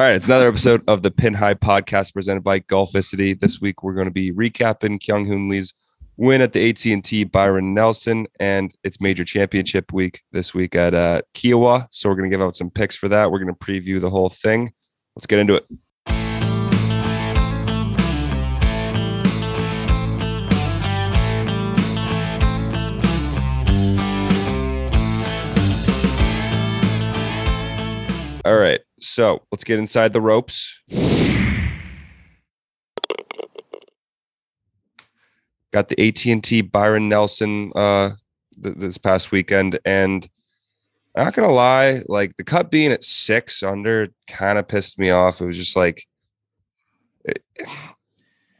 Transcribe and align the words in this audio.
All 0.00 0.06
right, 0.06 0.16
it's 0.16 0.28
another 0.28 0.48
episode 0.48 0.80
of 0.88 1.02
the 1.02 1.10
Pin 1.10 1.34
High 1.34 1.52
podcast 1.52 2.14
presented 2.14 2.42
by 2.42 2.60
Golficity. 2.60 3.38
This 3.38 3.60
week 3.60 3.82
we're 3.82 3.92
going 3.92 4.06
to 4.06 4.10
be 4.10 4.32
recapping 4.32 4.98
Kyung 4.98 5.26
Hoon 5.26 5.50
Lee's 5.50 5.74
win 6.16 6.40
at 6.40 6.54
the 6.54 6.70
AT&T 6.70 7.24
Byron 7.24 7.74
Nelson 7.74 8.26
and 8.40 8.74
it's 8.82 8.98
major 8.98 9.26
championship 9.26 9.92
week 9.92 10.22
this 10.32 10.54
week 10.54 10.74
at 10.74 10.94
uh, 10.94 11.20
Kiawah. 11.34 11.86
So 11.90 12.08
we're 12.08 12.14
going 12.14 12.30
to 12.30 12.34
give 12.34 12.40
out 12.40 12.56
some 12.56 12.70
picks 12.70 12.96
for 12.96 13.08
that. 13.08 13.30
We're 13.30 13.40
going 13.40 13.54
to 13.54 13.60
preview 13.60 14.00
the 14.00 14.08
whole 14.08 14.30
thing. 14.30 14.72
Let's 15.16 15.26
get 15.26 15.38
into 15.38 15.56
it. 15.56 15.66
All 28.46 28.56
right. 28.56 28.80
So 29.00 29.42
let's 29.50 29.64
get 29.64 29.78
inside 29.78 30.12
the 30.12 30.20
ropes. 30.20 30.78
Got 35.72 35.88
the 35.88 36.00
AT&T 36.00 36.62
Byron 36.62 37.08
Nelson 37.08 37.72
uh, 37.74 38.10
th- 38.62 38.76
this 38.76 38.98
past 38.98 39.30
weekend, 39.30 39.78
and 39.84 40.28
I'm 41.14 41.24
not 41.24 41.34
gonna 41.34 41.52
lie, 41.52 42.02
like 42.08 42.36
the 42.36 42.44
cut 42.44 42.70
being 42.70 42.92
at 42.92 43.04
six 43.04 43.62
under 43.62 44.08
kind 44.26 44.58
of 44.58 44.68
pissed 44.68 44.98
me 44.98 45.10
off. 45.10 45.40
It 45.40 45.46
was 45.46 45.56
just 45.56 45.76
like 45.76 46.06
it, 47.24 47.42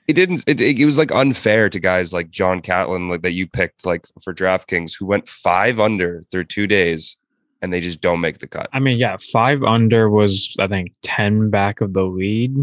it 0.06 0.12
didn't. 0.14 0.44
It, 0.46 0.60
it 0.60 0.84
was 0.84 0.98
like 0.98 1.12
unfair 1.12 1.68
to 1.68 1.80
guys 1.80 2.12
like 2.12 2.30
John 2.30 2.60
Catlin, 2.60 3.08
like 3.08 3.22
that 3.22 3.32
you 3.32 3.48
picked, 3.48 3.84
like 3.84 4.06
for 4.22 4.32
DraftKings, 4.32 4.96
who 4.96 5.06
went 5.06 5.28
five 5.28 5.80
under 5.80 6.22
through 6.30 6.44
two 6.44 6.66
days 6.66 7.16
and 7.62 7.72
they 7.72 7.80
just 7.80 8.00
don't 8.00 8.20
make 8.20 8.38
the 8.38 8.46
cut. 8.46 8.68
I 8.72 8.78
mean, 8.78 8.98
yeah, 8.98 9.16
five 9.32 9.62
under 9.62 10.08
was 10.10 10.54
I 10.58 10.66
think 10.66 10.92
ten 11.02 11.50
back 11.50 11.80
of 11.80 11.92
the 11.92 12.04
lead, 12.04 12.54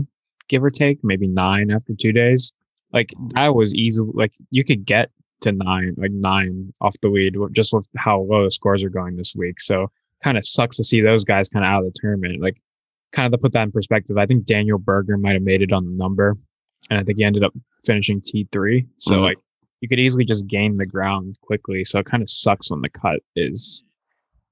give 0.48 0.64
or 0.64 0.72
take, 0.72 1.04
maybe 1.04 1.28
nine 1.28 1.72
after 1.72 1.94
two 2.00 2.12
days. 2.12 2.52
Like 2.94 3.14
that 3.34 3.54
was 3.56 3.74
easy. 3.74 4.02
Like 4.14 4.34
you 4.50 4.64
could 4.64 4.86
get 4.86 5.10
to 5.42 5.52
nine, 5.52 5.94
like 5.98 6.12
nine 6.12 6.74
off 6.82 6.96
the 7.02 7.10
lead, 7.10 7.36
just 7.52 7.74
with 7.74 7.86
how 7.98 8.22
low 8.22 8.46
the 8.46 8.52
scores 8.52 8.84
are 8.84 8.90
going 8.90 9.16
this 9.16 9.36
week. 9.36 9.60
So 9.60 9.88
kind 10.24 10.38
of 10.38 10.46
sucks 10.46 10.78
to 10.78 10.84
see 10.84 11.02
those 11.02 11.24
guys 11.24 11.50
kind 11.50 11.64
of 11.64 11.70
out 11.70 11.86
of 11.86 11.94
the 11.94 12.00
tournament. 12.00 12.42
Like 12.42 12.62
kind 13.12 13.26
of 13.26 13.38
to 13.38 13.42
put 13.42 13.54
that 13.54 13.64
in 13.64 13.72
perspective, 13.72 14.18
I 14.18 14.26
think 14.26 14.46
Daniel 14.46 14.80
Berger 14.80 15.18
might 15.18 15.34
have 15.34 15.44
made 15.44 15.62
it 15.62 15.72
on 15.72 15.86
the 15.86 15.92
number, 15.92 16.36
and 16.90 17.00
I 17.00 17.04
think 17.04 17.20
he 17.20 17.24
ended 17.24 17.44
up 17.44 17.54
finishing 17.86 18.22
T 18.22 18.48
three. 18.52 18.88
So 18.98 19.14
mm-hmm. 19.14 19.24
like 19.24 19.38
you 19.82 19.88
could 19.88 20.00
easily 20.00 20.26
just 20.26 20.48
gain 20.48 20.76
the 20.76 20.88
ground 20.88 21.38
quickly. 21.42 21.84
So 21.84 22.00
it 22.00 22.08
kind 22.08 22.24
of 22.24 22.30
sucks 22.30 22.72
when 22.72 22.82
the 22.82 22.90
cut 22.90 23.20
is 23.36 23.84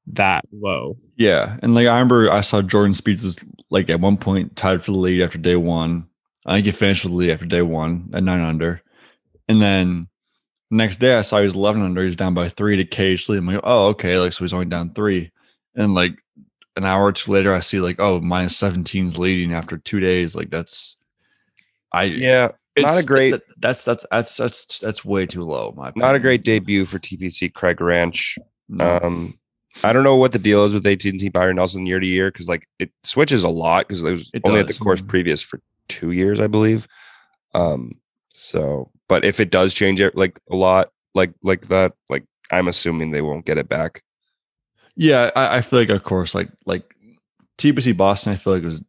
that 0.07 0.45
low. 0.51 0.97
Yeah, 1.15 1.57
and 1.61 1.73
like 1.73 1.87
I 1.87 1.93
remember, 1.93 2.31
I 2.31 2.41
saw 2.41 2.61
Jordan 2.61 2.93
Spieth 2.93 3.23
was 3.23 3.39
like 3.69 3.89
at 3.89 3.99
one 3.99 4.17
point 4.17 4.55
tied 4.55 4.83
for 4.83 4.91
the 4.91 4.97
lead 4.97 5.21
after 5.21 5.37
day 5.37 5.55
one. 5.55 6.07
I 6.45 6.55
think 6.55 6.65
he 6.67 6.71
finished 6.71 7.03
with 7.03 7.13
the 7.13 7.17
lead 7.17 7.31
after 7.31 7.45
day 7.45 7.61
one 7.61 8.09
at 8.13 8.23
nine 8.23 8.41
under, 8.41 8.81
and 9.47 9.61
then 9.61 10.07
next 10.69 10.97
day 10.97 11.15
I 11.15 11.21
saw 11.21 11.39
he 11.39 11.45
was 11.45 11.55
eleven 11.55 11.81
under. 11.81 12.03
He's 12.03 12.15
down 12.15 12.33
by 12.33 12.49
three 12.49 12.77
to 12.77 12.85
K.H. 12.85 13.29
Lee. 13.29 13.37
I'm 13.37 13.47
like, 13.47 13.61
oh 13.63 13.87
okay, 13.87 14.19
like 14.19 14.33
so 14.33 14.43
he's 14.43 14.53
only 14.53 14.65
down 14.65 14.93
three, 14.93 15.31
and 15.75 15.95
like 15.95 16.13
an 16.75 16.85
hour 16.85 17.05
or 17.05 17.13
two 17.13 17.31
later, 17.31 17.53
I 17.53 17.61
see 17.61 17.79
like 17.79 17.99
oh 17.99 18.19
minus 18.19 18.59
17's 18.59 19.17
leading 19.17 19.53
after 19.53 19.77
two 19.77 19.99
days. 19.99 20.35
Like 20.35 20.49
that's, 20.49 20.97
I 21.91 22.03
yeah. 22.03 22.49
not 22.77 23.01
a 23.01 23.05
great. 23.05 23.41
that's 23.59 23.85
that's 23.85 24.05
that's 24.11 24.37
that's 24.37 24.79
that's 24.79 25.05
way 25.05 25.25
too 25.25 25.43
low. 25.43 25.73
My 25.75 25.89
opinion. 25.89 26.07
not 26.07 26.15
a 26.15 26.19
great 26.19 26.43
debut 26.43 26.85
for 26.85 26.99
TPC 26.99 27.53
Craig 27.53 27.81
Ranch. 27.81 28.37
No. 28.67 28.99
Um, 29.01 29.39
I 29.83 29.93
don't 29.93 30.03
know 30.03 30.15
what 30.15 30.31
the 30.31 30.39
deal 30.39 30.63
is 30.63 30.73
with 30.73 30.87
AT&T 30.87 31.29
Byron 31.29 31.57
Nelson 31.57 31.85
year 31.85 31.99
to 31.99 32.07
year 32.07 32.31
because 32.31 32.47
like 32.47 32.67
it 32.79 32.91
switches 33.03 33.43
a 33.43 33.49
lot 33.49 33.87
because 33.87 34.01
it 34.01 34.11
was 34.11 34.31
it 34.33 34.41
only 34.45 34.61
does. 34.61 34.69
at 34.69 34.77
the 34.77 34.83
course 34.83 35.01
previous 35.01 35.41
for 35.41 35.59
two 35.87 36.11
years, 36.11 36.39
I 36.39 36.47
believe. 36.47 36.87
Um, 37.53 37.93
so, 38.33 38.91
but 39.07 39.25
if 39.25 39.39
it 39.39 39.51
does 39.51 39.73
change 39.73 39.99
it 39.99 40.15
like 40.15 40.39
a 40.49 40.55
lot, 40.55 40.91
like 41.13 41.33
like 41.43 41.67
that, 41.67 41.93
like 42.09 42.25
I'm 42.51 42.67
assuming 42.67 43.11
they 43.11 43.21
won't 43.21 43.45
get 43.45 43.57
it 43.57 43.69
back. 43.69 44.03
Yeah, 44.95 45.31
I, 45.35 45.57
I 45.57 45.61
feel 45.61 45.79
like 45.79 45.89
of 45.89 46.03
course, 46.03 46.33
like 46.33 46.49
like 46.65 46.95
TPC 47.57 47.95
Boston, 47.95 48.33
I 48.33 48.37
feel 48.37 48.53
like 48.53 48.63
it 48.63 48.67
was 48.67 48.81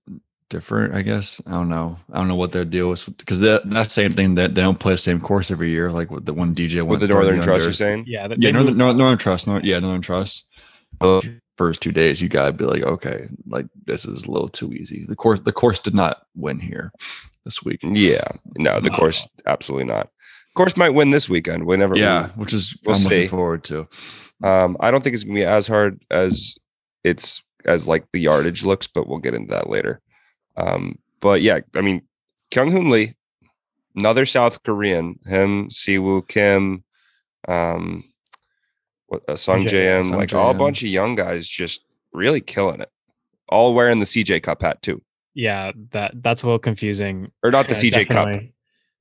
different. 0.49 0.95
I 0.95 1.03
guess 1.03 1.41
I 1.47 1.51
don't 1.51 1.69
know. 1.69 1.99
I 2.13 2.19
don't 2.19 2.29
know 2.29 2.37
what 2.37 2.53
their 2.53 2.65
deal 2.65 2.89
was 2.89 3.05
because 3.05 3.41
that 3.41 3.69
that 3.71 3.91
same 3.91 4.13
thing 4.13 4.37
that 4.37 4.55
they 4.55 4.63
don't 4.63 4.79
play 4.79 4.95
the 4.95 4.99
same 4.99 5.21
course 5.21 5.51
every 5.51 5.71
year. 5.71 5.91
Like 5.91 6.11
with 6.11 6.25
the 6.25 6.35
one 6.35 6.55
DJ 6.55 6.87
with 6.87 7.01
the 7.01 7.09
Northern 7.09 7.41
Trust, 7.41 7.65
you're 7.65 7.73
saying? 7.73 8.05
Yeah, 8.07 8.29
yeah, 8.39 8.53
Northern, 8.53 8.77
Northern 8.77 9.19
Trust, 9.19 9.47
Northern, 9.47 9.67
yeah, 9.67 9.79
Northern 9.81 10.03
Trust 10.03 10.47
first 11.57 11.81
two 11.81 11.93
days, 11.93 12.21
you 12.21 12.29
gotta 12.29 12.53
be 12.53 12.65
like, 12.65 12.83
okay, 12.83 13.29
like 13.47 13.67
this 13.87 14.05
is 14.05 14.25
a 14.25 14.31
little 14.31 14.49
too 14.49 14.73
easy. 14.73 15.05
The 15.07 15.17
course, 15.17 15.41
the 15.41 15.53
course 15.53 15.79
did 15.79 15.95
not 15.95 16.27
win 16.35 16.61
here 16.61 16.93
this 17.45 17.63
week. 17.63 17.81
Yeah, 17.83 18.27
no, 18.59 18.81
the 18.81 18.91
course 18.91 19.29
absolutely 19.47 19.87
not. 19.87 20.11
Course 20.55 20.77
might 20.77 20.91
win 20.91 21.11
this 21.11 21.29
weekend. 21.29 21.67
Whenever, 21.67 21.97
yeah, 21.97 22.29
we, 22.37 22.43
which 22.43 22.55
is 22.55 22.75
we'll 22.85 22.95
I'm 22.95 23.01
see. 23.01 23.09
looking 23.09 23.29
forward 23.29 23.65
to. 23.65 23.87
Um, 24.43 24.77
I 24.81 24.91
don't 24.91 25.05
think 25.05 25.15
it's 25.15 25.25
gonna 25.25 25.35
be 25.35 25.45
as 25.45 25.69
hard 25.69 26.03
as 26.11 26.57
it's 27.05 27.43
as 27.67 27.87
like 27.87 28.07
the 28.13 28.21
yardage 28.21 28.65
looks, 28.65 28.87
but 28.87 29.07
we'll 29.07 29.19
get 29.19 29.35
into 29.35 29.53
that 29.53 29.69
later. 29.69 30.01
Um, 30.57 30.99
but 31.21 31.43
yeah, 31.43 31.61
I 31.75 31.83
mean, 31.83 32.03
Kyung 32.51 32.71
Hoon 32.71 32.89
Lee, 32.89 33.15
another 33.95 34.25
South 34.25 34.63
Korean, 34.63 35.19
him, 35.27 35.69
Siwoo 35.69 36.27
Kim, 36.27 36.85
um, 37.49 38.05
uh, 39.13 39.19
Sungjae 39.33 40.01
Im, 40.01 40.11
like 40.11 40.35
all 40.35 40.51
a 40.51 40.55
bunch 40.55 40.83
of 40.83 40.89
young 40.89 41.15
guys 41.15 41.47
just 41.47 41.85
really 42.13 42.41
killing 42.41 42.81
it. 42.81 42.91
All 43.49 43.75
wearing 43.75 44.01
the 44.01 44.07
CJ 44.07 44.43
Cup 44.43 44.63
hat 44.63 44.83
too. 44.83 45.03
Yeah, 45.35 45.73
that 45.93 46.23
that's 46.23 46.43
a 46.43 46.47
little 46.47 46.59
confusing. 46.59 47.29
Or 47.43 47.51
not 47.51 47.69
the 47.69 47.75
yeah, 47.75 47.81
CJ 47.81 48.09
definitely. 48.09 48.39
Cup. 48.39 48.55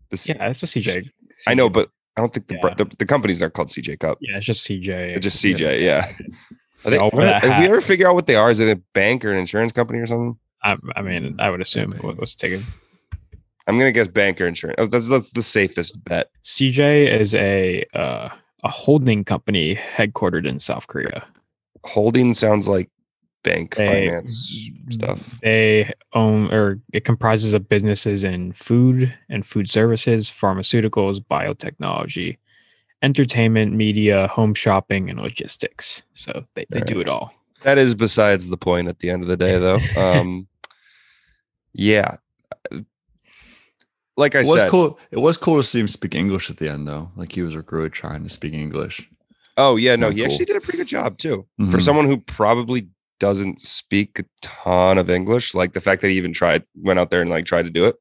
The 0.09 0.17
C- 0.17 0.33
yeah, 0.35 0.49
it's 0.49 0.63
a 0.63 0.67
CJ. 0.67 1.09
I 1.47 1.53
know, 1.53 1.69
but 1.69 1.89
I 2.17 2.21
don't 2.21 2.33
think 2.33 2.47
the, 2.47 2.59
yeah. 2.61 2.73
the, 2.75 2.85
the 2.97 3.05
companies 3.05 3.41
are 3.41 3.49
called 3.49 3.69
CJ 3.69 3.99
Cup. 3.99 4.17
Yeah, 4.21 4.37
it's 4.37 4.45
just 4.45 4.65
CJ. 4.67 5.15
It's 5.15 5.23
just 5.23 5.43
CJ. 5.43 5.81
Yeah. 5.81 6.11
Are 6.85 6.91
they, 6.91 6.99
what, 6.99 7.43
have 7.43 7.61
we 7.61 7.65
ever 7.65 7.81
figure 7.81 8.07
out 8.07 8.13
what 8.13 8.27
they 8.27 8.35
are? 8.35 8.51
Is 8.51 8.59
it 8.59 8.69
a 8.69 8.79
bank 8.93 9.25
or 9.25 9.31
an 9.31 9.39
insurance 9.39 9.71
company 9.71 9.99
or 9.99 10.05
something? 10.05 10.37
I, 10.63 10.77
I 10.95 11.01
mean, 11.01 11.35
I 11.39 11.49
would 11.49 11.61
assume 11.61 11.93
it 11.93 12.03
was 12.03 12.35
taken. 12.35 12.63
I'm 13.67 13.79
gonna 13.79 13.91
guess 13.91 14.07
bank 14.07 14.39
or 14.39 14.45
insurance. 14.45 14.75
Oh, 14.77 14.85
that's 14.85 15.07
that's 15.07 15.31
the 15.31 15.41
safest 15.41 16.03
bet. 16.03 16.29
CJ 16.43 17.19
is 17.19 17.33
a 17.33 17.83
uh, 17.95 18.29
a 18.65 18.69
holding 18.69 19.23
company 19.23 19.75
headquartered 19.75 20.47
in 20.47 20.59
South 20.59 20.87
Korea. 20.87 21.25
Holding 21.83 22.33
sounds 22.33 22.67
like 22.67 22.89
bank 23.43 23.75
they, 23.75 23.85
finance 23.85 24.69
stuff. 24.89 25.39
They 25.41 25.93
own 26.13 26.51
or 26.51 26.79
it 26.91 27.05
comprises 27.05 27.53
of 27.53 27.69
businesses 27.69 28.23
in 28.23 28.53
food 28.53 29.15
and 29.29 29.45
food 29.45 29.69
services, 29.69 30.27
pharmaceuticals, 30.27 31.23
biotechnology, 31.29 32.37
entertainment, 33.03 33.73
media, 33.73 34.27
home 34.27 34.55
shopping, 34.55 35.11
and 35.11 35.19
logistics. 35.19 36.01
So 36.15 36.43
they, 36.55 36.65
they 36.71 36.81
do 36.81 36.99
it 36.99 37.07
all. 37.07 37.31
That 37.61 37.77
is 37.77 37.93
besides 37.93 38.49
the 38.49 38.57
point 38.57 38.87
at 38.87 38.97
the 38.97 39.11
end 39.11 39.21
of 39.21 39.27
the 39.27 39.37
day, 39.37 39.59
though. 39.59 39.79
um, 39.95 40.47
yeah, 41.71 42.17
like 44.17 44.35
I 44.35 44.41
it 44.41 44.47
was 44.47 44.59
said, 44.59 44.71
cool. 44.71 44.99
It 45.11 45.19
was 45.19 45.37
cool 45.37 45.57
to 45.57 45.63
see 45.63 45.79
him 45.79 45.87
speak 45.87 46.15
English 46.15 46.49
at 46.49 46.57
the 46.57 46.69
end, 46.69 46.87
though. 46.87 47.11
Like 47.15 47.31
he 47.31 47.41
was 47.41 47.55
really 47.55 47.89
trying 47.89 48.23
to 48.23 48.29
speak 48.29 48.53
English. 48.53 49.07
Oh 49.57 49.75
yeah, 49.75 49.95
no, 49.95 50.09
he 50.09 50.17
cool. 50.17 50.25
actually 50.25 50.45
did 50.45 50.57
a 50.57 50.61
pretty 50.61 50.77
good 50.77 50.87
job 50.87 51.17
too 51.17 51.45
mm-hmm. 51.59 51.71
for 51.71 51.79
someone 51.79 52.05
who 52.05 52.17
probably 52.17 52.87
doesn't 53.19 53.61
speak 53.61 54.19
a 54.19 54.25
ton 54.41 54.97
of 54.97 55.09
English. 55.09 55.53
Like 55.53 55.73
the 55.73 55.81
fact 55.81 56.01
that 56.01 56.09
he 56.09 56.17
even 56.17 56.33
tried, 56.33 56.63
went 56.75 56.99
out 56.99 57.09
there 57.09 57.21
and 57.21 57.29
like 57.29 57.45
tried 57.45 57.63
to 57.63 57.69
do 57.69 57.85
it. 57.85 57.95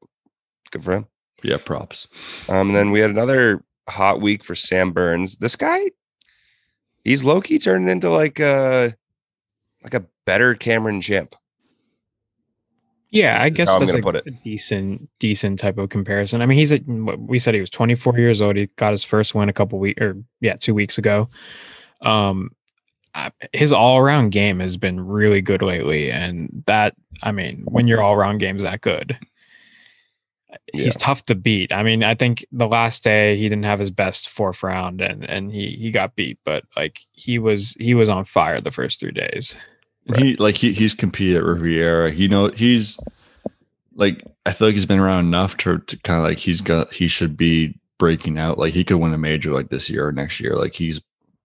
Good 0.71 0.83
for 0.83 0.93
him. 0.93 1.05
Yeah, 1.43 1.57
props. 1.57 2.07
Um, 2.49 2.67
and 2.67 2.75
then 2.75 2.91
we 2.91 2.99
had 2.99 3.09
another 3.09 3.63
hot 3.87 4.19
week 4.19 4.43
for 4.43 4.55
Sam 4.55 4.91
Burns. 4.91 5.37
This 5.37 5.55
guy, 5.55 5.91
he's 7.03 7.23
low 7.23 7.39
key 7.39 7.59
turning 7.59 7.87
into 7.87 8.09
like 8.09 8.39
a 8.39 8.95
like 9.83 9.93
a 9.93 10.05
better 10.25 10.55
Cameron 10.55 11.01
Champ. 11.01 11.35
Yeah, 13.11 13.41
I 13.41 13.49
guess 13.49 13.67
that's 13.79 13.91
a, 13.91 13.97
a, 13.97 14.21
decent, 14.43 15.09
decent 15.19 15.59
type 15.59 15.77
of 15.77 15.89
comparison. 15.89 16.41
I 16.41 16.45
mean, 16.45 16.57
he's 16.57 16.73
a, 16.73 16.79
we 16.79 17.39
said 17.39 17.53
he 17.53 17.61
was 17.61 17.69
24 17.69 18.17
years 18.17 18.41
old. 18.41 18.57
He 18.57 18.67
got 18.75 18.91
his 18.91 19.03
first 19.03 19.33
win 19.33 19.47
a 19.47 19.53
couple 19.53 19.79
weeks, 19.79 20.01
or 20.01 20.17
yeah, 20.41 20.55
two 20.55 20.73
weeks 20.73 20.97
ago. 20.97 21.29
Um, 22.01 22.51
his 23.53 23.71
all 23.71 23.97
around 23.97 24.31
game 24.31 24.59
has 24.59 24.75
been 24.75 24.99
really 24.99 25.41
good 25.41 25.61
lately, 25.61 26.11
and 26.11 26.63
that, 26.67 26.95
I 27.23 27.31
mean, 27.31 27.63
when 27.65 27.87
your 27.87 28.01
all 28.01 28.13
around 28.13 28.39
game's 28.39 28.63
that 28.63 28.81
good, 28.81 29.17
yeah. 30.73 30.83
he's 30.83 30.95
tough 30.95 31.25
to 31.25 31.35
beat. 31.35 31.71
I 31.71 31.83
mean, 31.83 32.03
I 32.03 32.15
think 32.15 32.45
the 32.51 32.67
last 32.67 33.03
day 33.03 33.37
he 33.37 33.43
didn't 33.43 33.63
have 33.63 33.79
his 33.79 33.91
best 33.91 34.29
fourth 34.29 34.63
round, 34.63 35.01
and 35.01 35.23
and 35.29 35.51
he 35.51 35.77
he 35.79 35.91
got 35.91 36.15
beat, 36.15 36.39
but 36.43 36.63
like 36.75 36.99
he 37.13 37.39
was 37.39 37.75
he 37.79 37.93
was 37.93 38.09
on 38.09 38.25
fire 38.25 38.59
the 38.59 38.71
first 38.71 38.99
three 38.99 39.11
days. 39.11 39.55
Right. 40.07 40.21
He 40.21 40.35
like 40.35 40.55
he 40.55 40.73
he's 40.73 40.93
competed 40.93 41.37
at 41.37 41.43
Riviera. 41.43 42.11
He 42.11 42.27
know 42.27 42.49
he's 42.49 42.99
like 43.95 44.23
I 44.45 44.51
feel 44.51 44.67
like 44.67 44.75
he's 44.75 44.85
been 44.85 44.99
around 44.99 45.25
enough 45.25 45.57
to, 45.57 45.79
to 45.79 45.97
kind 45.99 46.19
of 46.19 46.25
like 46.25 46.37
he's 46.37 46.61
got 46.61 46.93
he 46.93 47.07
should 47.07 47.35
be 47.35 47.79
breaking 47.97 48.37
out. 48.37 48.59
Like 48.59 48.73
he 48.73 48.83
could 48.83 48.97
win 48.97 49.13
a 49.13 49.17
major 49.17 49.51
like 49.51 49.69
this 49.69 49.89
year 49.89 50.07
or 50.07 50.11
next 50.11 50.39
year. 50.39 50.55
Like 50.55 50.73
he's 50.73 51.01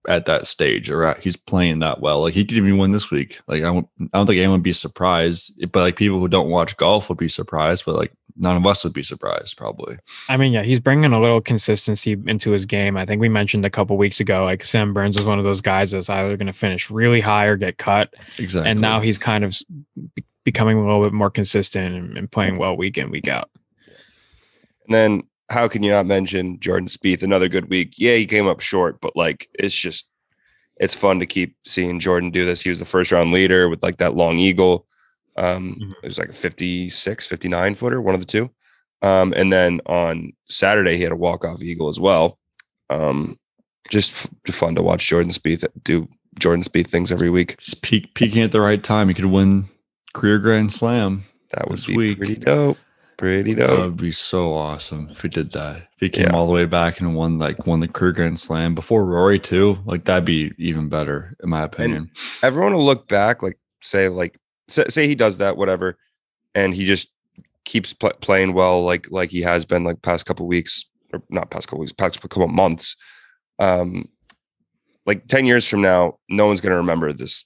at 0.07 0.25
that 0.25 0.47
stage 0.47 0.89
or 0.89 1.03
at, 1.03 1.19
he's 1.19 1.35
playing 1.35 1.79
that 1.79 2.01
well. 2.01 2.21
Like 2.21 2.33
he 2.33 2.45
could 2.45 2.57
even 2.57 2.77
win 2.77 2.91
this 2.91 3.11
week. 3.11 3.39
Like 3.47 3.63
I, 3.63 3.71
don't 3.71 3.87
think 4.11 4.29
anyone 4.29 4.53
would 4.53 4.63
be 4.63 4.73
surprised, 4.73 5.53
but 5.71 5.81
like 5.81 5.95
people 5.95 6.19
who 6.19 6.27
don't 6.27 6.49
watch 6.49 6.77
golf 6.77 7.09
would 7.09 7.17
be 7.17 7.29
surprised, 7.29 7.85
but 7.85 7.95
like 7.95 8.11
none 8.37 8.57
of 8.57 8.65
us 8.67 8.83
would 8.83 8.93
be 8.93 9.03
surprised 9.03 9.57
probably. 9.57 9.97
I 10.29 10.37
mean, 10.37 10.51
yeah, 10.53 10.63
he's 10.63 10.79
bringing 10.79 11.11
a 11.13 11.19
little 11.19 11.41
consistency 11.41 12.17
into 12.27 12.51
his 12.51 12.65
game. 12.65 12.97
I 12.97 13.05
think 13.05 13.21
we 13.21 13.29
mentioned 13.29 13.65
a 13.65 13.69
couple 13.69 13.97
weeks 13.97 14.19
ago, 14.19 14.43
like 14.45 14.63
Sam 14.63 14.93
Burns 14.93 15.17
was 15.17 15.25
one 15.25 15.37
of 15.39 15.43
those 15.45 15.61
guys 15.61 15.91
that's 15.91 16.09
either 16.09 16.37
going 16.37 16.47
to 16.47 16.53
finish 16.53 16.89
really 16.89 17.21
high 17.21 17.45
or 17.45 17.57
get 17.57 17.77
cut, 17.77 18.13
Exactly. 18.37 18.69
and 18.71 18.81
now 18.81 18.99
he's 18.99 19.17
kind 19.17 19.43
of 19.43 19.57
be- 20.15 20.23
becoming 20.43 20.77
a 20.77 20.81
little 20.85 21.03
bit 21.03 21.13
more 21.13 21.29
consistent 21.29 21.93
and, 21.95 22.17
and 22.17 22.31
playing 22.31 22.57
well 22.57 22.75
week 22.75 22.97
in 22.97 23.11
week 23.11 23.27
out. 23.27 23.49
And 24.85 24.93
then 24.95 25.23
how 25.49 25.67
can 25.67 25.83
you 25.83 25.91
not 25.91 26.05
mention 26.05 26.59
Jordan 26.59 26.87
Spieth? 26.87 27.23
Another 27.23 27.47
good 27.47 27.69
week. 27.69 27.95
Yeah, 27.97 28.15
he 28.15 28.25
came 28.25 28.47
up 28.47 28.59
short, 28.61 28.99
but 29.01 29.15
like 29.15 29.49
it's 29.53 29.75
just 29.75 30.07
it's 30.77 30.95
fun 30.95 31.19
to 31.19 31.25
keep 31.25 31.55
seeing 31.65 31.99
Jordan 31.99 32.31
do 32.31 32.45
this. 32.45 32.61
He 32.61 32.69
was 32.69 32.79
the 32.79 32.85
first 32.85 33.11
round 33.11 33.31
leader 33.31 33.69
with 33.69 33.83
like 33.83 33.97
that 33.97 34.15
long 34.15 34.39
eagle. 34.39 34.87
Um, 35.37 35.77
Mhm. 35.81 35.91
it 36.03 36.07
was 36.07 36.17
like 36.19 36.29
a 36.29 36.33
56, 36.33 37.25
59 37.27 37.75
footer, 37.75 38.01
one 38.01 38.13
of 38.15 38.19
the 38.21 38.25
two. 38.25 38.49
Um, 39.01 39.33
and 39.35 39.51
then 39.51 39.81
on 39.85 40.31
Saturday 40.49 40.97
he 40.97 41.03
had 41.03 41.11
a 41.11 41.15
walk 41.15 41.43
off 41.45 41.61
eagle 41.61 41.89
as 41.89 41.99
well. 41.99 42.37
Um, 42.89 43.37
just 43.89 44.29
f- 44.47 44.53
fun 44.55 44.75
to 44.75 44.81
watch 44.83 45.07
Jordan 45.07 45.31
Spieth 45.31 45.65
do 45.83 46.07
Jordan 46.39 46.63
Spieth 46.63 46.87
things 46.87 47.11
every 47.11 47.29
week. 47.29 47.57
just 47.59 47.81
peak 47.81 48.13
peaking 48.13 48.41
at 48.43 48.51
the 48.51 48.61
right 48.61 48.81
time. 48.83 49.07
He 49.07 49.13
could 49.13 49.25
win 49.25 49.67
career 50.13 50.37
grand 50.39 50.71
slam. 50.71 51.23
That 51.51 51.69
would 51.69 51.83
be 51.85 51.95
week. 51.97 52.17
pretty 52.19 52.35
dope. 52.35 52.77
Pretty 53.17 53.53
dope. 53.53 53.69
That 53.69 53.79
would 53.79 53.97
be 53.97 54.11
so 54.11 54.53
awesome 54.53 55.09
if 55.11 55.21
he 55.21 55.27
did 55.29 55.51
that. 55.51 55.77
If 55.77 55.99
he 55.99 56.09
came 56.09 56.27
Yeah. 56.27 56.33
all 56.35 56.45
the 56.47 56.53
way 56.53 56.65
back 56.65 56.99
and 56.99 57.15
won 57.15 57.37
like 57.39 57.65
won 57.67 57.79
the 57.81 57.87
career 57.87 58.11
grand 58.13 58.39
slam 58.39 58.75
before 58.75 59.05
Rory 59.05 59.39
too. 59.39 59.79
Like 59.85 60.05
that'd 60.05 60.25
be 60.25 60.51
even 60.57 60.89
better 60.89 61.35
in 61.43 61.49
my 61.49 61.63
opinion. 61.63 62.11
everyone 62.43 62.73
will 62.73 62.85
look 62.85 63.07
back, 63.07 63.41
like 63.43 63.57
say, 63.81 64.07
like 64.09 64.37
say, 64.71 64.85
say 64.89 65.07
he 65.07 65.15
does 65.15 65.37
that, 65.39 65.57
whatever, 65.57 65.97
and 66.55 66.73
he 66.73 66.85
just 66.85 67.09
keeps 67.65 67.93
pl- 67.93 68.13
playing 68.21 68.53
well, 68.53 68.83
like 68.83 69.09
like 69.11 69.29
he 69.31 69.41
has 69.41 69.65
been 69.65 69.83
like 69.83 70.01
past 70.01 70.25
couple 70.25 70.47
weeks, 70.47 70.85
or 71.13 71.21
not 71.29 71.49
past 71.51 71.67
couple 71.67 71.79
weeks, 71.79 71.91
past 71.93 72.19
couple 72.21 72.47
months. 72.47 72.95
Um, 73.59 74.07
like 75.05 75.27
ten 75.27 75.45
years 75.45 75.67
from 75.67 75.81
now, 75.81 76.17
no 76.29 76.45
one's 76.47 76.61
gonna 76.61 76.75
remember 76.77 77.13
this, 77.13 77.45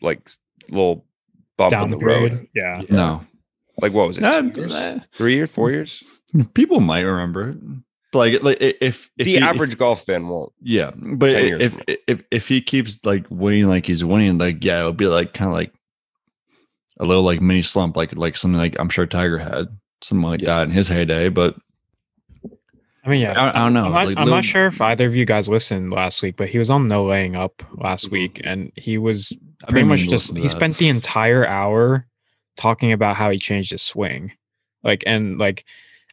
like 0.00 0.30
little 0.70 1.04
bump 1.56 1.76
on 1.76 1.90
the 1.90 1.96
Downgrade, 1.96 2.32
road. 2.32 2.48
yeah. 2.54 2.82
no. 2.88 3.24
Like 3.80 3.92
what 3.92 4.06
was 4.06 4.18
it? 4.18 4.20
Nah, 4.20 4.40
years? 4.40 5.00
Three 5.16 5.34
years? 5.34 5.50
Four 5.50 5.70
years? 5.70 6.02
People 6.54 6.80
might 6.80 7.00
remember 7.00 7.50
it. 7.50 7.56
Like, 8.14 8.42
like 8.42 8.58
if, 8.60 8.76
if 8.82 9.10
the 9.16 9.24
he- 9.24 9.36
if- 9.36 9.42
average 9.42 9.78
golf 9.78 10.04
fan 10.04 10.28
won't. 10.28 10.52
yeah, 10.60 10.90
but 10.94 11.30
if, 11.30 11.78
if 11.88 11.98
if 12.06 12.22
if 12.30 12.48
he 12.48 12.60
keeps 12.60 12.98
like 13.04 13.24
winning 13.30 13.68
like 13.68 13.86
he's 13.86 14.04
winning, 14.04 14.36
like 14.38 14.62
yeah, 14.62 14.78
it'll 14.80 14.92
be 14.92 15.06
like 15.06 15.32
kind 15.32 15.48
of 15.48 15.54
like 15.54 15.72
a 17.00 17.04
little 17.04 17.22
like 17.22 17.40
mini 17.40 17.62
slump, 17.62 17.96
like 17.96 18.14
like 18.16 18.36
something 18.36 18.58
like 18.58 18.76
I'm 18.78 18.88
sure 18.88 19.06
Tiger 19.06 19.38
had 19.38 19.66
something 20.02 20.28
like 20.28 20.40
Yeah. 20.40 20.46
that 20.58 20.62
in 20.64 20.70
his 20.70 20.88
heyday. 20.88 21.28
But 21.28 21.56
I 23.04 23.08
mean, 23.08 23.20
yeah, 23.22 23.32
I 23.32 23.34
don't- 23.46 23.56
I 23.56 23.58
don't 23.58 23.72
know, 23.72 23.84
I'm, 23.86 23.92
not, 23.92 24.06
like, 24.06 24.16
I'm 24.18 24.24
little- 24.24 24.36
not 24.38 24.44
sure 24.44 24.66
if 24.68 24.80
either 24.80 25.06
of 25.06 25.16
you 25.16 25.24
guys 25.24 25.48
listened 25.48 25.90
last 25.92 26.22
week, 26.22 26.36
but 26.36 26.48
he 26.48 26.58
was 26.58 26.70
on 26.70 26.86
no 26.86 27.04
laying 27.04 27.34
up 27.34 27.60
last 27.74 28.06
Mhm. 28.06 28.10
week, 28.12 28.40
and 28.44 28.70
he 28.76 28.96
was 28.96 29.32
I've 29.64 29.70
pretty 29.70 29.88
much 29.88 30.00
just 30.08 30.36
he 30.36 30.48
spent 30.48 30.78
the 30.78 30.88
entire 30.88 31.44
hour 31.46 32.06
talking 32.56 32.92
about 32.92 33.16
how 33.16 33.30
he 33.30 33.38
changed 33.38 33.70
his 33.72 33.82
swing, 33.82 34.32
like 34.84 35.02
and 35.06 35.38
like 35.38 35.64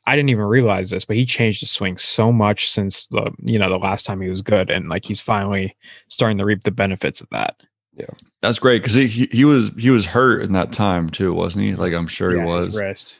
I 0.08 0.16
didn't 0.16 0.30
even 0.30 0.46
realize 0.46 0.90
this, 0.90 1.06
but 1.06 1.18
he 1.18 1.26
changed 1.28 1.60
his 1.60 1.70
swing 1.70 1.96
so 1.98 2.32
much 2.32 2.72
since 2.72 3.06
the 3.08 3.32
you 3.44 3.60
know 3.60 3.70
the 3.70 3.78
last 3.78 4.08
time 4.08 4.20
he 4.22 4.30
was 4.30 4.42
good, 4.42 4.72
and 4.72 4.90
like 4.90 5.06
he's 5.06 5.22
finally 5.22 5.76
starting 6.08 6.40
to 6.40 6.46
reap 6.46 6.64
the 6.64 6.72
benefits 6.72 7.22
of 7.22 7.28
that. 7.30 7.56
Yeah, 7.96 8.06
that's 8.42 8.60
great 8.60 8.82
because 8.82 8.96
he, 8.96 9.08
he 9.08 9.28
he 9.32 9.46
was 9.46 9.72
he 9.78 9.90
was 9.90 10.06
hurt 10.06 10.44
in 10.44 10.54
that 10.54 10.72
time 10.72 11.10
too, 11.10 11.34
wasn't 11.34 11.66
he? 11.66 11.76
Like 11.76 11.94
I'm 11.94 12.08
sure 12.08 12.36
Yeah, 12.36 12.44
he 12.44 12.48
was. 12.48 12.80
wrist. 12.80 13.18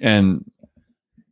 And 0.00 0.50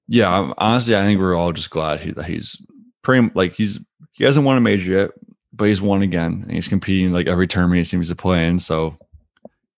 yeah, 0.08 0.30
I'm- 0.30 0.54
honestly, 0.58 0.96
I 0.96 1.04
think 1.04 1.20
we're 1.20 1.34
all 1.36 1.52
just 1.52 1.70
glad 1.70 2.00
he, 2.00 2.10
that 2.12 2.24
he's 2.26 2.56
pretty 3.02 3.30
like 3.34 3.54
he's 3.54 3.78
he 4.12 4.24
hasn't 4.24 4.44
won 4.44 4.58
a 4.58 4.60
major 4.60 4.92
yet, 4.92 5.10
but 5.52 5.68
he's 5.68 5.80
won 5.80 6.02
again, 6.02 6.40
and 6.42 6.52
he's 6.52 6.68
competing 6.68 7.12
like 7.12 7.26
every 7.26 7.46
tournament 7.46 7.78
he 7.78 7.84
seems 7.84 8.08
to 8.08 8.16
play 8.16 8.46
in. 8.46 8.58
So 8.58 8.98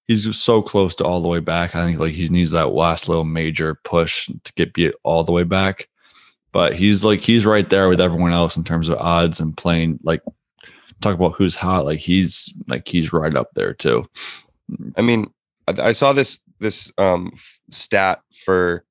he's 0.09 0.35
so 0.37 0.61
close 0.63 0.95
to 0.97 1.05
all 1.05 1.23
the 1.23 1.29
way 1.29 1.39
back. 1.39 1.77
I 1.77 1.85
think 1.85 2.01
like 2.01 2.15
he 2.15 2.29
needs 2.29 2.51
that 2.51 2.73
last 2.73 3.09
little 3.09 3.25
major 3.25 3.77
push 3.85 4.27
to 4.43 4.53
get 4.55 4.73
beat 4.75 4.95
all 5.05 5.23
the 5.23 5.33
way 5.33 5.45
back. 5.45 5.89
But 6.51 6.75
he's 6.75 7.05
like 7.05 7.21
he's 7.21 7.47
right 7.47 7.69
there 7.71 7.89
with 7.89 8.01
everyone 8.01 8.33
else 8.33 8.57
in 8.57 8.65
terms 8.65 8.89
of 8.89 8.99
odds 8.99 9.39
and 9.39 9.57
playing 9.57 10.01
like 10.03 10.23
talk 11.03 11.15
about 11.15 11.35
who's 11.35 11.55
hot. 11.55 11.85
Like 11.85 11.99
he's 11.99 12.53
like 12.69 12.87
he's 12.89 13.13
right 13.13 13.35
up 13.37 13.49
there 13.55 13.75
too. 13.75 14.05
I 14.97 15.03
mean, 15.03 15.31
I, 15.69 15.89
I 15.89 15.93
saw 15.93 16.13
this 16.13 16.41
this 16.61 16.91
um 16.99 17.33
stat 17.71 18.21
for 18.45 18.85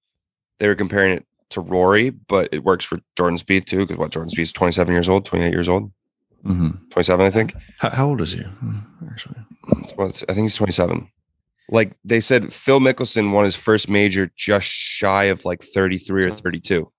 they 0.60 0.68
were 0.68 0.75
comparing 0.75 1.13
it 1.13 1.25
to 1.50 1.62
Rory, 1.62 2.10
but 2.12 2.50
it 2.52 2.63
works 2.63 2.86
for 2.86 3.00
Jordan 3.18 3.38
Spieth 3.40 3.66
too. 3.66 3.80
Because 3.80 3.98
what 3.98 4.12
Jordan 4.12 4.30
Spieth 4.30 4.42
is 4.42 4.54
27 4.54 4.94
years 4.94 5.10
old, 5.10 5.25
28 5.25 5.52
years 5.52 5.68
old, 5.69 5.92
hmm 6.44 6.69
27, 6.92 7.25
I 7.25 7.30
think. 7.30 7.56
How, 7.78 7.90
how 7.90 8.08
old 8.10 8.22
is 8.22 8.31
he? 8.34 8.40
Hmm, 8.42 8.78
Actually, 9.10 9.38
It's 9.81 10.24
I 10.24 10.34
think 10.34 10.46
he's 10.46 10.56
27. 10.56 11.10
Like 11.69 11.96
they 12.04 12.19
said, 12.19 12.52
Phil 12.54 12.80
Mickelson 12.81 13.31
won 13.31 13.46
his 13.46 13.56
first 13.56 13.90
major 13.90 14.30
just 14.36 14.68
shy 14.68 15.25
of 15.25 15.46
like 15.46 15.63
33 15.63 16.25
or 16.25 16.31
32. 16.31 16.92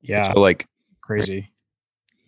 Yeah, 0.00 0.32
So 0.32 0.40
like 0.40 0.66
crazy. 1.02 1.50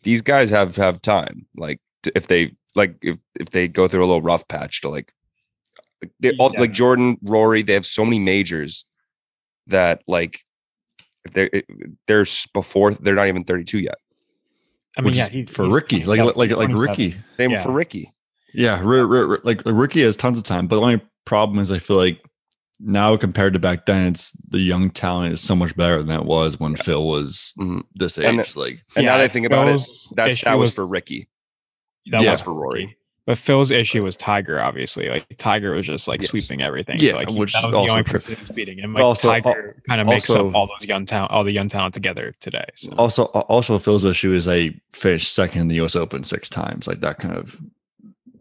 these 0.02 0.20
guys 0.22 0.50
have 0.50 0.76
have 0.76 1.00
time. 1.02 1.46
Like 1.56 1.78
t- 1.78 1.82
if 2.14 2.26
they 2.28 2.52
like 2.74 2.96
if 3.02 3.16
if 3.40 3.50
they 3.50 3.68
go 3.68 3.88
through 3.88 4.00
a 4.00 4.06
little 4.06 4.22
rough 4.22 4.46
patch 4.48 4.80
to 4.82 4.88
like 4.88 5.12
they 6.20 6.32
all 6.38 6.50
Yeah. 6.52 6.60
like 6.60 6.72
Jordan, 6.72 7.16
Rory, 7.22 7.62
they 7.62 7.72
have 7.74 7.86
so 7.86 8.04
many 8.04 8.18
majors 8.18 8.84
that 9.66 10.02
like 10.06 10.40
if 11.24 11.32
they're 11.32 11.50
it- 11.52 11.66
they're 12.06 12.26
before 12.52 12.92
they're 12.94 13.14
not 13.14 13.28
even 13.28 13.44
32 13.44 13.78
yet. 13.80 13.96
I 14.96 15.00
mean, 15.02 15.06
Which 15.06 15.16
yeah, 15.16 15.24
is 15.24 15.30
he, 15.30 15.44
for 15.46 15.64
he's 15.64 15.74
Ricky, 15.74 16.04
like 16.04 16.20
27 16.20 16.36
like 16.36 16.50
like 16.70 16.88
Ricky. 16.88 17.16
Same 17.36 17.50
Yeah. 17.50 17.62
for 17.62 17.72
Ricky. 17.72 18.12
Yeah, 18.54 18.80
Ri- 18.82 19.04
Ri- 19.04 19.26
Ri- 19.26 19.38
like 19.42 19.60
Ricky 19.66 20.02
has 20.02 20.16
tons 20.16 20.38
of 20.38 20.44
time, 20.44 20.66
but 20.66 20.76
the 20.76 20.82
only 20.82 21.00
problem 21.26 21.58
is 21.58 21.70
I 21.70 21.78
feel 21.78 21.96
like 21.96 22.22
now 22.78 23.16
compared 23.16 23.52
to 23.54 23.58
back 23.58 23.86
then, 23.86 24.08
it's 24.08 24.32
the 24.48 24.58
young 24.60 24.90
talent 24.90 25.32
is 25.32 25.40
so 25.40 25.54
much 25.56 25.74
better 25.76 26.02
than 26.02 26.18
it 26.20 26.24
was 26.26 26.60
when 26.60 26.76
Phil 26.76 27.06
was 27.06 27.52
Mhm. 27.58 27.82
this 27.94 28.18
And- 28.18 28.40
age. 28.40 28.54
like, 28.56 28.80
And 28.94 29.04
now 29.06 29.12
Yeah, 29.12 29.18
that 29.18 29.24
I 29.24 29.28
think 29.28 29.46
about 29.46 29.68
it, 29.68 29.72
Phil's 29.72 30.12
that's 30.14 30.44
that 30.44 30.58
was 30.58 30.74
for 30.74 30.86
Ricky. 30.86 31.28
That 32.10 32.22
Yeah. 32.22 32.32
was 32.32 32.40
for 32.40 32.52
Rory. 32.54 32.96
But 33.26 33.38
Phil's 33.38 33.72
issue 33.72 34.04
was 34.04 34.14
Tiger, 34.14 34.62
obviously. 34.62 35.08
Like 35.08 35.26
Tiger 35.36 35.72
was 35.72 35.84
just 35.84 36.06
like 36.06 36.20
Yes. 36.22 36.30
sweeping 36.30 36.62
everything. 36.62 36.98
Yeah, 37.00 37.10
so, 37.10 37.16
like 37.16 37.28
he- 37.30 37.38
which 37.40 37.52
that 37.54 37.64
was 37.64 37.72
is 37.76 37.86
the 37.86 37.90
only 37.92 38.04
person 38.04 38.36
who's 38.36 38.50
beating 38.50 38.78
him. 38.78 38.92
Like 38.94 39.02
also- 39.02 39.28
Tiger 39.28 39.82
kind 39.88 40.00
of 40.00 40.06
makes 40.06 40.30
also- 40.30 40.48
up 40.48 40.54
all 40.54 40.66
those 40.68 40.86
young 40.86 41.06
talent, 41.06 41.32
all 41.32 41.42
the 41.42 41.50
young 41.52 41.66
talent 41.68 41.92
together 41.92 42.34
today. 42.38 42.66
So 42.76 42.92
also 42.96 43.24
also 43.24 43.80
Phil's 43.80 44.04
issue 44.04 44.32
is 44.32 44.44
they 44.44 44.76
finished 44.92 45.32
second 45.32 45.62
in 45.62 45.68
the 45.68 45.74
U.S. 45.76 45.96
Open 45.96 46.22
six 46.22 46.48
times. 46.48 46.86
Like 46.86 47.00
that 47.00 47.18
kind 47.18 47.34
of 47.36 47.56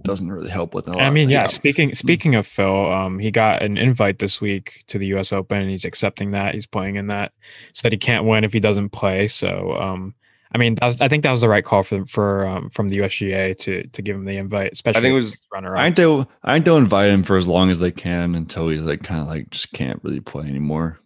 doesn't 0.04 0.32
really 0.32 0.52
help 0.52 0.76
with 0.76 0.88
a. 0.88 0.92
I 0.92 1.10
mean, 1.10 1.30
yeah. 1.32 1.48
Speaking 1.48 1.96
speaking 1.96 2.36
of 2.36 2.46
Phil, 2.46 2.92
um, 2.92 3.18
he 3.18 3.32
got 3.32 3.64
an 3.64 3.78
invite 3.78 4.20
this 4.20 4.40
week 4.40 4.84
to 4.86 5.00
the 5.00 5.08
U.S. 5.08 5.34
Open. 5.34 5.58
and 5.64 5.72
He's 5.72 5.84
accepting 5.84 6.30
that. 6.30 6.54
He's 6.54 6.68
playing 6.68 6.98
in 6.98 7.08
that. 7.08 7.32
Said 7.74 7.92
he 7.92 7.98
can't 7.98 8.26
win 8.26 8.44
if 8.44 8.54
he 8.54 8.60
doesn't 8.60 8.90
play. 8.90 9.28
So, 9.28 9.76
um, 9.82 10.14
I 10.56 10.58
mean, 10.58 10.76
that 10.76 10.86
was, 10.86 11.02
I 11.02 11.10
think 11.10 11.24
that 11.24 11.32
was 11.32 11.42
the 11.42 11.50
right 11.50 11.66
call 11.66 11.84
for 11.84 12.06
for 12.06 12.48
um, 12.48 12.70
from 12.70 12.88
the 12.88 13.00
USGA 13.00 13.58
to 13.58 13.84
to 13.88 14.02
give 14.02 14.16
him 14.16 14.24
the 14.24 14.38
invite. 14.38 14.72
Especially 14.72 15.00
I 15.00 15.02
think 15.02 15.12
it 15.12 15.16
was- 15.16 15.38
runner 15.52 15.76
I 15.76 15.80
up. 15.82 15.86
think 15.88 15.96
they'll 15.98 16.30
I 16.46 16.54
think 16.54 16.64
they'll 16.64 16.78
invite 16.78 17.10
him 17.10 17.24
for 17.24 17.36
as 17.36 17.46
long 17.46 17.70
as 17.70 17.80
they 17.80 17.92
can 17.92 18.36
until 18.36 18.70
he's 18.70 18.84
like 18.84 19.04
kind 19.04 19.20
of 19.20 19.28
like 19.28 19.50
just 19.50 19.74
can't 19.74 20.00
really 20.02 20.22
play 20.22 20.46
anymore. 20.48 20.98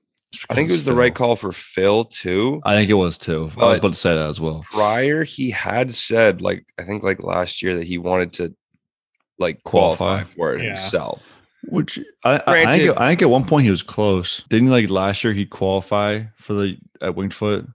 I 0.52 0.54
think 0.54 0.66
it 0.66 0.68
because 0.74 0.78
was 0.78 0.86
the 0.86 0.94
right 0.94 1.16
call 1.16 1.36
for 1.36 1.52
Phil 1.52 2.06
too. 2.06 2.62
I 2.64 2.76
think 2.76 2.92
it 2.92 2.94
was 2.94 3.18
too. 3.18 3.50
I 3.58 3.66
was 3.66 3.80
about 3.80 3.94
to 3.94 4.00
say 4.00 4.14
that 4.14 4.30
as 4.30 4.40
well. 4.40 4.64
Prior, 4.72 5.24
he 5.24 5.50
had 5.50 5.92
said 5.92 6.44
like 6.44 6.68
I 6.78 6.84
think 6.84 7.02
like 7.02 7.24
last 7.24 7.64
year 7.64 7.76
that 7.78 7.88
he 7.88 7.98
wanted 7.98 8.34
to 8.34 8.54
like 9.40 9.64
qualify, 9.64 10.06
Qualify. 10.24 10.24
for 10.36 10.54
it 10.54 10.62
Yeah. 10.62 10.68
himself. 10.68 11.40
Which 11.70 12.00
I, 12.24 12.36
I, 12.48 12.64
I, 12.66 12.78
think, 12.78 12.98
I 13.02 13.10
think 13.10 13.22
at 13.24 13.30
one 13.30 13.46
point 13.46 13.66
he 13.66 13.72
was 13.72 13.82
close. 13.84 14.44
Didn't 14.50 14.68
he, 14.68 14.72
like 14.72 14.90
last 14.90 15.24
year 15.24 15.34
he 15.34 15.46
qualify 15.46 16.24
for 16.38 16.54
the 16.54 16.78
at 17.02 17.16
Winged 17.16 17.34
Foot 17.34 17.68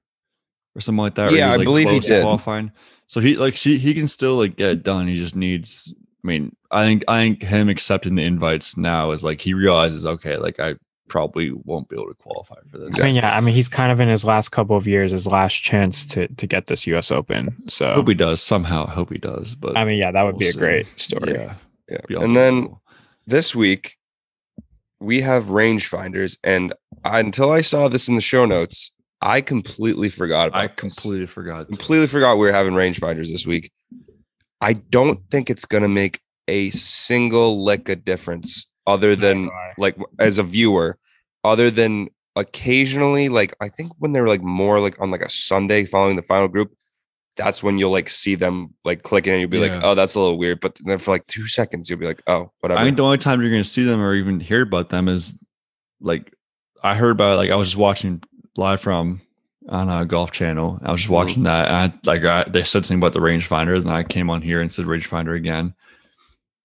or 0.75 0.81
something 0.81 1.03
like 1.03 1.15
that? 1.17 1.33
or 1.33 1.37
Yeah, 1.37 1.53
was, 1.53 1.61
I 1.61 1.65
believe 1.65 1.87
he 1.89 1.95
close 1.95 2.07
to 2.07 2.13
did. 2.15 2.23
Qualifying. 2.23 2.73
So 3.07 3.21
he 3.21 3.37
like 3.37 3.57
see 3.57 3.79
he 3.79 3.95
can 3.95 4.09
still 4.09 4.37
like 4.37 4.57
get 4.57 4.71
it 4.71 4.83
done. 4.83 5.09
He 5.09 5.17
just 5.17 5.37
needs. 5.37 5.93
I 6.25 6.27
mean, 6.27 6.57
I 6.71 6.85
think 6.85 7.05
I 7.09 7.21
think 7.21 7.43
him 7.43 7.69
accepting 7.69 8.15
the 8.15 8.25
invites 8.25 8.77
now 8.77 9.13
is 9.13 9.23
like 9.25 9.41
he 9.41 9.53
realizes 9.55 10.07
okay, 10.07 10.37
like 10.39 10.59
I 10.59 10.75
probably 11.09 11.53
won't 11.53 11.87
be 11.91 11.97
able 11.97 12.09
to 12.09 12.15
qualify 12.15 12.55
for 12.71 12.79
this. 12.79 12.99
I 12.99 13.05
mean, 13.05 13.15
yeah. 13.17 13.37
I 13.37 13.41
mean, 13.43 13.55
he's 13.55 13.69
kind 13.69 13.93
of 13.93 14.01
in 14.01 14.09
his 14.09 14.25
last 14.25 14.49
couple 14.53 14.75
of 14.75 14.87
years, 14.87 15.11
his 15.13 15.27
last 15.27 15.57
chance 15.63 16.07
to 16.07 16.29
to 16.29 16.47
get 16.47 16.67
this 16.67 16.87
U.S. 16.87 17.11
Open. 17.11 17.55
So, 17.69 17.93
Hope 17.93 18.09
he 18.09 18.15
does 18.15 18.43
somehow. 18.43 18.87
Hope 18.87 19.13
he 19.13 19.19
does. 19.19 19.55
But 19.55 19.77
I 19.77 19.85
mean, 19.85 19.99
yeah, 19.99 20.11
that 20.13 20.23
would 20.23 20.35
we'll 20.37 20.41
be 20.41 20.49
a 20.49 20.53
see. 20.53 20.59
great 20.59 20.87
story. 20.99 21.33
Yeah, 21.35 21.55
Yeah. 21.91 21.99
be 22.09 22.15
And 22.15 22.35
then 22.35 22.55
unbelievable. 22.55 22.83
this 23.27 23.55
week 23.55 23.99
we 25.01 25.21
have 25.21 25.45
rangefinders 25.47 26.39
and 26.43 26.73
I, 27.05 27.21
until 27.21 27.51
i 27.53 27.61
saw 27.61 27.89
this 27.89 28.09
in 28.09 28.15
the 28.15 28.23
show 28.23 28.47
notes 28.47 28.91
i 29.25 29.41
completely 29.41 30.09
forgot 30.09 30.49
about 30.49 30.61
I 30.61 30.67
this. 30.69 30.77
completely 30.77 31.27
forgot. 31.27 31.67
completely 31.67 32.07
forgot 32.07 32.35
we 32.35 32.47
were 32.47 32.53
having 32.53 32.75
rangefinders 32.75 33.33
this 33.33 33.47
week 33.47 33.73
I 34.61 34.73
don't 34.75 35.21
think 35.31 35.51
it's 35.51 35.67
gonna 35.67 35.89
make 35.89 36.21
a 36.49 36.71
single 36.71 37.65
lick 37.65 37.89
of 37.89 38.05
difference 38.05 38.67
other 38.87 39.17
than 39.17 39.51
like 39.79 39.97
as 40.19 40.39
a 40.39 40.43
viewer, 40.43 40.99
other 41.43 41.71
than 41.71 42.09
occasionally, 42.37 43.29
like 43.29 43.55
I 43.61 43.69
think 43.69 43.93
when 43.99 44.13
they're 44.13 44.29
like 44.29 44.43
more 44.43 44.81
like 44.81 44.99
on 45.01 45.11
like 45.11 45.23
a 45.23 45.31
Sunday 45.31 45.85
following 45.85 46.17
the 46.17 46.23
final 46.23 46.49
group, 46.49 46.75
that's 47.37 47.63
when 47.63 47.79
you'll 47.79 47.93
like 47.93 48.09
see 48.09 48.35
them 48.35 48.75
like 48.85 49.03
clicking 49.03 49.33
and 49.33 49.41
you'll 49.41 49.51
be 49.51 49.59
like, 49.59 49.79
oh, 49.83 49.95
that's 49.95 50.15
a 50.15 50.21
little 50.21 50.39
weird. 50.39 50.61
But 50.61 50.79
then 50.85 50.99
for 50.99 51.11
like 51.11 51.27
two 51.27 51.47
seconds, 51.47 51.91
you'll 51.91 51.99
be 51.99 52.07
like, 52.07 52.23
oh, 52.27 52.51
whatever. 52.61 52.81
I 52.81 52.85
mean, 52.85 52.95
the 52.95 53.05
only 53.05 53.19
time 53.19 53.41
you're 53.41 53.51
going 53.51 53.63
to 53.63 53.69
see 53.69 53.85
them 53.85 54.01
or 54.01 54.15
even 54.15 54.41
hear 54.41 54.63
about 54.63 54.91
them 54.91 55.09
is 55.09 55.39
like 56.01 56.33
I 56.83 56.95
heard 56.95 57.11
about 57.11 57.37
like 57.37 57.51
I 57.51 57.57
was 57.57 57.69
just 57.69 57.79
watching 57.79 58.23
live 58.57 58.81
from 58.81 59.21
on 59.69 59.89
a 59.89 60.05
golf 60.05 60.31
channel. 60.31 60.79
I 60.85 60.93
was 60.93 61.01
just 61.01 61.09
Mhm. 61.11 61.15
watching 61.15 61.43
that 61.45 61.69
and 61.69 61.77
I 61.77 61.99
like 62.05 62.25
I, 62.25 62.45
they 62.49 62.61
said 62.65 62.85
something 62.85 62.99
about 62.99 63.13
the 63.15 63.21
rangefinder, 63.21 63.77
and 63.77 63.91
I 63.91 64.03
came 64.03 64.29
on 64.31 64.43
here 64.43 64.61
and 64.61 64.71
said 64.71 64.85
rangefinder 64.87 65.37
again. 65.37 65.75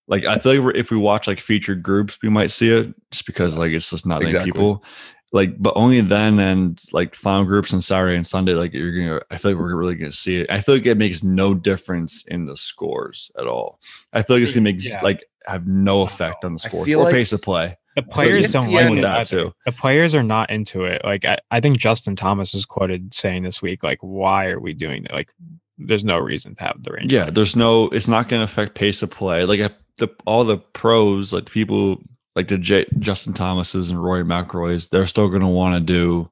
Like 0.07 0.25
I 0.25 0.37
feel 0.37 0.61
like 0.63 0.75
if 0.75 0.91
we 0.91 0.97
watch 0.97 1.27
like 1.27 1.39
featured 1.39 1.83
groups, 1.83 2.17
we 2.23 2.29
might 2.29 2.51
see 2.51 2.69
it 2.69 2.93
just 3.11 3.25
because 3.25 3.55
like 3.55 3.71
it's 3.71 3.89
just 3.89 4.05
not 4.05 4.19
many 4.19 4.25
Exactly. 4.31 4.51
people. 4.51 4.83
Like, 5.31 5.61
but 5.61 5.73
only 5.75 6.01
then 6.01 6.39
and 6.39 6.83
like 6.91 7.13
final 7.13 7.45
groups 7.45 7.71
on 7.71 7.81
Saturday 7.81 8.15
and 8.15 8.25
Sunday, 8.25 8.53
like 8.55 8.73
you're 8.73 8.91
gonna. 8.97 9.21
I 9.29 9.37
feel 9.37 9.51
like 9.51 9.59
we're 9.61 9.75
really 9.75 9.93
gonna 9.93 10.11
see 10.11 10.37
it. 10.37 10.49
I 10.49 10.59
feel 10.59 10.73
like 10.75 10.87
it 10.87 10.97
makes 10.97 11.21
no 11.23 11.53
difference 11.53 12.25
in 12.25 12.47
the 12.47 12.57
scores 12.57 13.31
at 13.37 13.45
all. 13.45 13.79
I 14.11 14.23
feel 14.23 14.37
like 14.37 14.43
it's 14.43 14.51
gonna 14.51 14.63
make 14.63 14.83
Yeah. 14.83 14.99
like 15.03 15.23
have 15.45 15.67
no 15.67 16.01
effect 16.01 16.43
on 16.43 16.53
the 16.55 16.59
feel 16.83 17.01
or 17.01 17.03
like 17.05 17.13
pace 17.13 17.31
of 17.31 17.43
play. 17.43 17.77
The 18.01 18.11
players 18.11 18.53
don't 18.53 18.71
like 18.71 19.01
that 19.01 19.27
too. 19.27 19.53
The 19.65 19.71
players 19.71 20.15
are 20.15 20.23
not 20.23 20.49
into 20.49 20.85
it. 20.85 21.01
Like 21.03 21.25
I, 21.25 21.37
I 21.51 21.59
think 21.59 21.77
Justin 21.77 22.15
Thomas 22.15 22.53
was 22.53 22.65
quoted 22.65 23.13
saying 23.13 23.43
this 23.43 23.61
week, 23.61 23.83
like, 23.83 23.99
why 24.01 24.47
are 24.47 24.59
we 24.59 24.73
doing 24.73 25.03
that? 25.03 25.13
Like, 25.13 25.33
there's 25.77 26.03
no 26.03 26.17
reason 26.17 26.55
to 26.55 26.63
have 26.63 26.83
the 26.83 26.91
range. 26.91 27.11
Yeah, 27.11 27.29
there's 27.29 27.55
no. 27.55 27.85
It's 27.89 28.07
not 28.07 28.29
going 28.29 28.41
to 28.41 28.43
affect 28.43 28.75
pace 28.75 29.01
of 29.01 29.09
play. 29.09 29.45
Like 29.45 29.61
uh, 29.61 29.69
the 29.97 30.09
all 30.25 30.43
the 30.43 30.57
pros, 30.57 31.33
like 31.33 31.49
people 31.49 32.01
like 32.35 32.47
the 32.47 32.57
J, 32.57 32.85
Justin 32.99 33.33
Thomases 33.33 33.89
and 33.89 34.03
Rory 34.03 34.23
McIlroys, 34.23 34.89
they're 34.89 35.07
still 35.07 35.29
going 35.29 35.41
to 35.41 35.47
want 35.47 35.75
to 35.75 35.79
do 35.79 36.29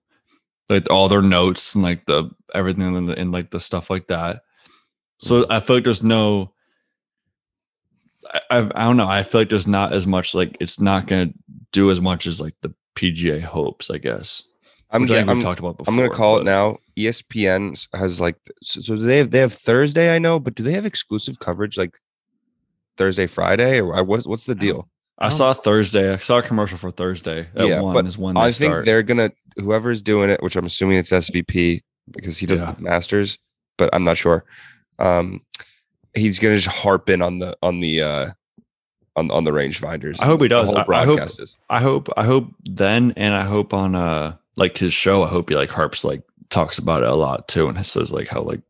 like 0.69 0.89
all 0.89 1.07
their 1.07 1.21
notes 1.21 1.75
and 1.75 1.83
like 1.83 2.05
the 2.05 2.29
everything 2.53 2.95
and, 2.95 3.09
the, 3.09 3.17
and 3.17 3.31
like 3.31 3.51
the 3.51 3.59
stuff 3.59 3.89
like 3.89 4.07
that. 4.07 4.41
So 5.19 5.45
I 5.49 5.59
feel 5.59 5.77
like 5.77 5.83
there's 5.83 6.03
no. 6.03 6.53
I, 8.33 8.41
I 8.49 8.57
I 8.75 8.83
don't 8.85 8.97
know. 8.97 9.07
I 9.07 9.23
feel 9.23 9.41
like 9.41 9.49
there's 9.49 9.67
not 9.67 9.93
as 9.93 10.05
much 10.05 10.35
like 10.35 10.57
it's 10.59 10.79
not 10.79 11.07
going 11.07 11.29
to 11.29 11.39
do 11.71 11.91
as 11.91 11.99
much 12.01 12.27
as 12.27 12.39
like 12.41 12.55
the 12.61 12.73
PGA 12.95 13.41
hopes. 13.41 13.89
I 13.89 13.97
guess. 13.97 14.43
I'm, 14.89 15.01
which 15.01 15.11
I 15.11 15.15
think 15.17 15.29
I'm, 15.29 15.41
talked 15.41 15.59
about 15.59 15.77
before. 15.77 15.91
I'm 15.93 15.97
gonna 15.97 16.09
call 16.09 16.37
it 16.37 16.43
now. 16.45 16.77
ESPN 16.97 17.87
has 17.93 18.21
like 18.21 18.37
so, 18.63 18.79
so 18.81 18.95
do 18.95 19.01
they 19.03 19.17
have 19.17 19.31
they 19.31 19.39
have 19.39 19.53
Thursday, 19.53 20.15
I 20.15 20.19
know, 20.19 20.39
but 20.39 20.55
do 20.55 20.63
they 20.63 20.71
have 20.71 20.85
exclusive 20.85 21.39
coverage 21.39 21.77
like 21.77 21.97
Thursday, 22.95 23.27
Friday, 23.27 23.81
or 23.81 24.03
what's 24.03 24.25
what's 24.25 24.45
the 24.45 24.55
deal? 24.55 24.87
I 25.19 25.29
saw 25.29 25.53
Thursday. 25.53 26.13
I 26.13 26.17
saw 26.17 26.37
a 26.37 26.41
commercial 26.43 26.77
for 26.77 26.91
Thursday. 26.91 27.47
At 27.55 27.67
Yeah, 27.67 27.81
one 27.81 27.93
but 27.93 28.05
is 28.05 28.17
when 28.17 28.35
they 28.35 28.41
I 28.41 28.51
think 28.51 28.71
start. 28.71 28.85
they're 28.85 29.03
gonna 29.03 29.31
whoever's 29.57 30.01
doing 30.01 30.29
it, 30.29 30.41
which 30.41 30.55
I'm 30.55 30.65
assuming 30.65 30.97
it's 30.99 31.11
SVP 31.11 31.81
because 32.11 32.37
he 32.37 32.45
does 32.45 32.61
Yeah. 32.61 32.71
the 32.71 32.81
Masters, 32.81 33.37
but 33.77 33.89
I'm 33.93 34.03
not 34.03 34.17
sure. 34.17 34.45
Um, 34.99 35.41
he's 36.15 36.39
gonna 36.39 36.55
just 36.55 36.67
harp 36.67 37.09
in 37.09 37.21
on 37.21 37.39
the 37.39 37.57
on 37.61 37.79
the 37.81 38.01
uh 38.01 38.29
on 39.17 39.29
on 39.31 39.43
the 39.43 39.51
rangefinders. 39.51 40.21
I 40.21 40.25
hope 40.25 40.41
he 40.41 40.47
does. 40.47 40.73
I- 40.73 40.85
I 40.87 41.05
hope- 41.05 41.19
is. 41.21 41.57
I 41.69 41.79
hope 41.81 42.07
I 42.15 42.23
hope 42.23 42.47
then 42.63 43.13
and 43.17 43.33
I 43.33 43.43
hope 43.43 43.73
on 43.73 43.95
uh 43.95 44.35
like 44.55 44.77
his 44.77 44.93
show, 44.93 45.23
I 45.23 45.27
hope 45.27 45.49
he 45.49 45.55
like 45.55 45.69
harps 45.69 46.03
like 46.05 46.21
talks 46.49 46.77
about 46.77 47.03
it 47.03 47.09
a 47.09 47.15
lot 47.15 47.47
too 47.49 47.67
and 47.67 47.85
says 47.85 48.13
like 48.13 48.27
how 48.29 48.41
like 48.41 48.61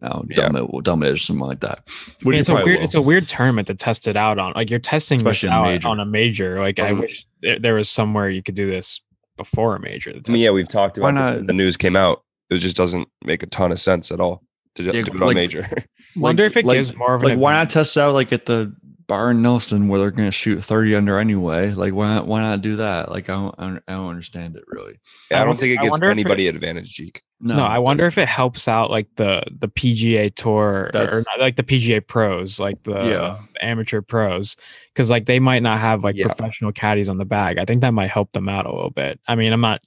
now 0.00 0.24
Yeah. 0.28 0.48
dumb 0.48 0.56
it 0.56 0.84
dumb 0.84 1.02
it 1.02 1.12
is 1.12 1.22
something 1.22 1.46
like 1.46 1.60
that. 1.60 1.80
I 1.88 2.12
Which 2.22 2.38
it's 2.38 2.48
a 2.48 2.54
weird 2.54 2.66
will. 2.78 2.84
it's 2.84 2.94
a 2.94 3.02
weird 3.02 3.28
tournament 3.28 3.66
to 3.68 3.74
test 3.74 4.06
it 4.08 4.16
out 4.16 4.38
on. 4.38 4.52
Like 4.54 4.70
you're 4.70 4.78
testing 4.78 5.18
Especially 5.18 5.48
this 5.48 5.54
out 5.54 5.64
major. 5.64 5.88
on 5.88 6.00
a 6.00 6.06
major. 6.06 6.60
Like 6.60 6.78
I 6.78 6.92
wish 6.92 7.26
there, 7.42 7.58
there 7.58 7.74
was 7.74 7.88
somewhere 7.90 8.30
you 8.30 8.42
could 8.42 8.54
do 8.54 8.70
this 8.70 9.00
before 9.36 9.74
a 9.76 9.80
major. 9.80 10.10
I 10.10 10.30
mean, 10.30 10.40
yeah, 10.42 10.50
we've 10.50 10.68
talked 10.68 10.98
about 10.98 11.08
it. 11.08 11.12
not- 11.12 11.46
The 11.46 11.52
news 11.52 11.76
came 11.76 11.96
out. 11.96 12.22
It 12.50 12.58
just 12.58 12.76
doesn't 12.76 13.08
make 13.24 13.42
a 13.42 13.46
ton 13.46 13.72
of 13.72 13.80
sense 13.80 14.10
at 14.12 14.20
all 14.20 14.42
to 14.74 14.82
just 14.82 14.94
Yeah, 14.94 15.02
do 15.02 15.12
it 15.12 15.20
on 15.20 15.26
like- 15.28 15.34
major. 15.34 15.68
Wonder 16.16 16.44
if 16.44 16.56
it 16.56 16.64
like- 16.64 16.76
gives 16.76 16.94
more 16.94 17.14
of 17.14 17.22
like 17.22 17.34
an 17.34 17.38
why 17.40 17.52
not 17.52 17.68
test 17.70 17.96
out 17.98 18.12
like 18.14 18.32
at 18.32 18.46
the 18.46 18.74
Byron 19.10 19.42
Nelson 19.42 19.88
where 19.88 19.98
they're 19.98 20.12
gonna 20.12 20.30
shoot 20.30 20.62
30 20.64 20.94
under 20.94 21.18
anyway? 21.18 21.72
Like 21.72 21.92
why 21.94 22.14
not 22.14 22.28
why 22.28 22.40
not 22.42 22.62
do 22.62 22.76
that? 22.76 23.10
Like 23.10 23.28
I 23.28 23.32
don't 23.34 23.54
I 23.58 23.62
don't, 23.64 23.82
I 23.88 23.92
don't 23.94 24.08
understand 24.08 24.54
it 24.54 24.62
really. 24.68 25.00
I, 25.32 25.42
I 25.42 25.44
don't 25.44 25.58
think 25.58 25.72
it 25.72 25.80
I 25.80 25.82
gives 25.82 25.90
wonder 25.90 26.06
if 26.06 26.10
it- 26.10 26.20
anybody 26.20 26.46
advantage, 26.46 26.94
Jeek. 26.94 27.22
No, 27.42 27.64
I 27.64 27.78
wonder 27.78 28.06
if 28.06 28.18
it 28.18 28.28
helps 28.28 28.68
out 28.68 28.90
like 28.90 29.08
the 29.16 29.42
the 29.50 29.66
PGA 29.66 30.32
tour 30.34 30.90
or, 30.94 31.00
or 31.08 31.22
not, 31.26 31.40
like 31.40 31.56
the 31.56 31.62
PGA 31.64 32.06
pros, 32.06 32.60
like 32.60 32.80
the 32.84 32.92
Yeah. 33.02 33.38
amateur 33.62 34.00
pros, 34.00 34.56
because 34.94 35.10
like 35.10 35.26
they 35.26 35.40
might 35.40 35.62
not 35.64 35.80
have 35.80 36.04
like 36.04 36.14
Yeah. 36.16 36.26
professional 36.26 36.70
caddies 36.70 37.08
on 37.08 37.16
the 37.16 37.24
bag. 37.24 37.58
I 37.58 37.64
think 37.64 37.80
that 37.80 37.92
might 37.94 38.10
help 38.10 38.30
them 38.32 38.48
out 38.48 38.66
a 38.66 38.72
little 38.72 38.90
bit. 38.90 39.18
I 39.26 39.34
mean, 39.34 39.52
I'm 39.52 39.60
not, 39.62 39.80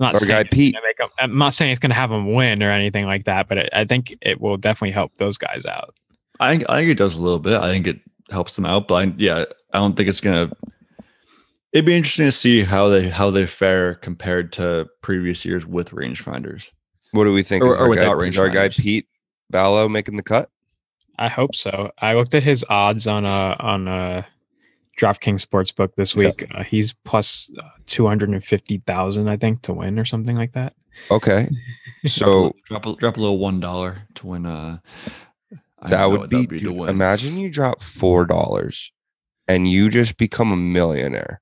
I'm 0.00 0.04
not 0.06 0.14
Our 0.14 0.20
saying 0.20 0.30
guy 0.30 0.40
it's 0.42 0.50
Pete. 0.50 0.74
gonna 0.98 1.10
I'm 1.18 1.36
not 1.36 1.52
saying 1.52 1.72
it's 1.72 1.80
going 1.80 1.90
to 1.90 1.96
have 1.96 2.10
them 2.10 2.32
win 2.32 2.62
or 2.62 2.70
anything 2.70 3.04
like 3.06 3.24
that, 3.24 3.48
but 3.48 3.58
it, 3.58 3.70
I 3.72 3.84
think 3.84 4.14
it 4.22 4.40
will 4.40 4.56
definitely 4.56 4.92
help 4.92 5.10
those 5.18 5.36
guys 5.36 5.66
out. 5.66 5.94
I 6.40 6.52
think 6.56 6.70
I 6.70 6.78
think 6.78 6.90
it 6.90 6.96
does 6.98 7.16
a 7.16 7.20
little 7.20 7.40
bit. 7.40 7.54
I 7.60 7.68
think 7.72 7.88
it 7.88 7.98
helps 8.30 8.56
them 8.56 8.64
out, 8.66 8.88
but 8.88 8.94
I, 8.94 9.12
yeah, 9.16 9.44
I 9.72 9.78
don't 9.78 9.96
think 9.96 10.08
it's 10.08 10.20
gonna. 10.20 10.50
It'd 11.72 11.84
be 11.84 11.94
interesting 11.96 12.26
to 12.26 12.32
see 12.32 12.62
how 12.62 12.88
they 12.88 13.08
how 13.08 13.30
they 13.30 13.46
fare 13.46 13.94
compared 13.96 14.52
to 14.54 14.88
previous 15.02 15.44
years 15.44 15.66
with 15.66 15.90
rangefinders. 15.90 16.70
What 17.12 17.24
do 17.24 17.32
we 17.32 17.42
think? 17.42 17.64
Or- 17.64 17.68
is 17.70 17.76
or 17.76 17.80
our 17.80 17.88
without 17.88 18.18
guy, 18.18 18.26
is 18.26 18.38
our 18.38 18.48
guy. 18.48 18.68
Pete 18.70 19.06
Ballo 19.50 19.88
making 19.88 20.16
the 20.16 20.22
cut? 20.22 20.50
I 21.18 21.28
hope 21.28 21.54
so. 21.54 21.90
I 21.98 22.14
looked 22.14 22.34
at 22.34 22.42
his 22.42 22.64
odds 22.70 23.06
on 23.06 23.24
a 23.24 23.56
on 23.60 23.88
a 23.88 24.26
DraftKings 24.98 25.44
Sportsbook 25.46 25.94
this 25.96 26.14
Yeah. 26.14 26.28
week. 26.28 26.46
Uh, 26.54 26.62
he's 26.64 26.92
plus 27.04 27.50
uh, 27.60 27.68
two 27.86 28.06
hundred 28.06 28.30
and 28.30 28.42
fifty 28.44 28.82
thousand, 28.86 29.28
I 29.28 29.36
think, 29.36 29.62
to 29.62 29.72
win 29.72 29.98
or 29.98 30.04
something 30.04 30.36
like 30.36 30.52
that. 30.52 30.74
Okay, 31.10 31.48
so 32.06 32.54
drop 32.66 32.86
a, 32.86 32.94
drop 32.96 33.16
a 33.16 33.20
little 33.20 33.38
one 33.38 33.60
dollar 33.60 33.98
to 34.16 34.26
win. 34.26 34.46
Uh, 34.46 34.78
I 35.06 35.10
don't 35.10 35.27
that 35.82 36.06
would 36.06 36.20
what 36.20 36.30
be. 36.30 36.46
to 36.46 36.58
dude, 36.58 36.88
imagine 36.88 37.36
you 37.38 37.50
drop 37.50 37.80
four 37.80 38.24
dollars, 38.26 38.92
and 39.46 39.70
you 39.70 39.88
just 39.88 40.16
become 40.16 40.52
a 40.52 40.56
millionaire 40.56 41.40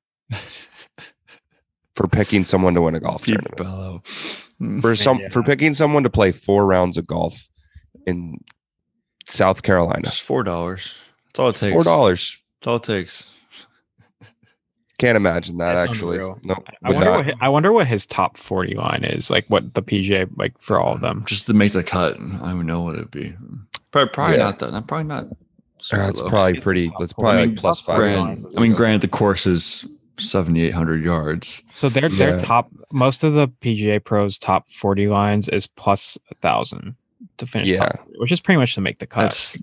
for 1.95 2.09
picking 2.09 2.45
someone 2.45 2.75
to 2.75 2.83
win 2.83 2.95
a 2.95 3.01
golf 3.01 3.25
Pete 3.25 3.35
tournament. 3.35 3.57
Ballo. 3.57 4.03
Mm. 4.61 4.81
For 4.81 4.95
some, 4.95 5.21
for 5.31 5.43
picking 5.43 5.75
someone 5.75 6.03
to 6.03 6.11
play 6.11 6.33
four 6.33 6.67
rounds 6.67 6.97
of 6.97 7.07
golf 7.07 7.49
in 8.07 8.39
South 9.27 9.63
Carolina, 9.63 10.03
Just 10.05 10.23
four 10.23 10.43
dollars. 10.43 10.95
That's 11.27 11.39
all 11.39 11.49
it 11.51 11.57
takes. 11.57 11.75
four 11.75 11.85
dollars. 11.85 12.39
That's 12.61 12.67
all 12.69 12.77
it 12.77 12.83
takes. 12.85 13.29
Can't 14.99 15.17
imagine 15.17 15.59
that 15.59 15.75
That's 15.75 15.91
actually. 15.91 16.17
unreal. 16.17 16.39
No, 16.43 16.55
I 16.83 16.89
would 16.89 16.95
wonder 16.97 17.11
not. 17.11 17.27
what 17.27 17.35
I 17.43 17.49
wonder 17.51 17.71
what 17.71 17.87
his 17.87 18.07
top 18.07 18.39
forty 18.39 18.75
line 18.75 19.05
is, 19.05 19.29
like 19.29 19.45
what 19.49 19.75
the 19.75 19.83
PGA 19.83 20.27
like 20.39 20.59
for 20.59 20.81
all 20.81 20.95
of 20.95 21.03
them. 21.03 21.23
Just 21.27 21.45
to 21.47 21.55
make 21.55 21.73
the 21.73 21.83
cut. 21.85 22.15
I 22.17 22.19
don't 22.49 22.65
know 22.65 22.81
what 22.81 22.95
it'd 22.95 23.11
be. 23.11 23.35
Probably, 23.97 24.13
probably 24.13 24.37
Yeah. 24.37 24.45
not 24.45 24.59
that. 24.61 24.75
I'm 24.75 24.85
probably 24.85 25.05
not. 25.05 25.27
super 25.79 26.03
That's 26.03 26.21
low. 26.21 26.29
probably 26.29 26.53
It's 26.55 26.65
pretty. 26.65 26.89
top 26.89 26.99
That's 27.01 27.13
probably 27.13 27.43
I 27.43 27.47
mean, 27.47 27.57
plus 27.57 27.79
top 27.81 27.87
five. 27.87 27.97
Grand, 27.99 28.45
I 28.57 28.61
mean, 28.61 28.73
granted, 28.75 29.01
the 29.03 29.09
course 29.09 29.47
is 29.47 29.87
seventy 30.19 30.63
eight 30.63 30.73
hundred 30.75 31.05
yards. 31.05 31.61
So 31.75 31.89
their 31.89 32.09
their 32.09 32.31
Yeah. 32.33 32.39
top 32.39 32.71
most 32.93 33.25
of 33.25 33.35
the 33.35 33.49
PGA 33.49 34.03
pros 34.03 34.39
top 34.39 34.71
forty 34.73 35.09
lines 35.09 35.49
is 35.49 35.67
plus 35.67 36.17
a 36.31 36.35
thousand 36.37 36.95
to 37.39 37.47
finish. 37.47 37.69
Yeah. 37.69 37.79
top 37.89 37.97
40, 38.05 38.19
which 38.19 38.33
is 38.33 38.41
pretty 38.41 38.59
much 38.59 38.75
to 38.75 38.81
make 38.81 38.99
the 38.99 39.07
cut. 39.07 39.21
That's, 39.23 39.59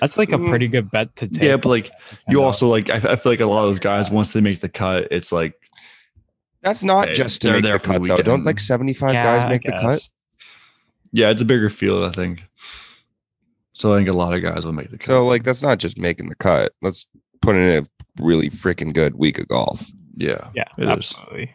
That's 0.00 0.16
like 0.18 0.32
a 0.32 0.38
pretty 0.38 0.68
good 0.68 0.90
bet 0.90 1.14
to 1.16 1.28
take. 1.28 1.42
Yeah, 1.42 1.56
but 1.56 1.68
like 1.68 1.90
you 2.28 2.42
uh, 2.42 2.46
also 2.46 2.68
like 2.68 2.90
I, 2.90 2.96
I 3.12 3.16
feel 3.16 3.32
like 3.32 3.40
a 3.40 3.46
lot 3.46 3.60
of 3.60 3.68
those 3.68 3.78
guys 3.78 4.10
once 4.10 4.32
they 4.32 4.40
make 4.40 4.60
the 4.60 4.68
cut, 4.68 5.08
it's 5.10 5.32
like 5.32 5.54
That's 6.62 6.84
not 6.84 7.08
Hey, 7.08 7.14
just 7.14 7.40
to 7.42 7.52
make 7.52 7.62
there 7.64 7.78
the 7.78 7.78
for 7.78 7.98
the 7.98 8.08
cut 8.08 8.16
though. 8.18 8.22
Don't 8.22 8.44
like 8.44 8.60
seventy 8.60 8.92
five 8.94 9.14
Yeah, 9.14 9.24
guys 9.40 9.48
make 9.48 9.62
the 9.62 9.72
cut? 9.72 10.06
yeah, 11.12 11.30
it's 11.30 11.40
a 11.42 11.46
bigger 11.46 11.70
field, 11.70 12.04
I 12.04 12.10
think. 12.12 12.42
So 13.78 13.94
I 13.94 13.98
think 13.98 14.08
a 14.08 14.12
lot 14.12 14.34
of 14.34 14.42
guys 14.42 14.64
will 14.64 14.72
make 14.72 14.90
the 14.90 14.98
cut. 14.98 15.06
So 15.06 15.24
like 15.26 15.44
that's 15.44 15.62
not 15.62 15.78
just 15.78 15.98
making 15.98 16.28
the 16.28 16.34
cut. 16.34 16.72
Let's 16.82 17.06
put 17.40 17.54
in 17.56 17.84
a 17.84 17.86
really 18.22 18.50
freaking 18.50 18.92
good 18.92 19.14
week 19.14 19.38
of 19.38 19.46
golf. 19.48 19.86
yeah, 20.16 20.48
Yeah, 20.54 20.64
It 20.76 20.82
is. 20.84 20.88
absolutely. 20.88 21.54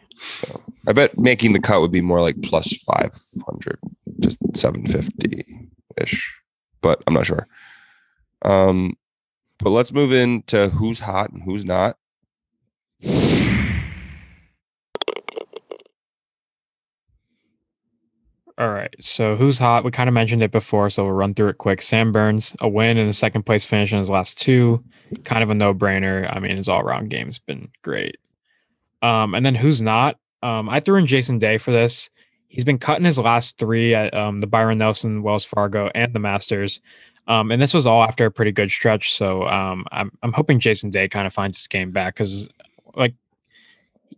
I 0.88 0.92
bet 0.92 1.18
making 1.18 1.52
the 1.52 1.60
cut 1.60 1.80
would 1.80 1.92
be 1.92 2.00
more 2.00 2.22
like 2.22 2.40
plus 2.42 2.72
five 2.82 3.12
hundred, 3.46 3.78
just 4.20 4.38
seven 4.54 4.86
fifty 4.86 5.44
ish, 6.00 6.34
but 6.80 7.02
I'm 7.06 7.14
not 7.14 7.26
sure. 7.26 7.46
Um, 8.42 8.94
but 9.58 9.70
let's 9.70 9.92
move 9.92 10.12
into 10.12 10.68
who's 10.70 11.00
hot 11.00 11.30
and 11.32 11.42
who's 11.42 11.64
not. 11.64 11.96
All 18.56 18.70
right. 18.70 18.94
So 19.00 19.34
who's 19.34 19.58
hot? 19.58 19.84
We 19.84 19.90
kind 19.90 20.08
of 20.08 20.14
mentioned 20.14 20.42
it 20.42 20.52
before, 20.52 20.88
so 20.88 21.04
we'll 21.04 21.12
run 21.12 21.34
through 21.34 21.48
it 21.48 21.58
quick. 21.58 21.82
Sam 21.82 22.12
Burns, 22.12 22.54
a 22.60 22.68
win 22.68 22.98
and 22.98 23.10
a 23.10 23.14
second 23.14 23.42
place 23.42 23.64
finish 23.64 23.92
in 23.92 23.98
his 23.98 24.10
last 24.10 24.40
two. 24.40 24.82
Kind 25.24 25.42
of 25.42 25.50
a 25.50 25.54
no 25.54 25.74
brainer. 25.74 26.32
I 26.34 26.38
mean, 26.38 26.56
his 26.56 26.68
all 26.68 26.80
around 26.80 27.10
game's 27.10 27.40
been 27.40 27.68
great. 27.82 28.16
Um, 29.02 29.34
and 29.34 29.44
then 29.44 29.56
who's 29.56 29.82
not? 29.82 30.18
Um, 30.42 30.68
I 30.68 30.78
threw 30.78 30.98
in 30.98 31.06
Jason 31.06 31.38
Day 31.38 31.58
for 31.58 31.72
this. 31.72 32.10
He's 32.46 32.64
been 32.64 32.78
cutting 32.78 33.04
his 33.04 33.18
last 33.18 33.58
three 33.58 33.94
at 33.94 34.14
um, 34.14 34.40
the 34.40 34.46
Byron 34.46 34.78
Nelson, 34.78 35.22
Wells 35.24 35.44
Fargo, 35.44 35.90
and 35.94 36.12
the 36.12 36.20
Masters. 36.20 36.80
Um, 37.26 37.50
and 37.50 37.60
this 37.60 37.74
was 37.74 37.86
all 37.86 38.04
after 38.04 38.26
a 38.26 38.30
pretty 38.30 38.52
good 38.52 38.70
stretch. 38.70 39.12
So 39.14 39.48
um, 39.48 39.84
I'm 39.90 40.12
I'm 40.22 40.32
hoping 40.32 40.60
Jason 40.60 40.90
Day 40.90 41.08
kind 41.08 41.26
of 41.26 41.32
finds 41.32 41.58
his 41.58 41.66
game 41.66 41.90
back 41.90 42.14
because 42.14 42.48
like 42.94 43.14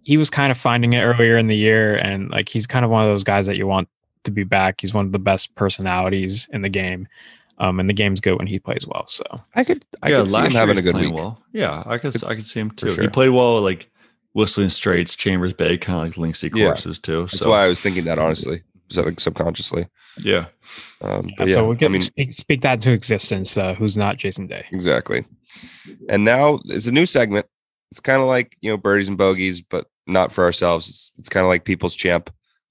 he 0.02 0.18
was 0.18 0.28
kind 0.28 0.50
of 0.50 0.58
finding 0.58 0.92
it 0.92 1.00
earlier 1.00 1.38
in 1.38 1.46
the 1.46 1.56
year, 1.56 1.96
and 1.96 2.30
like 2.30 2.50
he's 2.50 2.66
kind 2.66 2.84
of 2.84 2.90
one 2.90 3.02
of 3.02 3.08
those 3.08 3.24
guys 3.24 3.46
that 3.46 3.56
you 3.56 3.66
want 3.66 3.88
to 4.26 4.30
be 4.30 4.44
back. 4.44 4.80
He's 4.80 4.94
one 4.94 5.06
of 5.06 5.12
the 5.12 5.18
best 5.18 5.54
personalities 5.54 6.48
in 6.52 6.62
the 6.62 6.68
game. 6.68 7.08
Um, 7.58 7.80
and 7.80 7.88
the 7.88 7.94
game's 7.94 8.20
good 8.20 8.36
when 8.36 8.46
he 8.46 8.58
plays 8.58 8.86
well. 8.86 9.06
So 9.06 9.24
I 9.54 9.64
could, 9.64 9.82
I 10.02 10.10
yeah, 10.10 10.18
could 10.20 10.30
see 10.30 10.42
him 10.42 10.50
having 10.52 10.76
a 10.76 10.82
good 10.82 10.94
week. 10.94 11.14
Well. 11.14 11.42
Yeah, 11.52 11.82
I 11.86 11.96
could 11.96 12.22
I 12.24 12.34
could 12.34 12.46
see 12.46 12.60
him 12.60 12.70
too. 12.70 12.92
sure. 12.94 13.02
He 13.02 13.08
played 13.08 13.30
well, 13.30 13.62
like 13.62 13.88
Whistling 14.34 14.68
Straits, 14.68 15.14
Chambers 15.16 15.54
Bay, 15.54 15.78
kind 15.78 16.06
of 16.06 16.18
like 16.18 16.28
Linksy 16.34 16.54
Yeah. 16.54 16.66
courses 16.66 16.98
too. 16.98 17.22
That's 17.22 17.38
so 17.38 17.50
why 17.50 17.64
I 17.64 17.68
was 17.68 17.80
thinking 17.80 18.04
that 18.04 18.18
honestly, 18.18 18.62
so 18.90 19.02
like 19.02 19.20
subconsciously. 19.20 19.88
yeah, 20.18 20.46
Um, 21.00 21.30
yeah, 21.38 21.46
yeah, 21.46 21.54
so 21.54 21.66
we 21.68 21.76
I 21.76 21.78
can 21.78 21.92
mean, 21.92 22.02
speak, 22.02 22.32
speak 22.34 22.60
that 22.62 22.74
into 22.74 22.92
existence. 22.92 23.56
Uh, 23.56 23.74
who's 23.74 23.96
not 23.96 24.18
Jason 24.18 24.46
Day? 24.46 24.66
exactly. 24.70 25.24
And 26.08 26.24
now 26.24 26.60
it's 26.66 26.86
a 26.86 26.92
new 26.92 27.06
segment. 27.06 27.46
It's 27.90 28.00
kind 28.00 28.20
of 28.20 28.28
like 28.28 28.56
you 28.60 28.70
know 28.70 28.76
birdies 28.76 29.08
and 29.08 29.16
bogeys, 29.16 29.62
but 29.62 29.86
not 30.06 30.32
for 30.32 30.44
ourselves. 30.44 30.88
It's, 30.88 31.12
it's 31.18 31.28
kind 31.28 31.44
of 31.44 31.48
like 31.48 31.64
people's 31.64 31.94
champ. 31.94 32.30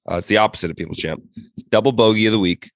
Uh, 0.09 0.17
it's 0.17 0.27
the 0.27 0.37
opposite 0.37 0.69
of 0.69 0.77
people's 0.77 0.97
champ. 0.97 1.23
It's 1.53 1.63
double 1.63 1.91
bogey 1.91 2.27
of 2.27 2.33
the 2.33 2.39
week. 2.39 2.71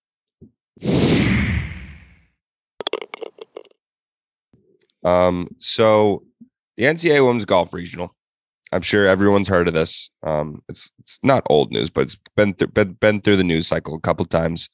Um, 5.04 5.56
so 5.60 6.24
the 6.78 6.84
NCAA 6.84 7.26
Women's 7.26 7.46
Golf 7.46 7.74
Regional. 7.74 8.16
I'm 8.72 8.82
sure 8.82 9.08
everyone's 9.08 9.48
heard 9.48 9.68
of 9.68 9.74
this. 9.74 10.12
Um, 10.22 10.62
it's 10.70 10.92
it's 11.00 11.20
not 11.24 11.44
old 11.50 11.72
news, 11.72 11.90
but 11.90 12.02
it's 12.02 12.18
been 12.36 12.54
through 12.54 12.68
been, 12.68 12.94
been 12.94 13.22
through 13.22 13.38
the 13.38 13.44
news 13.44 13.68
cycle 13.68 13.96
a 13.96 14.00
couple 14.00 14.26
times. 14.26 14.70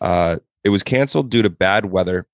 Uh, 0.00 0.36
it 0.62 0.68
was 0.68 0.82
canceled 0.82 1.30
due 1.30 1.42
to 1.42 1.50
bad 1.50 1.86
weather, 1.86 2.26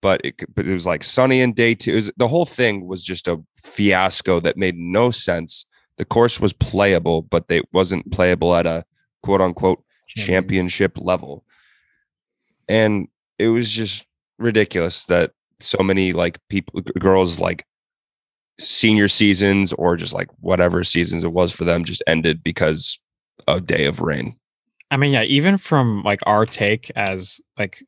but 0.00 0.20
it 0.24 0.34
but 0.54 0.66
it 0.66 0.72
was 0.72 0.86
like 0.86 1.04
sunny 1.04 1.40
in 1.40 1.52
day 1.52 1.74
two. 1.74 1.94
Was, 1.94 2.10
the 2.16 2.28
whole 2.28 2.46
thing 2.46 2.86
was 2.86 3.04
just 3.04 3.28
a 3.28 3.42
fiasco 3.62 4.40
that 4.40 4.56
made 4.56 4.76
no 4.76 5.10
sense. 5.10 5.66
The 5.98 6.06
course 6.06 6.40
was 6.40 6.52
playable, 6.54 7.22
but 7.22 7.44
it 7.50 7.66
wasn't 7.72 8.10
playable 8.10 8.56
at 8.56 8.66
a 8.66 8.84
quote 9.26 9.40
unquote 9.40 9.82
championship 10.08 10.96
level. 10.96 11.44
And 12.68 13.08
it 13.38 13.48
was 13.48 13.70
just 13.70 14.06
ridiculous 14.38 15.06
that 15.06 15.32
so 15.58 15.78
many 15.82 16.12
like 16.12 16.38
people 16.48 16.80
girls 16.98 17.40
like 17.40 17.66
senior 18.60 19.08
seasons 19.08 19.72
or 19.74 19.96
just 19.96 20.14
like 20.14 20.28
whatever 20.40 20.84
seasons 20.84 21.24
it 21.24 21.32
was 21.32 21.52
for 21.52 21.64
them 21.64 21.84
just 21.84 22.02
ended 22.06 22.42
because 22.42 22.98
a 23.48 23.60
day 23.60 23.84
of 23.84 24.00
rain. 24.00 24.36
I 24.90 24.96
mean, 24.96 25.12
yeah, 25.12 25.24
even 25.24 25.58
from 25.58 26.02
like 26.04 26.20
our 26.24 26.46
take 26.46 26.90
as 26.94 27.40
like 27.58 27.82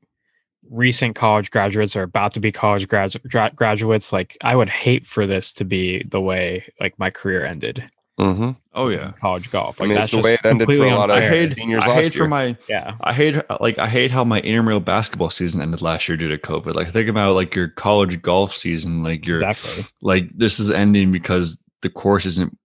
recent 0.70 1.14
college 1.14 1.50
graduates 1.52 1.94
or 1.94 2.02
about 2.02 2.34
to 2.34 2.40
be 2.40 2.50
college 2.50 2.88
gradu- 2.88 3.22
gra- 3.30 3.52
graduates, 3.54 4.12
like 4.12 4.36
I 4.42 4.56
would 4.56 4.68
hate 4.68 5.06
for 5.06 5.26
this 5.26 5.52
to 5.52 5.64
be 5.64 6.04
the 6.08 6.20
way 6.20 6.64
like 6.80 6.98
my 6.98 7.10
career 7.10 7.46
ended. 7.46 7.88
Mm-hmm. 8.18 8.50
oh 8.74 8.88
yeah. 8.88 9.12
college 9.20 9.50
golf. 9.50 9.80
I 9.80 9.84
mean, 9.84 9.94
that's 9.94 10.06
it's 10.06 10.12
the 10.12 10.18
way 10.20 10.34
it 10.34 10.40
ended 10.44 10.66
for 10.66 10.72
a 10.72 10.76
completely 10.76 10.90
lot 10.96 11.10
of 11.10 11.16
I 11.18 11.28
hate 11.28 11.54
seniors 11.54 11.84
I 11.84 11.88
last 11.88 11.96
hate 12.02 12.14
year. 12.14 12.24
for 12.24 12.28
my 12.28 12.56
yeah. 12.68 12.96
I 13.00 13.12
hate 13.12 13.36
like 13.60 13.78
I 13.78 13.86
hate 13.88 14.10
how 14.10 14.24
my 14.24 14.40
intramural 14.40 14.80
basketball 14.80 15.30
season 15.30 15.60
ended 15.60 15.82
last 15.82 16.08
year 16.08 16.16
due 16.16 16.28
to 16.28 16.38
COVID. 16.38 16.74
Like 16.74 16.88
think 16.88 17.08
about 17.08 17.34
like 17.34 17.54
your 17.54 17.68
college 17.68 18.20
golf 18.22 18.54
season, 18.54 19.02
like 19.04 19.24
your 19.26 19.36
Exactly. 19.36 19.86
like 20.02 20.24
this 20.36 20.58
is 20.58 20.70
ending 20.70 21.12
because 21.12 21.62
the 21.82 21.90
course 21.90 22.26
isn't 22.26 22.58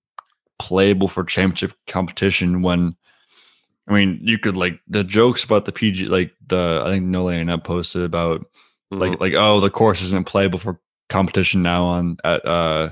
playable 0.59 1.07
for 1.07 1.23
championship 1.23 1.73
competition 1.87 2.61
when 2.61 2.95
I 3.87 3.93
mean 3.93 4.19
you 4.23 4.37
could 4.39 4.55
like 4.57 4.79
the 4.87 5.03
jokes 5.03 5.43
about 5.43 5.65
the 5.65 5.71
PG 5.71 6.07
like 6.07 6.31
the 6.47 6.81
I 6.85 6.89
think 6.89 7.05
No 7.05 7.25
Laying 7.25 7.49
Up 7.49 7.63
posted 7.63 8.03
about 8.03 8.45
Mm-hmm. 8.91 9.01
like 9.01 9.19
like 9.19 9.33
oh 9.35 9.59
the 9.59 9.71
course 9.71 10.01
isn't 10.03 10.27
playable 10.27 10.59
for 10.59 10.79
competition 11.09 11.63
now 11.63 11.83
on 11.83 12.17
at 12.23 12.45
uh 12.45 12.89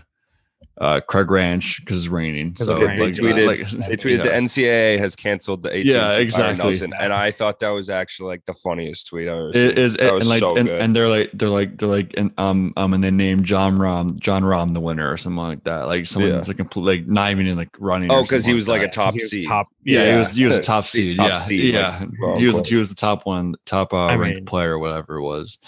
uh 0.82 1.00
Craig 1.00 1.30
Ranch 1.30 1.80
because 1.80 1.98
it's 2.00 2.08
raining. 2.08 2.54
'Cause 2.56 2.66
So 2.66 2.74
of 2.74 2.80
like. 2.82 2.98
They 2.98 3.12
tweeted- 3.12 3.46
like- 3.48 3.70
they 3.88 3.96
tweeted 3.96 4.24
the. 4.24 4.32
NCAA 4.34 4.98
has 4.98 5.16
canceled 5.16 5.62
the 5.62 5.70
18 5.74 5.92
Yeah, 5.92 6.14
exactly. 6.18 6.58
Nelson, 6.64 6.92
and 7.00 7.14
I 7.14 7.30
thought 7.30 7.60
that 7.60 7.70
was 7.70 7.88
actually 7.90 8.30
like 8.30 8.46
the 8.46 8.56
funniest 8.56 9.08
tweet 9.08 9.28
I've 9.28 9.36
ever 9.36 9.54
seen. 9.54 9.70
is 9.78 9.96
that 9.98 10.16
and 10.16 10.26
like 10.28 10.40
so 10.40 10.58
and, 10.58 10.68
good. 10.68 10.82
and 10.82 10.96
they're 10.96 11.08
like 11.08 11.30
they're 11.36 11.50
like 11.50 11.78
they're 11.78 11.88
like 11.88 12.14
and 12.18 12.32
um 12.40 12.74
um 12.78 12.94
and 12.96 13.04
they 13.04 13.12
named 13.12 13.46
Jon 13.46 13.78
Rahm 13.78 14.18
Jon 14.20 14.42
Rahm 14.44 14.74
the 14.74 14.80
winner 14.82 15.08
or 15.12 15.18
something 15.18 15.38
like 15.38 15.64
that 15.66 15.84
like 15.88 16.08
someone 16.08 16.32
Yeah. 16.32 16.44
like 16.48 16.58
complete 16.58 16.86
like 17.02 17.08
not 17.08 17.30
even 17.30 17.46
in 17.46 17.56
like 17.58 17.70
running 17.80 18.12
oh, 18.12 18.24
because 18.24 18.44
he 18.44 18.54
was 18.56 18.68
like 18.68 18.82
a 18.82 18.88
top 18.90 19.14
seed. 19.20 19.46
top. 19.48 19.68
yeah, 19.86 20.04
Yeah, 20.04 20.12
he 20.14 20.18
was 20.18 20.34
he 20.36 20.46
was 20.46 20.58
a 20.58 20.64
top 20.64 20.84
seed 20.94 21.18
top 21.18 21.30
yeah 21.30 21.36
seed, 21.36 21.76
like, 21.76 21.82
yeah 21.84 22.06
well, 22.20 22.40
he 22.40 22.48
was 22.48 22.56
quote. 22.56 22.68
he 22.68 22.76
was 22.76 22.90
the 22.90 22.96
top 22.96 23.28
one 23.28 23.54
top 23.68 23.94
uh, 23.94 24.06
I 24.08 24.16
ranked 24.16 24.36
mean- 24.38 24.46
player 24.46 24.80
whatever 24.80 25.18
it 25.18 25.22
was 25.24 25.60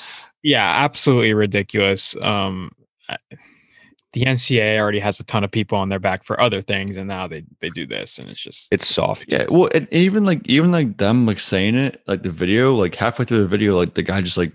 yeah, 0.42 0.84
absolutely 0.84 1.34
ridiculous. 1.34 2.16
Um, 2.22 2.72
I- 3.08 3.18
the 4.14 4.22
NCAA 4.22 4.80
already 4.80 5.00
has 5.00 5.20
a 5.20 5.24
ton 5.24 5.44
of 5.44 5.52
people 5.52 5.78
on 5.78 5.90
their 5.90 6.00
back 6.00 6.24
for 6.24 6.40
other 6.40 6.62
things, 6.62 6.98
and 6.98 7.08
now 7.08 7.28
they 7.28 7.44
they 7.60 7.70
do 7.70 7.86
this, 7.86 8.20
and 8.20 8.30
it's 8.30 8.40
just 8.40 8.68
It's 8.72 8.88
soft. 8.88 9.26
yeah 9.28 9.46
well 9.50 9.70
and 9.74 9.88
even 9.92 10.24
like 10.24 10.42
even 10.46 10.72
like 10.72 10.98
them 10.98 11.26
like 11.26 11.40
saying 11.40 11.76
it 11.76 12.02
like 12.08 12.24
the 12.24 12.32
video 12.32 12.74
like 12.74 12.96
halfway 12.96 13.26
through 13.26 13.40
the 13.40 13.48
video 13.48 13.78
like 13.78 13.96
the 13.96 14.04
guy 14.04 14.22
just 14.22 14.38
like 14.38 14.54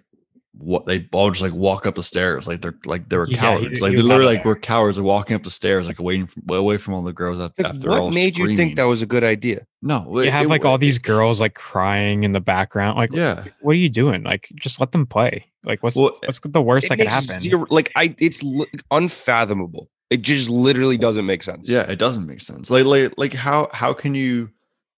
what 0.60 0.86
they 0.86 1.08
all 1.12 1.30
just 1.30 1.40
like 1.40 1.52
walk 1.52 1.86
up 1.86 1.94
the 1.94 2.02
stairs 2.02 2.46
like 2.48 2.60
they're 2.60 2.74
like 2.84 3.08
they 3.08 3.16
were 3.16 3.26
Yeah, 3.28 3.36
he- 3.36 3.40
cowards 3.40 3.62
he 3.62 3.68
like 3.68 3.80
was 3.80 3.80
they 3.80 3.86
out 3.88 3.94
of 4.00 4.04
literally 4.06 4.34
like 4.34 4.42
there. 4.42 4.52
were 4.52 4.58
cowards 4.60 4.98
like 4.98 5.04
walking 5.04 5.36
up 5.36 5.44
the 5.44 5.50
stairs 5.50 5.86
like 5.86 6.00
waiting 6.00 6.26
from, 6.26 6.42
away 6.50 6.76
from 6.78 6.94
all 6.94 7.02
the 7.02 7.12
girls 7.12 7.40
after, 7.40 7.62
Like, 7.62 7.70
after 7.74 7.88
they're 7.88 7.98
all 7.98 8.06
what 8.06 8.14
made 8.14 8.36
you 8.36 8.56
think 8.56 8.74
that 8.76 8.82
was 8.84 9.00
a 9.00 9.06
good 9.06 9.22
idea? 9.24 9.64
no 9.82 10.04
you 10.10 10.18
it- 10.20 10.32
have 10.32 10.46
it 10.46 10.48
like 10.48 10.64
wa- 10.64 10.70
all 10.70 10.78
these 10.78 10.98
girls 10.98 11.40
like 11.40 11.54
crying 11.54 12.24
in 12.24 12.32
the 12.32 12.40
background. 12.40 12.98
Like, 12.98 13.12
yeah 13.12 13.44
what 13.60 13.72
are 13.72 13.74
you 13.74 13.88
doing? 13.88 14.24
Like, 14.24 14.48
just 14.56 14.80
let 14.80 14.90
them 14.92 15.06
play. 15.06 15.44
Like, 15.64 15.82
what's 15.82 15.94
Well, 15.96 16.12
what's 16.24 16.40
the 16.42 16.60
worst 16.62 16.88
that 16.88 16.98
could 16.98 17.06
happen? 17.06 17.40
zero- 17.40 17.66
like 17.70 17.92
I, 17.94 18.14
it's 18.18 18.42
li- 18.42 18.66
unfathomable. 18.90 19.88
It 20.10 20.22
just 20.22 20.48
literally 20.48 20.96
doesn't 20.96 21.26
make 21.26 21.42
sense. 21.42 21.68
Yeah, 21.68 21.82
it 21.82 21.98
doesn't 21.98 22.26
make 22.26 22.40
sense. 22.40 22.70
Like, 22.70 22.84
like, 22.84 23.12
like 23.16 23.34
how 23.34 23.68
how 23.72 23.92
can 23.92 24.14
you 24.14 24.50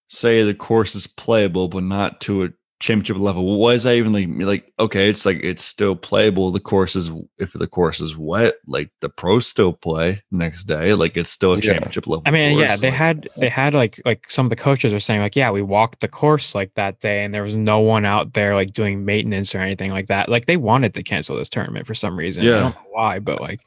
say 0.09 0.43
the 0.43 0.53
course 0.53 0.95
is 0.95 1.07
playable 1.07 1.67
but 1.69 1.83
not 1.83 2.19
to 2.21 2.43
a 2.45 2.49
championship 2.81 3.17
level? 3.17 3.57
Why 3.59 3.71
is 3.73 3.83
that 3.83 3.95
even 3.95 4.11
like 4.11 4.27
like 4.45 4.73
okay? 4.79 5.09
It's 5.09 5.25
like 5.25 5.39
it's 5.43 5.63
still 5.63 5.95
playable. 5.95 6.51
The 6.51 6.59
course 6.59 6.95
is 6.95 7.09
if 7.37 7.53
the 7.53 7.67
course 7.67 8.01
is 8.01 8.17
wet, 8.17 8.55
like 8.67 8.89
the 8.99 9.07
pros 9.09 9.47
still 9.47 9.71
play 9.73 10.21
next 10.31 10.65
day. 10.65 10.93
Like 10.93 11.15
it's 11.15 11.29
still 11.29 11.53
a 11.53 11.57
Yeah. 11.57 11.73
championship 11.73 12.07
level. 12.07 12.23
I 12.25 12.31
mean, 12.31 12.57
yeah, 12.57 12.75
they 12.75 12.89
like- 12.89 12.97
had 12.97 13.29
they 13.37 13.49
had 13.49 13.73
like 13.73 14.01
like 14.03 14.29
some 14.29 14.45
of 14.47 14.49
the 14.49 14.55
coaches 14.55 14.91
are 14.91 14.99
saying 14.99 15.21
like, 15.21 15.35
yeah, 15.35 15.51
we 15.51 15.61
walked 15.61 16.01
the 16.01 16.07
course 16.09 16.53
like 16.53 16.73
that 16.75 16.99
day, 16.99 17.23
and 17.23 17.33
there 17.33 17.43
was 17.43 17.55
no 17.55 17.79
one 17.79 18.03
out 18.05 18.33
there 18.33 18.55
like 18.55 18.73
doing 18.73 19.05
maintenance 19.05 19.55
or 19.55 19.59
anything 19.59 19.91
like 19.91 20.07
that. 20.07 20.27
Like 20.27 20.45
they 20.47 20.57
wanted 20.57 20.93
to 20.95 21.03
cancel 21.03 21.37
this 21.37 21.49
tournament 21.49 21.87
for 21.87 21.93
some 21.95 22.17
reason. 22.17 22.43
I 22.43 22.47
Yeah. 22.49 22.59
don't 22.59 22.75
know 22.75 22.81
why, 22.91 23.19
but 23.19 23.39
like, 23.39 23.61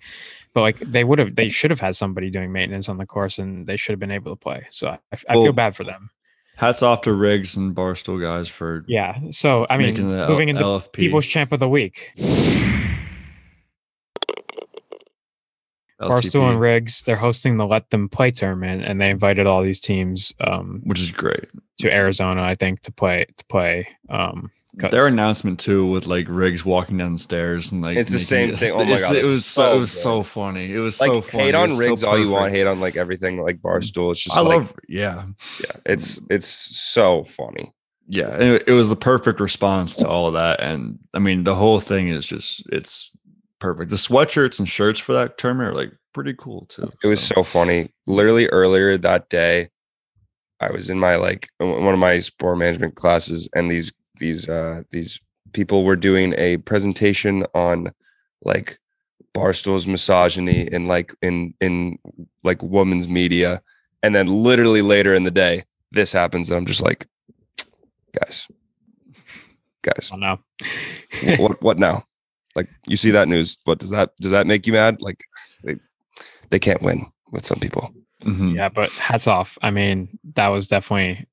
but 0.53 0.61
like 0.63 0.79
they 0.81 1.05
would 1.05 1.19
have 1.19 1.35
they 1.37 1.49
should 1.49 1.71
have 1.71 1.81
had 1.81 1.97
somebody 1.97 2.31
doing 2.31 2.53
maintenance 2.53 2.89
on 2.89 2.99
the 2.99 3.07
course, 3.07 3.39
and 3.39 3.67
they 3.67 3.77
should 3.77 3.93
have 3.93 4.01
been 4.01 4.11
able 4.11 4.33
to 4.33 4.37
play. 4.37 4.67
So 4.71 4.89
I, 4.89 4.99
I 5.29 5.35
Well, 5.37 5.45
feel 5.45 5.53
bad 5.53 5.75
for 5.77 5.85
them. 5.85 6.11
Hats 6.57 6.83
off 6.83 7.03
to 7.03 7.13
Riggs 7.13 7.57
and 7.57 7.75
Barstool 7.75 8.21
guys 8.21 8.49
for 8.49 8.85
Yeah. 8.89 9.19
So 9.31 9.67
I 9.71 9.77
mean, 9.77 9.95
moving 10.01 10.49
into 10.49 10.63
LFP. 10.63 10.93
People's 10.93 11.27
Champ 11.27 11.53
of 11.53 11.61
the 11.61 11.69
Week, 11.69 12.13
Barstool 16.09 16.51
and 16.51 16.61
Riggs, 16.61 17.03
they're 17.03 17.17
hosting 17.17 17.57
the 17.57 17.67
Let 17.67 17.91
Them 17.91 18.09
Play 18.09 18.31
tournament, 18.31 18.85
and 18.85 19.01
they 19.01 19.11
invited 19.11 19.47
all 19.47 19.63
these 19.63 19.81
teams 19.81 20.33
um, 20.41 20.81
which 20.85 21.01
is 21.01 21.11
great. 21.11 21.45
to 21.79 21.93
Arizona, 21.93 22.43
I 22.43 22.55
think, 22.55 22.81
to 22.83 22.93
play 22.93 23.27
to 23.37 23.45
play. 23.47 23.89
Um, 24.09 24.51
'cause- 24.79 24.91
Their 24.93 25.07
announcement 25.07 25.59
too, 25.61 25.87
with 25.87 26.07
like 26.07 26.27
Riggs 26.29 26.65
walking 26.65 26.99
down 26.99 27.13
the 27.15 27.19
stairs 27.19 27.73
and 27.73 27.83
like 27.83 27.97
It's 27.97 28.11
the 28.11 28.19
same 28.19 28.51
it- 28.51 28.57
thing. 28.59 28.73
Oh 28.73 28.85
my 28.85 28.99
God, 28.99 29.17
it 29.17 29.25
was 29.25 29.45
so, 29.45 29.63
so 29.71 29.77
it 29.77 29.81
was 29.81 29.93
so 29.93 30.23
funny. 30.23 30.73
It 30.73 30.79
was 30.79 31.01
like 31.01 31.11
so 31.11 31.21
funny. 31.21 31.45
hate 31.45 31.55
on 31.55 31.71
was 31.71 31.79
so 31.79 31.85
Riggs 31.91 32.05
all 32.05 32.19
you 32.19 32.31
want. 32.31 32.53
Hate 32.53 32.67
on 32.67 32.81
like 32.81 32.97
everything 32.97 33.43
like 33.43 33.59
Barstool. 33.61 34.11
It's 34.13 34.23
just 34.23 34.37
I 34.37 34.41
like 34.41 34.59
love 34.59 34.73
yeah. 34.89 35.25
yeah, 35.61 35.73
it's 35.87 36.21
it's 36.31 36.47
so 36.49 37.25
funny. 37.25 37.73
yeah 38.07 38.37
it, 38.37 38.65
it 38.67 38.73
was 38.73 38.89
the 38.91 38.97
perfect 38.97 39.41
response 39.41 39.97
to 39.97 40.07
all 40.07 40.27
of 40.27 40.35
that 40.35 40.61
and 40.61 40.99
i 41.15 41.19
mean 41.19 41.43
the 41.45 41.55
whole 41.55 41.81
thing 41.81 42.09
is 42.09 42.27
just 42.27 42.63
it's 42.71 43.11
perfect 43.65 43.91
the 43.91 43.97
sweatshirts 43.97 44.59
and 44.59 44.69
shirts 44.69 45.01
for 45.01 45.15
that 45.15 45.39
tournament 45.39 45.71
are 45.71 45.75
like 45.75 45.93
pretty 46.13 46.35
cool 46.35 46.67
too 46.67 46.91
It 47.03 47.07
was 47.07 47.21
so 47.21 47.43
funny. 47.43 47.91
Literally 48.07 48.47
earlier 48.49 48.99
that 48.99 49.31
day, 49.31 49.71
I 50.61 50.71
was 50.71 50.91
in 50.91 50.99
my 50.99 51.17
like 51.17 51.49
one 51.59 51.93
of 51.93 51.99
my 51.99 52.19
sport 52.19 52.59
management 52.59 52.95
classes, 52.95 53.49
and 53.55 53.71
these 53.71 53.93
these 54.21 54.49
uh 54.49 54.83
these 54.91 55.21
people 55.53 55.83
were 55.85 55.97
doing 55.97 56.35
a 56.37 56.59
presentation 56.59 57.47
on 57.55 57.91
like 58.43 58.79
Barstool's 59.33 59.87
misogyny 59.87 60.69
in 60.71 60.87
like 60.87 61.15
in 61.23 61.55
in 61.61 61.99
like 62.43 62.63
women's 62.63 63.09
media, 63.09 63.63
and 64.03 64.15
then 64.15 64.27
literally 64.27 64.83
later 64.83 65.15
in 65.15 65.25
the 65.25 65.31
day, 65.31 65.65
this 65.91 66.13
happens, 66.13 66.51
and 66.51 66.59
I'm 66.59 66.67
just 66.67 66.83
like, 66.83 67.07
guys, 68.13 68.47
guys, 69.83 70.11
I 70.13 70.17
don't 70.17 70.21
know. 70.21 71.37
what 71.39 71.63
what 71.63 71.79
now? 71.79 72.05
Like 72.55 72.69
you 72.87 72.97
see 72.97 73.11
that 73.11 73.29
news? 73.29 73.59
What 73.65 73.79
does 73.79 73.91
that 73.91 74.17
does 74.21 74.31
that 74.31 74.47
make 74.47 74.67
you 74.67 74.73
mad? 74.73 75.03
Like 75.03 75.25
they 75.65 75.77
they 76.51 76.59
can't 76.59 76.83
win 76.83 77.07
with 77.33 77.45
some 77.47 77.59
people. 77.59 77.93
Mhm. 78.23 78.55
yeah, 78.57 78.69
but 78.69 78.91
hats 78.93 79.27
off. 79.27 79.59
I 79.63 79.71
mean, 79.71 80.19
that 80.35 80.49
was 80.49 80.67
definitely 80.69 81.27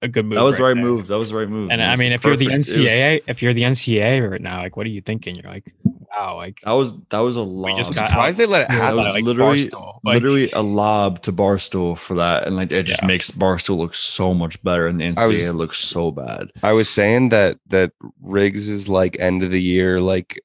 a 0.00 0.08
good 0.08 0.26
move. 0.26 0.36
That 0.36 0.42
was 0.42 0.56
the 0.56 0.62
right 0.62 0.74
there. 0.74 0.82
move. 0.84 1.06
That 1.08 1.18
was 1.18 1.30
the 1.30 1.36
right 1.36 1.48
move. 1.48 1.70
And 1.70 1.82
I 1.82 1.96
mean, 1.96 2.12
if 2.12 2.22
you're 2.24 2.36
the 2.36 2.46
perfect- 2.46 2.68
it 2.76 2.78
was- 2.80 2.86
NCAA, 2.92 3.22
if 3.26 3.42
you're 3.42 3.54
the 3.54 3.62
NCAA 3.64 4.30
right 4.30 4.40
now, 4.40 4.60
like, 4.62 4.76
what 4.76 4.86
are 4.86 4.90
you 4.90 5.00
thinking? 5.00 5.36
You're 5.36 5.50
like, 5.50 5.74
wow, 5.84 6.36
like 6.36 6.60
that 6.64 6.72
was 6.72 6.94
that 7.10 7.18
was 7.18 7.36
a 7.36 7.42
lob. 7.42 7.70
I'm 7.78 7.84
got 7.92 7.94
surprised 8.10 8.38
they 8.38 8.46
let 8.46 8.62
it 8.62 8.66
Yeah, 8.70 8.76
that 8.78 8.82
happen. 8.84 8.96
was 8.98 9.06
like 9.08 9.24
literally 9.24 9.66
Barstool, 9.68 9.98
like- 10.04 10.14
literally 10.14 10.50
a 10.52 10.62
lob 10.62 11.20
to 11.22 11.32
Barstool 11.32 11.98
for 11.98 12.14
that, 12.16 12.46
and 12.46 12.54
like 12.56 12.70
it 12.72 12.84
just 12.84 13.02
Yeah. 13.02 13.06
makes 13.08 13.30
Barstool 13.30 13.76
look 13.78 13.94
so 13.94 14.32
much 14.32 14.62
better, 14.62 14.86
and 14.86 15.00
the 15.00 15.04
NCAA 15.04 15.28
was- 15.28 15.52
looks 15.52 15.78
so 15.78 16.10
bad. 16.10 16.48
I 16.62 16.72
was 16.72 16.88
saying 16.88 17.30
that 17.30 17.58
that 17.68 17.92
Riggs 18.22 18.68
is 18.68 18.88
like 18.88 19.16
end 19.18 19.42
of 19.42 19.50
the 19.50 19.60
year, 19.62 20.00
like 20.00 20.38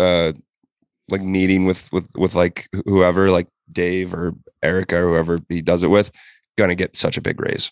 uh 0.00 0.32
like 1.08 1.22
meeting 1.22 1.66
with 1.66 1.92
with 1.92 2.08
with 2.14 2.34
like 2.34 2.68
whoever, 2.86 3.30
like 3.30 3.48
Dave 3.70 4.14
or 4.14 4.34
Erica 4.62 4.96
or 4.96 5.08
whoever 5.08 5.38
he 5.48 5.60
does 5.60 5.82
it 5.82 5.88
with, 5.88 6.10
gonna 6.56 6.74
get 6.74 6.96
such 6.96 7.16
a 7.16 7.20
big 7.20 7.40
raise. 7.40 7.70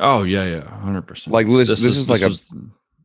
Oh 0.00 0.24
yeah, 0.24 0.44
yeah, 0.44 0.68
hundred 0.80 1.02
percent. 1.02 1.32
Like 1.32 1.46
this, 1.46 1.68
this, 1.68 1.96
is, 1.96 2.10
like 2.10 2.22
a 2.22 2.28
was, 2.28 2.50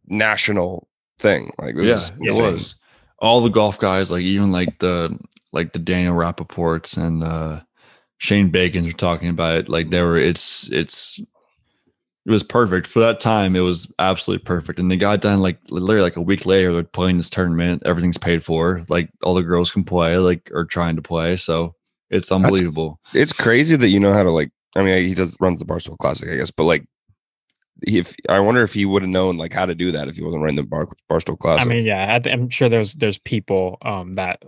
national 0.08 0.88
thing. 1.20 1.52
Like 1.58 1.76
this 1.76 2.12
yeah, 2.18 2.28
is 2.28 2.38
it 2.38 2.42
was. 2.42 2.76
All 3.20 3.40
the 3.40 3.50
golf 3.50 3.80
guys, 3.80 4.12
like 4.12 4.24
even 4.24 4.52
like 4.52 4.80
the 4.80 5.18
like 5.54 5.72
the 5.72 5.80
Daniel 5.80 6.16
Rapaports 6.16 6.98
and 6.98 7.24
uh 7.24 7.62
Shane 8.18 8.50
Bacon's 8.50 8.88
were 8.88 8.92
talking 8.94 9.30
about 9.30 9.58
it. 9.58 9.70
Like 9.70 9.90
they 9.90 10.02
were 10.02 10.18
it's 10.18 10.70
it's 10.72 11.20
it 12.26 12.32
was 12.32 12.44
perfect. 12.44 12.88
For 12.88 13.00
that 13.00 13.20
time, 13.20 13.56
it 13.56 13.62
was 13.62 13.94
absolutely 14.00 14.46
perfect. 14.46 14.80
And 14.80 14.90
they 14.90 14.96
got 14.96 15.22
done 15.22 15.42
like 15.42 15.60
literally 15.70 16.02
like 16.02 16.16
a 16.16 16.22
week 16.22 16.46
later, 16.46 16.72
they're 16.72 16.84
playing 16.84 17.18
this 17.18 17.30
tournament. 17.30 17.84
Everything's 17.86 18.18
paid 18.18 18.46
for. 18.46 18.86
Like 18.88 19.10
all 19.24 19.34
the 19.34 19.44
girls 19.44 19.72
can 19.72 19.84
play, 19.84 20.18
like 20.18 20.50
are 20.54 20.64
trying 20.64 20.96
to 20.96 21.02
play. 21.02 21.36
So 21.36 21.76
it's 22.10 22.32
unbelievable. 22.32 23.00
It's 23.14 23.34
crazy 23.34 23.76
that 23.76 23.90
you 23.90 24.00
know 24.00 24.14
how 24.14 24.24
to 24.24 24.32
like. 24.32 24.52
I 24.76 24.84
mean, 24.84 25.06
he 25.06 25.14
does 25.14 25.36
runs 25.40 25.60
the 25.60 25.66
Barstool 25.66 25.98
Classic, 25.98 26.30
I 26.30 26.38
guess, 26.38 26.50
but 26.50 26.64
like, 26.64 26.86
if 27.86 28.16
I 28.30 28.40
wonder 28.40 28.64
if 28.64 28.74
he 28.74 28.86
would 28.86 29.02
have 29.02 29.10
known 29.10 29.38
like 29.38 29.54
how 29.54 29.66
to 29.66 29.76
do 29.76 29.92
that 29.92 30.08
if 30.08 30.16
he 30.16 30.24
wasn't 30.24 30.42
running 30.42 30.56
the 30.56 30.64
Bar, 30.64 30.88
Barstool 31.12 31.38
Classic. 31.38 31.68
I 31.68 31.70
mean, 31.70 31.86
yeah, 31.86 32.16
I 32.16 32.20
th- 32.20 32.34
I'm 32.34 32.50
sure 32.50 32.70
there's 32.70 32.94
there's 32.94 33.18
people 33.18 33.78
um 33.82 34.14
that 34.14 34.42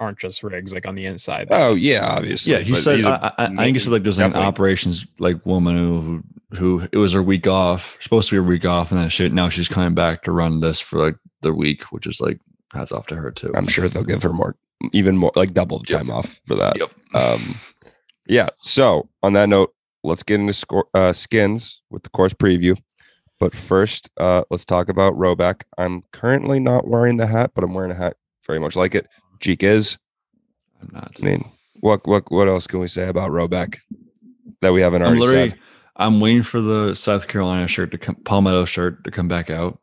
aren't 0.00 0.18
just 0.18 0.42
Riggs 0.42 0.72
like 0.72 0.86
on 0.86 0.94
the 0.94 1.06
inside. 1.06 1.48
oh 1.50 1.74
yeah, 1.74 2.06
obviously. 2.06 2.52
Yeah, 2.52 2.60
he 2.60 2.72
but 2.72 2.80
said. 2.80 3.04
I, 3.04 3.32
I, 3.38 3.44
I 3.46 3.56
think 3.64 3.76
he 3.76 3.80
said 3.80 3.92
like 3.92 4.02
there's 4.02 4.18
like 4.18 4.34
an 4.34 4.40
operations 4.42 5.06
like 5.18 5.44
woman 5.46 5.76
who 5.76 6.22
who 6.56 6.88
it 6.92 6.96
was 6.98 7.12
her 7.12 7.22
week 7.22 7.46
off, 7.46 7.98
supposed 8.00 8.28
to 8.30 8.34
be 8.36 8.38
a 8.38 8.48
week 8.48 8.64
off, 8.64 8.90
and 8.90 9.00
then 9.00 9.08
shit. 9.08 9.32
Now 9.32 9.48
she's 9.48 9.68
coming 9.68 9.94
back 9.94 10.22
to 10.24 10.32
run 10.32 10.60
this 10.60 10.80
for 10.80 11.04
like 11.04 11.16
the 11.42 11.52
week, 11.52 11.84
which 11.92 12.06
is 12.06 12.20
like 12.20 12.38
hats 12.72 12.92
off 12.92 13.06
to 13.08 13.16
her 13.16 13.30
too. 13.30 13.52
I'm 13.54 13.66
sure 13.66 13.88
they'll 13.88 14.04
give 14.04 14.22
her 14.22 14.32
more, 14.32 14.56
even 14.92 15.16
more, 15.16 15.32
like 15.36 15.52
double 15.54 15.78
the 15.80 15.86
Yep. 15.88 15.98
time 15.98 16.10
off 16.10 16.40
for 16.46 16.54
that. 16.56 16.76
Yep. 16.78 16.90
Um, 17.14 17.56
yeah. 18.26 18.48
So 18.60 19.08
on 19.22 19.32
that 19.34 19.48
note, 19.48 19.74
let's 20.04 20.22
get 20.22 20.40
into 20.40 20.52
score, 20.52 20.86
uh, 20.94 21.12
skins 21.12 21.82
with 21.90 22.02
the 22.02 22.10
course 22.10 22.32
preview. 22.34 22.76
But 23.40 23.54
first, 23.54 24.10
uh, 24.18 24.42
let's 24.50 24.64
talk 24.64 24.88
about 24.88 25.14
Rhoback. 25.14 25.62
I'm 25.78 26.02
currently 26.12 26.58
not 26.60 26.88
wearing 26.88 27.18
the 27.18 27.26
hat, 27.26 27.52
but 27.54 27.62
I'm 27.62 27.72
wearing 27.72 27.92
a 27.92 27.94
hat 27.94 28.16
very 28.46 28.58
much 28.58 28.74
like 28.74 28.94
it. 28.94 29.06
Jeek 29.40 29.62
is. 29.62 29.98
I'm 30.80 30.90
not. 30.92 31.16
I 31.20 31.24
mean, 31.24 31.50
what 31.80 32.06
what 32.06 32.30
what 32.30 32.48
else 32.48 32.66
can 32.66 32.80
we 32.80 32.88
say 32.88 33.08
about 33.08 33.30
Rhoback 33.30 33.78
that 34.60 34.72
we 34.72 34.80
haven't 34.80 35.02
I'm 35.02 35.20
already 35.20 35.50
said? 35.50 35.58
I'm 35.96 36.20
waiting 36.20 36.44
for 36.44 36.60
the 36.60 36.94
South 36.94 37.26
Carolina 37.26 37.66
shirt 37.66 37.90
to 37.90 37.98
come, 37.98 38.14
Palmetto 38.24 38.64
shirt 38.64 39.02
to 39.04 39.10
come 39.10 39.26
back 39.28 39.50
out. 39.50 39.80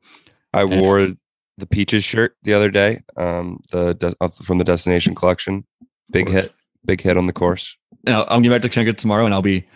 I 0.53 0.63
Yeah. 0.63 0.79
wore 0.79 1.09
the 1.57 1.65
Peaches 1.65 2.03
shirt 2.03 2.35
the 2.43 2.53
other 2.53 2.69
day. 2.71 3.01
Um, 3.17 3.59
the 3.71 4.15
uh, 4.21 4.29
from 4.29 4.57
the 4.57 4.63
Destination 4.63 5.15
Collection. 5.15 5.65
Big 6.11 6.29
hit, 6.29 6.53
big 6.85 7.01
hit 7.01 7.17
on 7.17 7.27
the 7.27 7.33
course. 7.33 7.75
And 8.05 8.15
I'll, 8.15 8.25
I'm 8.29 8.41
getting 8.41 8.55
back 8.55 8.61
to 8.61 8.69
Connecticut 8.69 8.97
tomorrow, 8.97 9.25
and 9.25 9.33
I'll 9.33 9.41
be 9.41 9.67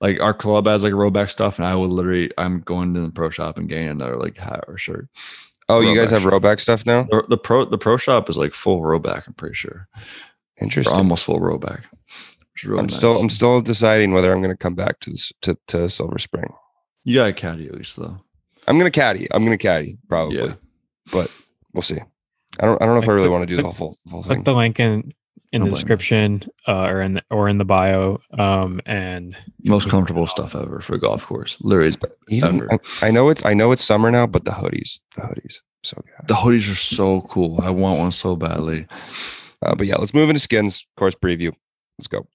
like 0.00 0.20
our 0.20 0.34
club 0.34 0.66
has 0.66 0.84
like 0.84 0.92
rhoback 0.92 1.30
stuff, 1.30 1.58
and 1.58 1.66
I 1.66 1.74
will 1.74 1.88
literally 1.88 2.30
I'm 2.38 2.60
going 2.60 2.94
to 2.94 3.00
the 3.00 3.10
pro 3.12 3.30
shop 3.30 3.58
and 3.58 3.68
getting 3.68 3.88
another 3.88 4.16
like 4.16 4.36
hat 4.36 4.64
or 4.68 4.76
shirt. 4.78 5.08
Oh, 5.72 5.80
you 5.80 5.94
guys 5.94 6.10
have 6.10 6.22
shirt. 6.22 6.32
Rhoback 6.32 6.60
stuff 6.60 6.84
now? 6.86 7.04
The, 7.10 7.24
the 7.28 7.36
pro 7.36 7.64
the 7.64 7.78
pro 7.78 7.96
shop 7.96 8.28
is 8.30 8.36
like 8.38 8.54
full 8.54 8.80
rhoback. 8.80 9.26
I'm 9.26 9.34
pretty 9.34 9.54
sure, 9.54 9.88
or 9.96 10.02
Interesting. 10.62 10.96
almost 10.98 11.24
full 11.24 11.40
rhoback. 11.40 11.82
which 12.52 12.64
really 12.64 12.80
I'm 12.80 12.88
still 12.88 13.18
I'm 13.20 13.30
still 13.30 13.60
deciding 13.60 14.12
whether 14.12 14.32
I'm 14.32 14.42
going 14.42 14.54
to 14.54 14.58
come 14.58 14.74
back 14.74 15.00
to 15.00 15.10
this 15.10 15.32
to, 15.42 15.56
to 15.68 15.88
Silver 15.90 16.18
Spring. 16.18 16.52
You 17.04 17.16
got 17.16 17.28
a 17.30 17.32
caddy 17.32 17.66
at 17.66 17.74
least 17.74 17.96
though. 17.96 18.18
I'm 18.68 18.78
going 18.78 18.90
to 18.90 18.96
caddy. 19.00 19.26
I'm 19.32 19.44
going 19.44 19.56
to 19.58 19.62
caddy 19.62 19.98
probably, 20.08 20.38
Yeah. 20.38 20.54
but 21.10 21.30
we'll 21.72 21.82
see. 21.82 21.98
I 22.60 22.66
don't 22.66 22.80
I 22.80 22.86
don't 22.86 22.94
know 22.94 23.02
if 23.02 23.08
I 23.08 23.12
really 23.12 23.28
want 23.28 23.42
to 23.42 23.46
do 23.46 23.56
the 23.56 23.62
whole 23.64 23.72
full, 23.72 23.96
full 24.08 24.22
Click 24.22 24.36
thing. 24.38 24.44
the 24.44 24.52
link 24.54 24.78
in 25.52 25.60
in 25.60 25.60
Don't 25.60 25.68
blame 25.68 25.70
the 25.70 25.76
description 25.76 26.44
uh, 26.66 26.84
or 26.84 27.02
in 27.02 27.14
the, 27.14 27.22
or 27.30 27.48
in 27.48 27.58
the 27.58 27.64
bio. 27.64 28.20
Um, 28.38 28.80
and 28.86 29.36
Most 29.64 29.90
comfortable 29.90 30.26
stuff 30.26 30.54
ever 30.54 30.80
for 30.80 30.94
a 30.94 30.98
golf 30.98 31.26
course. 31.26 31.58
Literally, 31.60 31.92
Even 32.28 32.56
ever. 32.56 32.68
I, 33.02 33.08
I 33.08 33.10
know 33.10 33.28
it's 33.28 33.44
I 33.44 33.52
know 33.54 33.70
it's 33.72 33.84
summer 33.84 34.10
now, 34.10 34.26
but 34.26 34.44
the 34.44 34.50
hoodies, 34.50 35.00
the 35.14 35.22
hoodies, 35.22 35.58
so 35.82 36.02
good. 36.02 36.28
the 36.28 36.34
hoodies 36.34 36.70
are 36.72 36.76
so 36.76 37.20
cool. 37.22 37.60
I 37.60 37.70
want 37.70 37.98
one 37.98 38.12
so 38.12 38.34
badly. 38.34 38.86
Uh, 39.62 39.74
but 39.74 39.86
yeah, 39.86 39.96
let's 39.96 40.14
move 40.14 40.30
into 40.30 40.40
skins 40.40 40.86
course 40.96 41.14
preview. 41.14 41.52
Let's 41.98 42.08
go. 42.08 42.26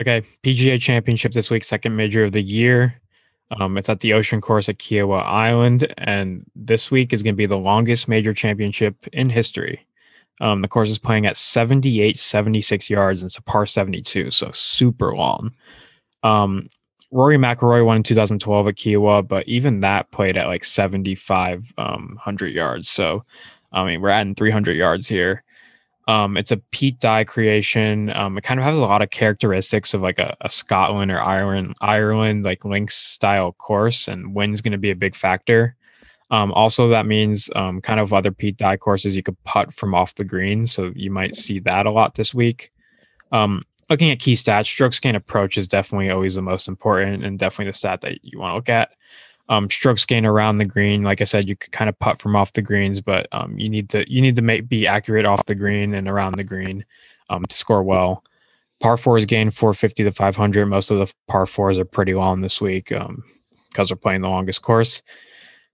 Okay, 0.00 0.22
PGA 0.42 0.80
Championship 0.80 1.32
this 1.32 1.48
week, 1.50 1.64
second 1.64 1.94
major 1.96 2.24
of 2.24 2.32
the 2.32 2.42
year. 2.42 3.00
Um, 3.60 3.76
it's 3.76 3.88
at 3.88 4.00
the 4.00 4.12
Ocean 4.12 4.40
Course 4.40 4.68
at 4.68 4.78
Kiawah 4.78 5.24
Island, 5.24 5.92
and 5.98 6.44
this 6.54 6.90
week 6.90 7.12
is 7.12 7.22
going 7.22 7.34
to 7.34 7.36
be 7.36 7.46
the 7.46 7.58
longest 7.58 8.08
major 8.08 8.32
championship 8.32 9.06
in 9.12 9.28
history. 9.28 9.86
Um, 10.40 10.62
the 10.62 10.68
course 10.68 10.90
is 10.90 10.98
playing 10.98 11.26
at 11.26 11.36
78, 11.36 12.18
76 12.18 12.90
yards, 12.90 13.22
and 13.22 13.28
it's 13.28 13.36
a 13.36 13.42
par 13.42 13.66
72, 13.66 14.30
so 14.30 14.50
super 14.52 15.14
long. 15.14 15.52
Um, 16.22 16.68
Rory 17.10 17.36
McIlroy 17.36 17.84
won 17.84 17.98
in 17.98 18.02
2012 18.02 18.68
at 18.68 18.74
Kiawah, 18.74 19.28
but 19.28 19.46
even 19.46 19.80
that 19.80 20.10
played 20.12 20.36
at 20.36 20.46
like 20.46 20.64
7,500 20.64 21.70
um, 21.78 22.54
yards. 22.54 22.90
So, 22.90 23.24
I 23.72 23.84
mean, 23.84 24.00
we're 24.00 24.08
adding 24.08 24.34
300 24.34 24.72
yards 24.76 25.06
here. 25.06 25.44
Um, 26.08 26.36
it's 26.36 26.50
a 26.50 26.56
Pete 26.56 26.98
Dye 26.98 27.24
creation. 27.24 28.10
Um, 28.10 28.36
it 28.36 28.42
kind 28.42 28.58
of 28.58 28.64
has 28.64 28.76
a 28.76 28.80
lot 28.80 29.02
of 29.02 29.10
characteristics 29.10 29.94
of 29.94 30.00
like 30.00 30.18
a, 30.18 30.36
a 30.40 30.50
Scotland 30.50 31.10
or 31.10 31.20
Ireland, 31.20 31.76
Ireland 31.80 32.44
like 32.44 32.64
links 32.64 32.96
style 32.96 33.52
course, 33.52 34.08
and 34.08 34.34
wind's 34.34 34.60
going 34.60 34.72
to 34.72 34.78
be 34.78 34.90
a 34.90 34.96
big 34.96 35.14
factor. 35.14 35.76
Um, 36.30 36.50
also, 36.52 36.88
that 36.88 37.06
means 37.06 37.50
um, 37.54 37.80
kind 37.80 38.00
of 38.00 38.12
other 38.12 38.32
Pete 38.32 38.56
Dye 38.56 38.78
courses 38.78 39.14
you 39.14 39.22
could 39.22 39.42
putt 39.44 39.72
from 39.74 39.94
off 39.94 40.14
the 40.14 40.24
green, 40.24 40.66
so 40.66 40.90
you 40.96 41.10
might 41.10 41.36
see 41.36 41.60
that 41.60 41.86
a 41.86 41.90
lot 41.90 42.14
this 42.14 42.34
week. 42.34 42.72
Um, 43.30 43.64
looking 43.90 44.10
at 44.10 44.18
key 44.18 44.34
stats, 44.34 44.66
strokes 44.66 44.98
gain 44.98 45.14
approach 45.14 45.58
is 45.58 45.68
definitely 45.68 46.10
always 46.10 46.34
the 46.34 46.42
most 46.42 46.68
important, 46.68 47.24
and 47.24 47.38
definitely 47.38 47.70
the 47.70 47.76
stat 47.76 48.00
that 48.00 48.24
you 48.24 48.40
want 48.40 48.52
to 48.52 48.56
look 48.56 48.70
at. 48.70 48.90
Um, 49.48 49.68
strokes 49.68 50.06
gain 50.06 50.24
around 50.24 50.58
the 50.58 50.64
green, 50.64 51.02
like 51.02 51.20
I 51.20 51.24
said, 51.24 51.48
you 51.48 51.56
could 51.56 51.72
kind 51.72 51.88
of 51.88 51.98
putt 51.98 52.22
from 52.22 52.36
off 52.36 52.52
the 52.52 52.62
greens, 52.62 53.00
but 53.00 53.26
um, 53.32 53.58
you 53.58 53.68
need 53.68 53.90
to 53.90 54.10
you 54.10 54.22
need 54.22 54.36
to 54.36 54.42
make 54.42 54.68
be 54.68 54.86
accurate 54.86 55.26
off 55.26 55.44
the 55.46 55.54
green 55.54 55.94
and 55.94 56.08
around 56.08 56.36
the 56.36 56.44
green 56.44 56.84
um, 57.28 57.44
to 57.46 57.56
score 57.56 57.82
well. 57.82 58.24
Par 58.80 58.96
fours 58.96 59.26
gain 59.26 59.50
450 59.50 60.04
to 60.04 60.12
500. 60.12 60.66
Most 60.66 60.90
of 60.90 60.98
the 60.98 61.12
par 61.28 61.46
fours 61.46 61.78
are 61.78 61.84
pretty 61.84 62.14
long 62.14 62.40
this 62.40 62.60
week 62.60 62.88
because 62.88 63.90
we're 63.90 63.96
playing 63.96 64.22
the 64.22 64.28
longest 64.28 64.62
course. 64.62 65.02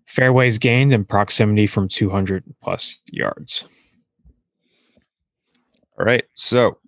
Fairways 0.07 0.59
gained 0.59 0.93
and 0.93 1.09
proximity 1.09 1.67
from 1.67 1.89
200 1.89 2.45
plus 2.63 2.99
yards. 3.07 3.65
All 5.99 6.07
right. 6.07 6.25
So 6.35 6.79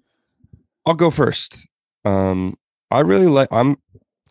I'll 0.87 0.95
go 0.95 1.11
first. 1.11 1.59
Um, 2.05 2.57
I 2.90 3.01
really 3.01 3.27
like 3.27 3.49
I'm 3.51 3.77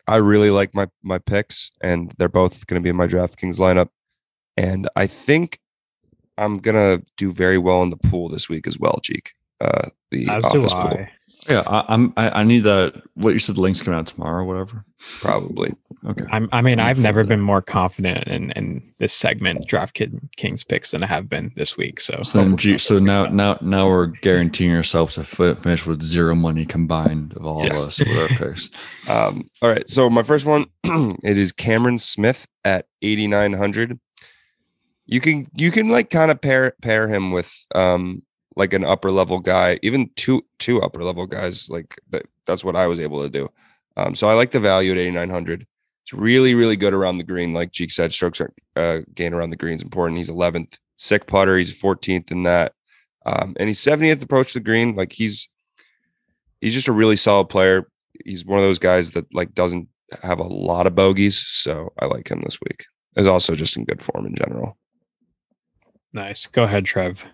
I 0.09 0.15
really 0.15 0.49
like 0.49 0.73
my 0.73 0.87
my 1.03 1.19
picks, 1.19 1.71
and 1.81 2.11
they're 2.17 2.27
both 2.27 2.65
gonna 2.65 2.81
be 2.81 2.89
in 2.89 2.95
my 2.95 3.05
DraftKings 3.05 3.59
lineup. 3.59 3.89
And 4.57 4.89
I 4.95 5.05
think 5.05 5.59
I'm 6.37 6.57
gonna 6.57 7.03
do 7.15 7.31
very 7.31 7.59
well 7.59 7.83
in 7.83 7.91
the 7.91 7.97
pool 7.97 8.27
this 8.27 8.49
week 8.49 8.65
as 8.65 8.79
well, 8.79 8.99
Jeek. 9.03 9.33
Uh 9.61 9.89
the 10.09 10.27
As 10.27 10.43
office 10.45 10.73
pool. 10.73 10.81
I. 10.81 11.11
Yeah, 11.49 11.63
I, 11.65 11.85
I'm. 11.87 12.13
I, 12.15 12.29
I 12.29 12.43
need 12.43 12.59
that. 12.61 13.01
What 13.15 13.33
you 13.33 13.39
said, 13.39 13.55
the 13.55 13.61
links 13.61 13.81
coming 13.81 13.99
out 13.99 14.07
tomorrow, 14.07 14.43
or 14.43 14.45
whatever. 14.45 14.85
Probably. 15.21 15.73
Okay. 16.07 16.25
I'm, 16.31 16.47
I 16.51 16.61
mean, 16.61 16.79
I'm 16.79 16.87
I've 16.87 16.99
never 16.99 17.23
been 17.23 17.41
more 17.41 17.61
confident 17.61 18.27
in, 18.27 18.51
in 18.51 18.93
this 18.99 19.13
segment, 19.13 19.67
DraftKings 19.67 20.19
Kings 20.37 20.63
picks, 20.63 20.91
than 20.91 21.03
I 21.03 21.07
have 21.07 21.27
been 21.27 21.51
this 21.55 21.75
week. 21.77 21.99
So, 21.99 22.21
So 22.23 22.39
then, 22.39 22.55
G, 22.57 22.77
so 22.77 22.97
now, 22.97 23.25
now, 23.25 23.57
now 23.61 23.87
we're 23.89 24.07
guaranteeing 24.07 24.73
ourselves 24.75 25.15
to 25.15 25.23
finish 25.23 25.85
with 25.85 26.01
zero 26.01 26.35
money 26.35 26.65
combined 26.65 27.33
of 27.35 27.45
all 27.45 27.63
Yes. 27.65 27.75
of 27.75 27.81
us 27.87 27.99
with 27.99 28.17
our 28.17 28.27
picks. 28.29 28.69
Um, 29.07 29.45
all 29.61 29.69
right. 29.69 29.89
So 29.89 30.07
my 30.09 30.21
first 30.23 30.45
one, 30.45 30.67
it 30.83 31.37
is 31.37 31.51
Cameron 31.51 31.97
Smith 31.97 32.45
at 32.63 32.85
8,900. 33.01 33.99
You 35.07 35.19
can 35.19 35.47
you 35.55 35.71
can 35.71 35.89
like 35.89 36.11
kind 36.11 36.29
of 36.29 36.39
pair 36.39 36.75
pair 36.83 37.07
him 37.07 37.31
with 37.31 37.51
um 37.73 38.21
like 38.59 38.73
an 38.73 38.83
upper 38.83 39.09
level 39.09 39.39
guy, 39.39 39.79
even 39.81 40.11
two 40.17 40.45
two 40.59 40.81
upper 40.81 41.01
level 41.01 41.25
guys. 41.25 41.69
Like 41.69 41.97
that 42.09 42.25
that's 42.45 42.63
what 42.63 42.75
I 42.75 42.87
was 42.87 42.99
able 42.99 43.23
to 43.23 43.29
do. 43.29 43.47
Um, 43.95 44.13
so 44.13 44.27
I 44.27 44.33
like 44.33 44.51
the 44.51 44.59
value 44.59 44.91
at 44.91 44.97
8,900. 44.97 45.65
It's 46.03 46.13
really 46.13 46.53
really 46.53 46.75
good 46.75 46.93
around 46.93 47.17
the 47.17 47.23
green. 47.23 47.53
Like 47.53 47.71
Jeek 47.71 47.89
said, 47.89 48.11
strokes 48.11 48.41
are, 48.41 48.53
uh, 48.75 48.99
gain 49.15 49.33
around 49.33 49.51
the 49.51 49.55
green 49.55 49.75
is 49.75 49.81
important. 49.81 50.17
He's 50.17 50.29
11th, 50.29 50.77
sick 50.97 51.25
putter. 51.25 51.57
He's 51.57 51.81
14th 51.81 52.31
in 52.31 52.43
that, 52.43 52.73
um, 53.25 53.55
and 53.57 53.69
he's 53.69 53.79
70th 53.79 54.21
approach 54.21 54.53
to 54.53 54.59
the 54.59 54.65
green. 54.65 54.93
Like 54.93 55.13
he's 55.13 55.47
he's 56.59 56.73
just 56.73 56.89
a 56.89 56.93
really 56.93 57.15
solid 57.15 57.47
player. 57.47 57.87
He's 58.25 58.45
one 58.45 58.59
of 58.59 58.65
those 58.65 58.79
guys 58.79 59.11
that 59.11 59.33
like 59.33 59.55
doesn't 59.55 59.87
have 60.21 60.39
a 60.39 60.43
lot 60.43 60.85
of 60.85 60.95
bogeys, 60.95 61.39
so 61.39 61.93
I 61.97 62.07
like 62.07 62.29
him 62.29 62.41
this 62.43 62.59
week. 62.59 62.85
Is 63.15 63.25
also 63.25 63.55
just 63.55 63.77
in 63.77 63.85
good 63.85 64.01
form 64.01 64.25
in 64.25 64.35
general. 64.35 64.77
Nice. 66.11 66.47
Go 66.47 66.63
ahead, 66.63 66.85
Trev. 66.85 67.25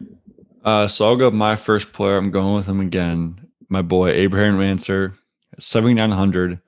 Uh, 0.65 0.88
so 0.88 1.06
I'll 1.06 1.15
go 1.15 1.30
my 1.30 1.56
first 1.56 1.93
player. 1.93 2.17
I'm 2.17 2.32
going 2.32 2.56
with 2.56 2.65
him 2.65 2.82
again. 2.82 3.39
My 3.69 3.84
boy 3.84 4.10
Abraham 4.10 4.60
Ancer, 4.60 5.13
7900. 5.60 6.60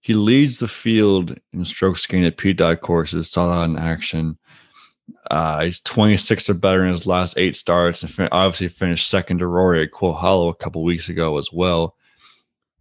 He 0.00 0.14
leads 0.14 0.58
the 0.58 0.68
field 0.68 1.38
in 1.52 1.64
strokes 1.64 2.06
gained 2.06 2.24
at 2.24 2.36
Pete 2.36 2.56
Dye 2.56 2.76
courses. 2.76 3.30
Saw 3.30 3.48
that 3.48 3.64
in 3.64 3.76
action. 3.76 4.38
Uh, 5.30 5.64
he's 5.64 5.80
26 5.80 6.50
or 6.50 6.54
better 6.54 6.84
in 6.84 6.92
his 6.92 7.06
last 7.06 7.36
eight 7.36 7.56
starts, 7.56 8.02
and 8.02 8.12
fin- 8.12 8.28
obviously 8.32 8.68
finished 8.68 9.08
second 9.08 9.38
to 9.38 9.46
Rory 9.46 9.82
at 9.82 9.92
Quail 9.92 10.12
Hollow 10.12 10.48
a 10.48 10.54
couple 10.54 10.82
weeks 10.84 11.08
ago 11.08 11.38
as 11.38 11.52
well. 11.52 11.96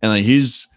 And 0.02 0.12
like 0.12 0.24
he's 0.24 0.67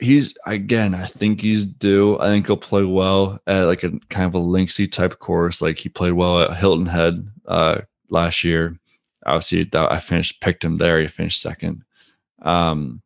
he's 0.00 0.34
again, 0.46 0.94
I 0.94 1.06
think 1.06 1.40
he's 1.40 1.64
due. 1.64 2.18
I 2.18 2.26
think 2.26 2.46
he'll 2.46 2.56
play 2.56 2.84
well 2.84 3.40
at 3.46 3.62
like 3.62 3.84
a 3.84 3.92
kind 4.10 4.26
of 4.26 4.34
a 4.34 4.44
linksy 4.44 4.90
type 4.90 5.18
course. 5.18 5.62
Like 5.62 5.78
he 5.78 5.88
played 5.88 6.12
well 6.12 6.40
at 6.40 6.56
Hilton 6.56 6.86
Head 6.86 7.28
uh, 7.46 7.80
last 8.10 8.44
year. 8.44 8.78
Obviously, 9.24 9.64
that 9.64 9.92
I 9.92 10.00
finished 10.00 10.40
picked 10.40 10.64
him 10.64 10.76
there. 10.76 11.00
He 11.00 11.08
finished 11.08 11.42
second. 11.42 11.82
Um, 12.42 13.02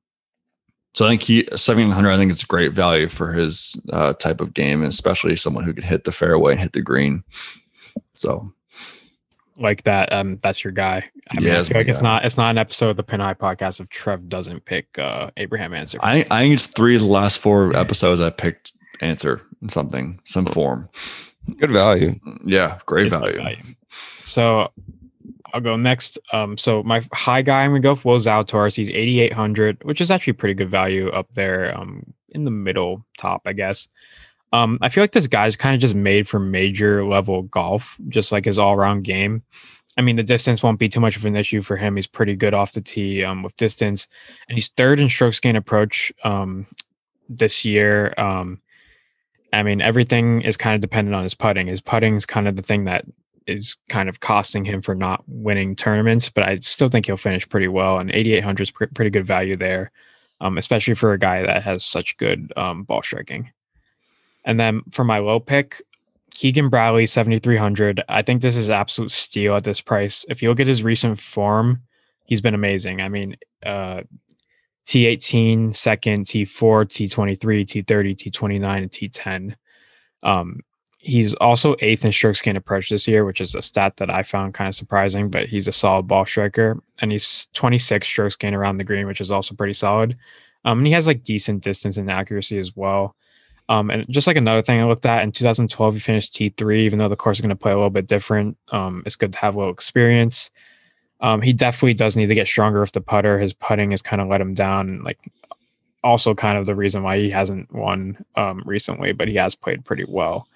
so 0.95 1.07
I 1.07 1.09
think 1.09 1.23
he 1.23 1.43
1700. 1.51 2.11
I 2.11 2.17
think 2.17 2.33
it's 2.33 2.43
a 2.43 2.47
great 2.47 2.73
value 2.73 3.09
for 3.09 3.33
his 3.33 3.81
uh, 3.93 4.13
type 4.15 4.41
of 4.41 4.55
game, 4.55 4.83
and 4.83 4.93
especially 4.93 5.37
someone 5.37 5.65
who 5.65 5.73
can 5.73 5.85
hit 5.85 6.05
the 6.05 6.13
fairway 6.13 6.53
and 6.53 6.61
hit 6.61 6.73
the 6.73 6.83
green. 6.83 7.23
So 8.15 8.53
Like 9.57 9.85
that. 9.85 10.13
Um, 10.13 10.39
that's 10.43 10.65
your 10.65 10.73
guy. 10.73 11.05
I 11.31 11.37
mean, 11.37 11.47
Yeah, 11.47 11.53
I 11.53 11.57
that's 11.57 11.69
feel 11.69 11.75
my 11.75 11.81
like 11.81 11.89
it's 11.89 12.03
not 12.03 12.25
it's 12.25 12.37
not 12.37 12.51
an 12.51 12.59
episode 12.59 12.91
of 12.91 12.97
the 12.97 13.03
Pin 13.03 13.21
High 13.21 13.35
podcast 13.35 13.81
if 13.81 13.89
Trev 13.89 14.29
doesn't 14.29 14.65
pick 14.65 14.99
uh 14.99 15.31
Abraham 15.37 15.75
Ancer. 15.75 15.99
I 16.03 16.27
I 16.31 16.43
think 16.43 16.55
it's 16.55 16.67
three 16.67 16.97
of 16.97 17.03
the 17.03 17.09
last 17.09 17.39
four 17.39 17.75
episodes 17.77 18.21
I 18.21 18.31
picked 18.31 18.73
Ancer 19.01 19.43
in 19.63 19.69
something 19.69 20.21
some 20.25 20.47
form. 20.47 20.89
Good 21.59 21.71
value. 21.71 22.19
Yeah, 22.45 22.79
great 22.87 23.07
It's 23.07 23.17
value. 23.17 23.41
So 24.31 24.71
I'll 25.53 25.61
go 25.61 25.77
next. 25.77 26.19
Um, 26.33 26.57
so 26.57 26.83
my 26.83 27.05
high 27.12 27.43
guy 27.43 27.64
I'm 27.64 27.71
gonna 27.71 27.81
go 27.81 27.95
for 27.95 28.12
Will 28.12 28.19
Zalatoris. 28.19 28.77
He's 28.77 28.88
8,800, 28.88 29.83
which 29.83 30.01
is 30.01 30.11
actually 30.11 30.35
pretty 30.35 30.55
good 30.55 30.71
value 30.71 31.09
up 31.11 31.29
there, 31.35 31.77
um, 31.77 32.14
in 32.31 32.45
the 32.45 32.51
middle 32.51 33.05
top, 33.19 33.43
I 33.47 33.53
guess. 33.53 33.88
Um, 34.53 34.79
I 34.81 34.88
feel 34.88 35.03
like 35.03 35.12
this 35.12 35.27
guy's 35.27 35.57
kind 35.57 35.75
of 35.75 35.81
just 35.81 35.95
made 35.95 36.29
for 36.29 36.38
major 36.38 37.05
level 37.05 37.43
golf, 37.43 37.97
just 38.09 38.33
like 38.33 38.45
his 38.45 38.59
all 38.59 38.75
around 38.75 39.03
game. 39.03 39.43
I 39.97 40.03
mean, 40.03 40.16
the 40.16 40.23
distance 40.23 40.62
won't 40.62 40.79
be 40.79 40.88
too 40.88 41.01
much 41.01 41.16
of 41.16 41.25
an 41.25 41.37
issue 41.37 41.62
for 41.62 41.77
him. 41.77 41.97
He's 41.97 42.07
pretty 42.07 42.37
good 42.37 42.55
off 42.55 42.73
the 42.73 42.81
tee 42.81 43.25
um, 43.25 43.43
with 43.43 43.57
distance, 43.57 44.07
and 44.49 44.57
he's 44.57 44.69
third 44.69 45.01
in 45.01 45.09
strokes 45.09 45.40
gain 45.40 45.57
approach 45.57 46.12
um, 46.25 46.66
this 47.29 47.64
year. 47.64 48.14
Um, 48.16 48.61
I 49.53 49.64
mean, 49.64 49.81
everything 49.81 50.43
is 50.43 50.57
kind 50.57 50.77
of 50.77 50.81
dependent 50.81 51.16
on 51.16 51.25
his 51.25 51.35
putting. 51.35 51.66
His 51.66 51.81
putting 51.81 52.14
is 52.14 52.25
kind 52.25 52.47
of 52.47 52.55
the 52.55 52.62
thing 52.62 52.85
that 52.85 53.05
is 53.46 53.76
kind 53.88 54.09
of 54.09 54.20
costing 54.20 54.64
him 54.64 54.83
for 54.83 54.94
not 54.94 55.24
winning 55.26 55.76
tournaments, 55.76 56.29
but 56.29 56.44
I 56.44 56.57
still 56.57 56.88
think 56.88 57.07
he'll 57.07 57.16
finish 57.16 57.48
pretty 57.48 57.68
well. 57.68 57.98
And 57.98 58.11
8,800 58.11 58.62
is 58.62 58.70
pr- 58.70 58.85
pretty 58.94 59.11
good 59.11 59.26
value 59.26 59.57
there, 59.57 59.90
um, 60.40 60.59
especially 60.59 60.94
for 60.94 61.12
a 61.12 61.18
guy 61.18 61.42
that 61.42 61.62
has 61.62 61.85
such 61.85 62.16
good 62.16 62.53
um, 62.57 62.85
ball 62.85 63.03
striking. 63.03 63.50
And 64.44 64.59
then 64.59 64.83
for 64.92 65.05
my 65.05 65.18
low 65.18 65.40
pick, 65.40 65.83
Keegan 66.31 66.68
Bradley, 66.68 67.07
7,300. 67.07 68.03
I 68.09 68.22
think 68.22 68.42
this 68.42 68.57
is 68.57 68.70
absolute 68.70 69.11
steal 69.11 69.57
at 69.57 69.64
this 69.64 69.81
price. 69.81 70.24
If 70.29 70.42
you 70.42 70.48
look 70.48 70.61
at 70.61 70.66
his 70.66 70.83
recent 70.83 71.20
form, 71.20 71.83
he's 72.24 72.40
been 72.40 72.55
amazing. 72.55 73.00
I 73.00 73.09
mean, 73.09 73.37
uh, 73.64 74.03
T18, 74.87 75.74
second, 75.74 76.26
T4, 76.26 76.87
T23, 76.87 77.38
T30, 77.38 78.16
T29, 78.16 78.76
and 78.76 78.90
T10. 78.90 79.55
Um, 80.22 80.61
he's 81.03 81.35
also 81.37 81.77
eighth 81.81 82.05
in 82.05 82.13
strokes 82.13 82.43
gained 82.43 82.59
approach 82.59 82.91
this 82.91 83.09
year, 83.09 83.25
which 83.25 83.41
is 83.41 83.55
a 83.55 83.63
stat 83.63 83.97
that 83.97 84.11
I 84.11 84.23
found 84.23 84.53
kind 84.53 84.69
of 84.69 84.75
surprising, 84.75 85.31
but 85.31 85.47
he's 85.47 85.67
a 85.67 85.73
solid 85.73 86.07
ball 86.07 86.27
striker. 86.27 86.81
And 87.01 87.11
he's 87.11 87.49
26 87.55 88.07
strokes 88.07 88.37
gained 88.37 88.55
around 88.55 88.77
the 88.77 88.85
green, 88.85 89.07
which 89.07 89.21
is 89.21 89.31
also 89.31 89.55
pretty 89.55 89.73
solid. 89.73 90.17
Um, 90.67 90.79
and 90.79 90.87
he 90.87 90.93
has 90.93 91.07
like 91.07 91.25
decent 91.25 91.65
distance 91.65 91.97
and 91.97 92.11
accuracy 92.11 92.59
as 92.59 92.77
well. 92.77 93.17
Um, 93.71 93.89
and 93.89 94.05
just 94.11 94.27
like 94.27 94.37
another 94.37 94.61
thing 94.61 94.79
I 94.79 94.85
looked 94.85 95.07
at 95.07 95.23
in 95.23 95.33
2012, 95.33 95.95
he 95.95 96.01
finished 96.01 96.35
T3, 96.35 96.77
even 96.81 96.99
though 96.99 97.09
the 97.09 97.17
course 97.17 97.39
is 97.39 97.41
going 97.41 97.49
to 97.49 97.57
play 97.57 97.73
a 97.73 97.77
little 97.77 97.89
bit 97.89 98.07
different. 98.07 98.59
Um, 98.71 99.03
it's 99.07 99.17
good 99.17 99.33
to 99.33 99.39
have 99.39 99.55
a 99.55 99.59
little 99.59 99.73
experience. 99.73 100.51
Um, 101.21 101.41
he 101.41 101.55
definitely 101.55 101.95
does 101.95 102.15
need 102.15 102.27
to 102.27 102.35
get 102.35 102.47
stronger 102.47 102.81
with 102.81 102.93
the 102.93 103.01
putter. 103.01 103.39
His 103.39 103.55
putting 103.55 103.93
has 103.93 104.03
kind 104.03 104.21
of 104.21 104.29
let 104.29 104.41
him 104.41 104.53
down. 104.55 105.03
Like, 105.03 105.31
also 106.03 106.35
kind 106.35 106.59
of 106.59 106.67
the 106.67 106.75
reason 106.75 107.03
why 107.03 107.19
he 107.19 107.31
hasn't 107.31 107.73
won 107.75 108.23
um, 108.37 108.63
recently, 108.67 109.13
but 109.13 109.29
he 109.29 109.35
has 109.37 109.55
played 109.55 109.85
pretty 109.85 110.05
well. 110.09 110.47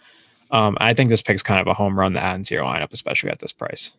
Um, 0.51 0.77
I 0.81 0.95
think 0.95 1.11
this 1.11 1.23
pick's 1.23 1.43
kind 1.43 1.61
of 1.61 1.67
a 1.67 1.75
home 1.75 1.99
run 1.99 2.13
to 2.13 2.23
add 2.23 2.37
into 2.37 2.55
your 2.55 2.65
lineup, 2.65 2.93
especially 2.93 3.31
at 3.31 3.39
this 3.41 3.53
price. 3.53 3.93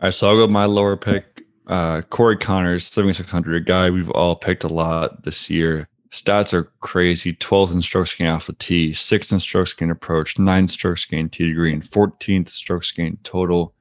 All 0.00 0.08
right, 0.08 0.14
so 0.14 0.28
I'll 0.28 0.36
go 0.36 0.46
my 0.48 0.64
lower 0.64 0.96
pick. 0.96 1.42
Uh, 1.66 2.02
Corey 2.02 2.36
Conners, 2.36 2.90
7,600, 2.90 3.54
a 3.54 3.60
guy 3.60 3.88
we've 3.88 4.10
all 4.10 4.34
picked 4.34 4.64
a 4.64 4.68
lot 4.68 5.22
this 5.22 5.48
year. 5.48 5.88
Stats 6.10 6.52
are 6.52 6.70
crazy 6.80 7.32
12th 7.34 7.72
in 7.72 7.80
strokes 7.80 8.14
gained 8.14 8.30
off 8.30 8.46
the 8.46 8.52
tee, 8.54 8.90
6th 8.90 9.32
in 9.32 9.40
strokes 9.40 9.72
gained 9.72 9.90
approach, 9.90 10.36
9th 10.36 10.70
strokes 10.70 11.06
gained 11.06 11.32
tee 11.32 11.46
to 11.46 11.54
green, 11.54 11.80
14th 11.80 12.50
strokes 12.50 12.92
gained 12.92 13.22
total. 13.24 13.74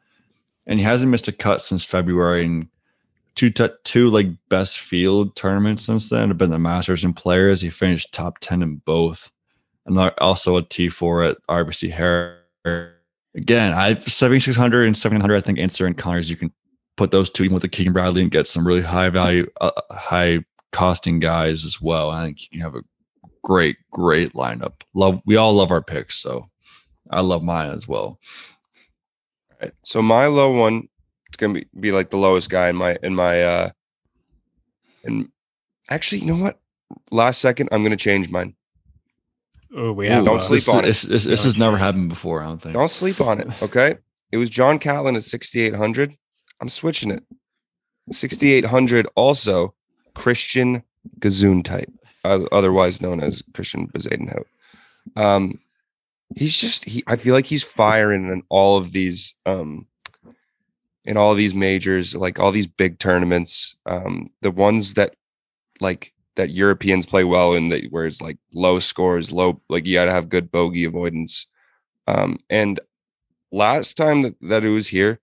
And 0.66 0.80
he 0.80 0.86
hasn't 0.86 1.12
missed 1.12 1.28
a 1.28 1.34
cut 1.34 1.62
since 1.62 1.84
February. 1.84 2.46
And 2.46 2.68
two, 3.36 3.50
t- 3.50 3.68
two 3.84 4.10
like 4.10 4.28
best 4.48 4.80
field 4.80 5.36
tournaments 5.36 5.84
since 5.84 6.10
then 6.10 6.30
have 6.30 6.38
been 6.38 6.52
the 6.52 6.60
Masters 6.60 7.04
and 7.04 7.16
Players. 7.16 7.60
He 7.60 7.70
finished 7.70 8.14
top 8.14 8.40
10 8.40 8.62
in 8.62 8.76
both. 8.86 9.30
And 9.86 9.98
also 10.20 10.58
a 10.58 10.64
T4 10.64 11.32
at 11.32 11.38
RBC 11.50 11.92
Heritage. 11.92 12.96
Again, 13.34 13.74
I 13.74 13.90
have 13.90 14.04
7600 14.04 14.86
and 14.86 14.96
700. 14.96 15.36
I 15.36 15.42
think 15.42 15.58
Ancer 15.58 15.88
and 15.88 15.98
Conners, 15.98 16.30
you 16.30 16.36
can 16.36 16.52
put 16.98 17.12
those 17.12 17.30
two 17.30 17.44
even 17.44 17.54
with 17.56 17.62
the 17.62 17.70
Keegan 17.70 17.94
Bradley 17.94 18.22
and 18.22 18.30
get 18.30 18.46
some 18.46 18.68
really 18.68 18.82
high 18.82 19.10
value, 19.10 19.48
uh, 19.62 19.72
high 19.92 20.40
costing 20.72 21.20
guys 21.20 21.64
as 21.64 21.82
well. 21.82 22.10
I 22.10 22.26
think 22.26 22.42
you 22.42 22.48
can 22.52 22.60
have 22.62 22.76
a 22.76 22.84
great, 23.44 23.78
great 23.92 24.34
lineup. 24.34 24.74
Love, 24.94 25.22
we 25.26 25.38
all 25.38 25.54
love 25.54 25.72
our 25.72 25.82
picks, 25.82 26.18
so 26.18 26.50
I 27.10 27.22
love 27.22 27.42
mine 27.42 27.72
as 27.72 27.88
well. 27.88 28.20
All 29.52 29.58
right. 29.62 29.74
So 29.84 30.02
my 30.02 30.28
low 30.28 30.52
one 30.52 30.90
it's 31.32 31.38
gonna 31.38 31.54
be, 31.54 31.68
be 31.80 31.92
like 31.94 32.10
the 32.10 32.18
lowest 32.18 32.50
guy 32.50 32.68
in 32.68 32.76
my 32.76 32.98
in 33.04 33.16
my 33.16 33.42
uh 33.42 33.70
and 35.06 35.30
actually, 35.90 36.20
you 36.20 36.28
know 36.28 36.44
what? 36.44 36.60
Last 37.10 37.40
second, 37.40 37.70
I'm 37.72 37.84
gonna 37.84 37.96
change 37.96 38.30
mine. 38.30 38.54
Oh, 39.76 39.94
we 39.94 40.08
have. 40.08 40.26
don't 40.26 40.42
sleep 40.42 40.64
this, 40.64 40.70
on 40.70 40.84
it. 40.84 40.88
This, 40.88 41.02
this, 41.04 41.24
this 41.24 41.44
has 41.44 41.58
never 41.58 41.78
happened 41.78 42.10
before. 42.10 42.42
I 42.42 42.48
don't 42.48 42.62
think. 42.62 42.74
Don't 42.74 42.92
sleep 42.92 43.22
on 43.22 43.40
it. 43.40 43.62
Okay. 43.64 43.96
It 44.32 44.38
was 44.38 44.50
John 44.50 44.80
Catlin 44.80 45.16
at 45.16 45.24
6,800. 45.24 46.16
I'm 46.60 46.70
switching 46.70 47.12
it. 47.12 47.24
6,800 48.12 49.08
also 49.16 49.74
Christian 50.14 50.84
Gazoon 51.20 51.64
type, 51.64 51.92
otherwise 52.24 53.02
known 53.02 53.22
as 53.22 53.42
Christiaan 53.54 53.92
Bezuidenhout. 53.92 54.46
Um, 55.16 55.60
he's 56.36 56.58
just 56.58 56.86
he. 56.86 57.04
I 57.08 57.16
feel 57.16 57.34
like 57.34 57.46
he's 57.46 57.64
firing 57.64 58.28
in 58.28 58.44
all 58.50 58.78
of 58.78 58.92
these 58.92 59.34
um, 59.46 59.88
in 61.06 61.18
all 61.18 61.32
of 61.32 61.38
these 61.38 61.56
majors, 61.56 62.16
like 62.16 62.40
all 62.40 62.52
these 62.52 62.68
big 62.68 63.00
tournaments. 63.00 63.76
Um, 63.86 64.28
the 64.42 64.52
ones 64.52 64.96
that 64.96 65.16
like 65.80 66.14
that 66.36 66.52
Europeans 66.52 67.06
play 67.06 67.24
well 67.24 67.54
in, 67.54 67.70
that 67.70 67.86
where 67.92 68.06
it's 68.06 68.22
like 68.22 68.38
low 68.54 68.80
scores, 68.80 69.32
low 69.32 69.62
like 69.70 69.86
you 69.86 69.94
got 69.94 70.06
to 70.06 70.12
have 70.12 70.30
good 70.30 70.52
bogey 70.52 70.86
avoidance. 70.86 71.48
Um, 72.08 72.40
and 72.50 72.80
last 73.52 73.98
time 73.98 74.22
that, 74.24 74.36
that 74.42 74.64
it 74.64 74.70
was 74.70 74.88
here 74.88 75.20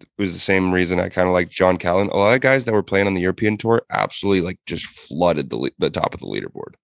it 0.00 0.08
was 0.18 0.32
the 0.32 0.40
same 0.40 0.72
reason 0.72 1.00
I 1.00 1.08
kind 1.08 1.28
of 1.28 1.34
like 1.34 1.48
John 1.48 1.76
Catlin. 1.76 2.08
A 2.08 2.16
lot 2.16 2.34
of 2.34 2.40
guys 2.40 2.64
that 2.64 2.72
were 2.72 2.82
playing 2.82 3.06
on 3.06 3.14
the 3.14 3.20
European 3.20 3.56
tour 3.56 3.82
absolutely 3.90 4.40
like 4.40 4.58
just 4.66 4.86
flooded 4.86 5.50
the 5.50 5.56
le- 5.56 5.70
the 5.78 5.90
top 5.90 6.14
of 6.14 6.20
the 6.20 6.26
leaderboard. 6.26 6.74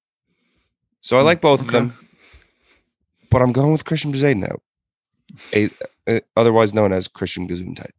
So 1.00 1.18
I 1.18 1.22
like 1.22 1.40
both 1.40 1.60
of 1.60 1.68
them, 1.68 1.96
but 3.30 3.40
I'm 3.42 3.52
going 3.52 3.72
with 3.72 3.84
Christian 3.84 4.12
Bezaden 4.12 4.38
now, 4.38 4.56
a, 5.54 5.70
uh, 6.08 6.20
otherwise 6.36 6.74
known 6.74 6.92
as 6.92 7.06
Christian 7.06 7.46
Gesundheit. 7.46 7.92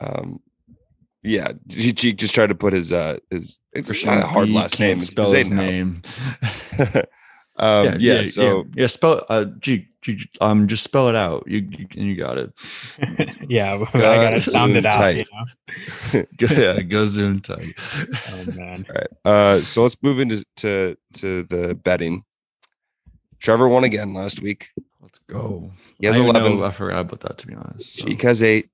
Um, 0.00 0.40
yeah, 1.22 1.52
G- 1.66 1.92
G 1.92 2.12
just 2.12 2.34
tried 2.34 2.48
to 2.48 2.54
put 2.54 2.72
his 2.72 2.92
uh 2.92 3.18
his 3.30 3.60
it's 3.72 3.88
Christian, 3.88 4.10
not 4.10 4.24
a 4.24 4.26
hard 4.26 4.48
you 4.48 4.54
last 4.54 4.78
name. 4.80 4.98
It's 4.98 5.08
spell 5.08 5.30
his 5.30 5.50
name. 5.50 6.02
um, 7.56 7.96
yeah, 7.98 8.22
so 8.22 8.64
yeah, 8.74 8.86
spell 8.86 9.24
uh, 9.28 9.46
G, 9.58 9.88
G, 10.02 10.18
um, 10.40 10.68
just 10.68 10.84
spell 10.84 11.08
it 11.08 11.16
out. 11.16 11.44
You, 11.46 11.58
you, 11.70 11.86
you 11.90 12.16
got 12.16 12.38
it. 12.38 12.52
yeah, 13.48 13.74
I 13.94 13.98
gotta 13.98 14.40
sound 14.40 14.76
it 14.76 14.86
out. 14.86 15.16
You 15.16 15.24
know? 16.12 16.24
yeah, 16.40 16.80
go 16.82 17.04
zoom 17.06 17.40
tight. 17.40 17.74
Oh 18.30 18.44
man. 18.54 18.86
All 18.88 18.94
right. 18.94 19.08
Uh, 19.24 19.62
so 19.62 19.82
let's 19.82 19.96
move 20.02 20.20
into 20.20 20.44
to 20.56 20.96
to 21.14 21.42
the 21.44 21.74
betting. 21.74 22.24
Trevor 23.40 23.68
won 23.68 23.84
again 23.84 24.14
last 24.14 24.40
week. 24.40 24.70
Let's 25.00 25.18
go. 25.20 25.70
He 26.00 26.06
has 26.06 26.16
I 26.16 26.20
eleven. 26.20 26.58
know- 26.58 26.64
I 26.64 26.70
forgot 26.72 27.00
about 27.00 27.20
that 27.20 27.38
to 27.38 27.46
be 27.46 27.54
honest. 27.54 27.96
so. 27.96 28.06
Jeek 28.06 28.22
has 28.22 28.42
eight. 28.42 28.70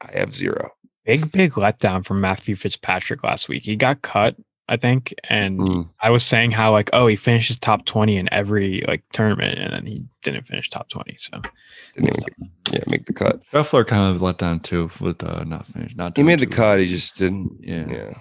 I 0.00 0.18
have 0.18 0.34
zero. 0.34 0.70
Big, 1.04 1.30
big 1.32 1.52
letdown 1.52 2.04
from 2.04 2.20
Matthew 2.20 2.56
Fitzpatrick 2.56 3.22
last 3.22 3.48
week. 3.48 3.64
He 3.64 3.76
got 3.76 4.00
cut, 4.02 4.36
I 4.68 4.76
think, 4.78 5.12
and 5.28 5.58
Mm. 5.60 5.88
I 6.00 6.08
was 6.10 6.24
saying 6.24 6.52
how 6.52 6.72
like, 6.72 6.88
oh, 6.92 7.06
he 7.06 7.16
finishes 7.16 7.58
top 7.58 7.84
twenty 7.84 8.16
in 8.16 8.32
every 8.32 8.82
like 8.88 9.02
tournament, 9.12 9.58
and 9.58 9.72
then 9.72 9.84
he 9.86 10.04
didn't 10.22 10.44
finish 10.46 10.70
top 10.70 10.88
twenty. 10.88 11.16
So 11.18 11.42
Didn't 11.94 12.16
even 12.18 12.50
yeah, 12.72 12.80
make 12.86 13.04
the 13.06 13.12
cut. 13.12 13.40
Scheffler 13.52 13.86
kind 13.86 14.14
of 14.14 14.22
let 14.22 14.38
down 14.38 14.60
too 14.60 14.90
with 15.00 15.22
uh, 15.22 15.44
not 15.44 15.66
finished. 15.66 15.96
Not 15.96 16.16
He 16.16 16.22
made 16.22 16.38
the 16.40 16.46
too 16.46 16.52
cut. 16.56 16.80
He 16.80 16.86
just 16.86 17.16
didn't. 17.16 17.50
Yeah. 17.60 17.86
Yeah. 17.88 18.14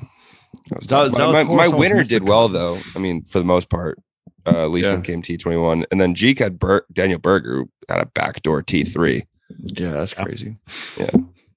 That 0.87 1.05
was 1.05 1.15
Zal- 1.15 1.31
my, 1.33 1.43
my, 1.43 1.67
my 1.67 1.75
winner 1.75 2.03
did 2.03 2.23
well 2.27 2.47
cut. 2.47 2.53
though. 2.53 2.79
I 2.95 2.99
mean, 2.99 3.23
for 3.23 3.39
the 3.39 3.45
most 3.45 3.69
part, 3.69 3.97
uh, 4.45 4.67
Leishman 4.67 4.95
Yeah. 4.97 5.01
came 5.01 5.21
T 5.21 5.37
twenty 5.37 5.57
one, 5.57 5.85
and 5.91 6.01
then 6.01 6.13
Jeek 6.15 6.39
had 6.39 6.59
Ber- 6.59 6.85
Daniel 6.91 7.19
Berger 7.19 7.59
who 7.63 7.69
had 7.87 8.01
a 8.01 8.05
backdoor 8.07 8.61
T 8.61 8.83
three. 8.83 9.25
Yeah, 9.59 9.91
that's 9.91 10.13
Yeah. 10.17 10.23
crazy. 10.25 10.57
Yeah. 10.97 11.09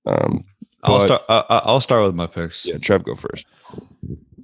Um, 0.07 0.45
I'll 0.83 1.05
start. 1.05 1.23
I, 1.29 1.45
I- 1.49 1.59
I'll 1.65 1.81
start 1.81 2.05
with 2.07 2.15
my 2.15 2.27
picks. 2.27 2.65
yeah, 2.67 2.79
Trev, 2.79 3.05
go 3.05 3.15
first. 3.15 3.47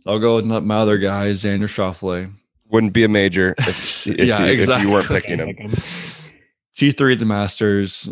I'll 0.06 0.18
go 0.18 0.36
with 0.36 0.46
my 0.46 0.76
other 0.76 0.98
guy, 0.98 1.28
Xander 1.30 1.68
Schauffele. 1.68 2.32
Wouldn't 2.70 2.92
be 2.92 3.04
a 3.04 3.08
major 3.08 3.54
if, 3.58 4.06
if, 4.06 4.18
Yeah, 4.18 4.44
you, 4.46 4.60
if 4.62 4.82
you 4.82 4.90
weren't 4.90 5.08
picking 5.08 5.38
him. 5.38 5.56
Um, 5.74 5.82
T3 6.76 7.12
at 7.12 7.18
the 7.18 7.26
Masters, 7.26 8.08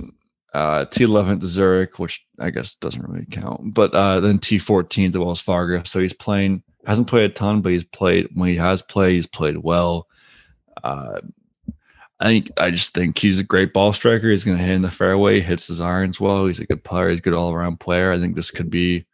uh, 0.53 0.85
T11 0.85 1.33
at 1.33 1.41
the 1.41 1.47
Zurich, 1.47 1.99
which 1.99 2.25
I 2.39 2.51
guess 2.51 2.75
doesn't 2.75 3.03
really 3.09 3.25
count, 3.31 3.73
but 3.73 3.93
uh, 3.95 4.21
then 4.21 4.39
T14 4.39 5.07
at 5.07 5.13
the 5.13 5.21
Wells 5.21 5.41
Fargo. 5.41 5.83
So 5.85 5.99
he's 5.99 6.13
playing, 6.13 6.63
hasn't 6.87 7.09
played 7.09 7.31
a 7.31 7.33
ton, 7.35 7.63
but 7.63 7.73
he's 7.73 7.85
played, 7.85 8.29
when 8.35 8.51
he 8.51 8.57
has 8.57 8.83
played, 8.83 9.15
he's 9.15 9.27
played 9.27 9.57
well. 9.57 10.07
Uh, 10.85 11.21
I 12.21 12.27
think, 12.27 12.51
I 12.59 12.71
just 12.71 12.93
think 12.93 13.19
he's 13.19 13.39
a 13.39 13.45
great 13.45 13.73
ball 13.73 13.93
striker. 13.95 14.31
He's 14.31 14.45
going 14.45 14.59
to 14.59 14.63
hit 14.63 14.75
in 14.75 14.83
the 14.83 14.91
fairway, 14.91 15.41
hits 15.41 15.69
his 15.69 15.81
irons 15.81 16.21
well. 16.21 16.47
He's 16.47 16.61
a 16.61 16.67
good 16.67 16.85
player. 16.85 17.09
He's 17.09 17.19
a 17.19 17.23
good 17.23 17.33
all 17.33 17.53
around 17.53 17.81
player. 17.81 18.13
I 18.13 18.19
think 18.19 18.37
this 18.37 18.51
could 18.51 18.69
be 18.71 19.07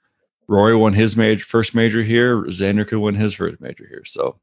Rory 0.48 0.74
won 0.74 0.92
his 0.92 1.16
major, 1.16 1.44
first 1.44 1.74
major 1.74 2.02
here. 2.02 2.42
Xander 2.44 2.86
could 2.86 2.98
win 2.98 3.14
his 3.14 3.34
first 3.34 3.60
major 3.60 3.86
here. 3.88 4.02
So 4.04 4.38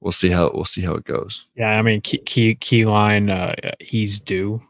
we'll 0.00 0.12
see 0.12 0.28
how, 0.28 0.50
we'll 0.52 0.66
see 0.66 0.82
how 0.82 0.94
it 0.94 1.04
goes. 1.04 1.46
yeah, 1.56 1.78
I 1.78 1.82
mean, 1.82 2.02
key 2.02 2.18
key, 2.18 2.54
key 2.56 2.84
line, 2.84 3.30
uh, 3.30 3.54
he's 3.80 4.20
due. 4.20 4.60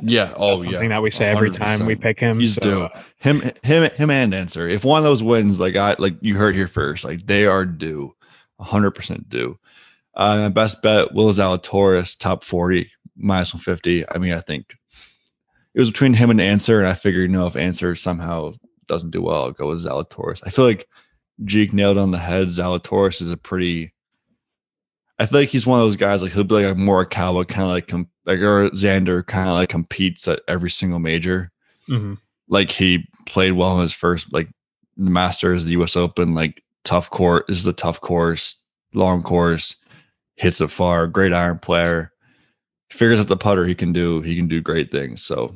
Yeah. 0.00 0.32
Oh, 0.36 0.50
That's 0.50 0.64
something 0.64 0.88
that 0.88 1.02
we 1.02 1.10
say 1.10 1.26
every 1.26 1.50
time 1.50 1.84
we 1.86 1.94
pick 1.94 2.18
him. 2.18 2.40
He's 2.40 2.54
so, 2.54 2.60
due. 2.60 2.82
uh, 2.84 3.02
him 3.18 3.42
him 3.62 3.90
him 3.90 4.10
and 4.10 4.34
Ancer 4.34 4.68
if 4.68 4.84
one 4.84 4.98
of 4.98 5.04
those 5.04 5.22
wins 5.22 5.60
like 5.60 5.76
i 5.76 5.94
like 5.98 6.14
you 6.20 6.36
heard 6.36 6.54
here 6.54 6.66
first 6.66 7.04
like 7.04 7.26
they 7.26 7.46
are 7.46 7.64
due 7.64 8.14
100% 8.60 9.28
due 9.28 9.58
uh 10.14 10.36
my 10.36 10.48
best 10.48 10.82
bet 10.82 11.12
will 11.14 11.30
zalatoris 11.30 12.18
top 12.18 12.44
40 12.44 12.90
minus 13.16 13.54
150 13.54 14.08
i 14.10 14.18
mean 14.18 14.32
i 14.32 14.40
think 14.40 14.76
it 15.74 15.80
was 15.80 15.90
between 15.90 16.14
him 16.14 16.30
and 16.30 16.40
Ancer 16.40 16.78
and 16.78 16.88
i 16.88 16.94
figured 16.94 17.30
you 17.30 17.36
know 17.36 17.46
if 17.46 17.56
Ancer 17.56 17.94
somehow 17.94 18.52
doesn't 18.86 19.10
do 19.10 19.22
well 19.22 19.44
i'll 19.44 19.52
go 19.52 19.68
with 19.68 19.84
zalatoris 19.84 20.42
i 20.46 20.50
feel 20.50 20.66
like 20.66 20.88
Jeek 21.44 21.72
nailed 21.72 21.98
on 21.98 22.10
the 22.10 22.18
head 22.18 22.48
zalatoris 22.48 23.20
is 23.20 23.30
a 23.30 23.36
pretty 23.36 23.92
I 25.18 25.26
feel 25.26 25.40
like 25.40 25.50
he's 25.50 25.66
one 25.66 25.78
of 25.78 25.84
those 25.84 25.96
guys 25.96 26.20
like 26.20 26.32
he'll 26.32 26.42
be 26.42 26.56
like 26.56 26.64
a 26.64 26.74
Morikawa 26.74 27.46
kind 27.46 27.62
of 27.62 27.68
like 27.68 27.86
com- 27.86 28.08
like 28.26 28.40
or 28.40 28.70
Xander 28.70 29.24
kind 29.24 29.48
of 29.48 29.54
like 29.54 29.68
competes 29.68 30.26
at 30.26 30.40
every 30.48 30.70
single 30.70 30.98
major 30.98 31.52
mhm. 31.88 32.18
like 32.48 32.72
he 32.72 33.08
played 33.26 33.52
well 33.52 33.76
in 33.76 33.82
his 33.82 33.92
first 33.92 34.32
like 34.32 34.48
the 34.96 35.10
Masters, 35.10 35.64
the 35.64 35.72
U.S. 35.72 35.96
Open, 35.96 36.34
like 36.34 36.62
tough 36.84 37.10
course. 37.10 37.44
This 37.48 37.58
is 37.58 37.66
a 37.66 37.72
tough 37.72 38.00
course, 38.00 38.62
long 38.94 39.22
course, 39.22 39.76
hits 40.36 40.60
it 40.60 40.68
far. 40.70 41.06
Great 41.06 41.32
iron 41.32 41.58
player. 41.58 42.12
Figures 42.90 43.20
out 43.20 43.28
the 43.28 43.36
putter. 43.36 43.64
He 43.66 43.74
can 43.74 43.92
do. 43.92 44.20
He 44.22 44.36
can 44.36 44.48
do 44.48 44.60
great 44.60 44.90
things. 44.90 45.22
So 45.22 45.54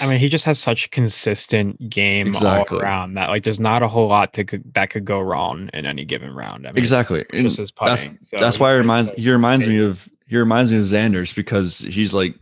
I 0.00 0.06
mean, 0.06 0.18
he 0.18 0.28
just 0.28 0.44
has 0.46 0.58
such 0.58 0.90
consistent 0.90 1.90
game 1.90 2.26
Exactly. 2.28 2.78
all 2.78 2.82
around 2.82 3.14
that 3.14 3.28
like 3.28 3.42
there's 3.44 3.60
not 3.60 3.82
a 3.82 3.88
whole 3.88 4.08
lot 4.08 4.32
to, 4.34 4.44
that 4.72 4.88
could 4.90 5.04
go 5.04 5.20
wrong 5.20 5.68
in 5.74 5.84
any 5.86 6.04
given 6.04 6.32
round. 6.34 6.66
I 6.66 6.70
mean, 6.70 6.78
exactly. 6.78 7.24
just 7.32 7.58
his 7.58 7.70
that's 7.78 8.06
putting. 8.06 8.18
So 8.24 8.38
that's 8.40 8.58
why 8.58 8.72
he 8.72 8.78
reminds 8.78 9.10
he 9.10 9.30
reminds 9.30 9.68
me 9.68 9.78
of 9.78 10.08
he 10.26 10.36
reminds 10.36 10.72
me 10.72 10.78
of 10.78 10.84
Xander's 10.86 11.32
because 11.32 11.78
he's 11.80 12.14
like 12.14 12.34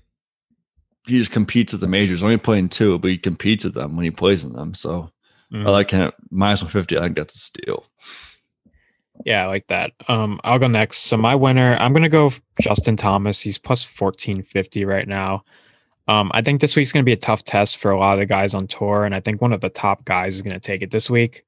he 1.07 1.19
just 1.19 1.33
competes 1.33 1.75
at 1.75 1.81
the 1.81 1.89
majors. 1.89 2.23
Only 2.23 2.37
playing 2.37 2.69
two, 2.69 2.99
but 2.99 3.11
he 3.11 3.19
competes 3.19 3.65
at 3.65 3.75
them 3.75 3.97
when 3.97 4.05
he 4.05 4.11
plays 4.11 4.45
in 4.45 4.53
them. 4.53 4.75
So 4.75 5.11
Mhm. 5.53 5.67
I 5.67 5.71
like 5.71 5.91
him 5.91 6.13
minus 6.31 6.63
one 6.63 6.71
fifty. 6.71 6.97
I 6.97 7.01
think 7.03 7.17
that's 7.17 7.35
a 7.35 7.39
steal. 7.39 7.85
Yeah, 9.25 9.45
I 9.45 9.47
like 9.47 9.67
that. 9.69 9.93
Um, 10.09 10.41
I'll 10.45 10.59
go 10.59 10.67
next. 10.67 11.01
So 11.05 11.17
my 11.17 11.35
winner, 11.35 11.77
I'm 11.77 11.93
gonna 11.93 12.09
go 12.09 12.33
Justin 12.61 12.97
Thomas. 12.97 13.41
He's 13.41 13.59
plus 13.59 13.83
fourteen 13.83 14.43
fifty 14.43 14.85
right 14.85 15.07
now. 15.07 15.45
Um, 16.09 16.31
I 16.35 16.43
think 16.43 16.61
this 16.61 16.75
week's 16.77 16.93
gonna 16.93 17.05
be 17.05 17.13
a 17.13 17.17
tough 17.17 17.45
test 17.45 17.77
for 17.77 17.91
a 17.91 17.99
lot 17.99 18.15
of 18.15 18.19
the 18.21 18.27
guys 18.27 18.55
on 18.55 18.67
tour, 18.67 19.05
and 19.05 19.15
I 19.15 19.21
think 19.21 19.41
one 19.43 19.53
of 19.53 19.61
the 19.61 19.69
top 19.71 20.05
guys 20.05 20.35
is 20.35 20.43
gonna 20.43 20.61
take 20.61 20.83
it 20.83 20.91
this 20.91 21.11
week. 21.11 21.45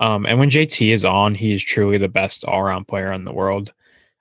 Um, 0.00 0.26
and 0.26 0.38
when 0.38 0.50
JT 0.50 0.90
is 0.92 1.04
on, 1.04 1.34
he 1.34 1.54
is 1.54 1.62
truly 1.62 1.98
the 1.98 2.08
best 2.08 2.44
all-around 2.44 2.86
player 2.86 3.12
in 3.12 3.24
the 3.24 3.32
world. 3.32 3.72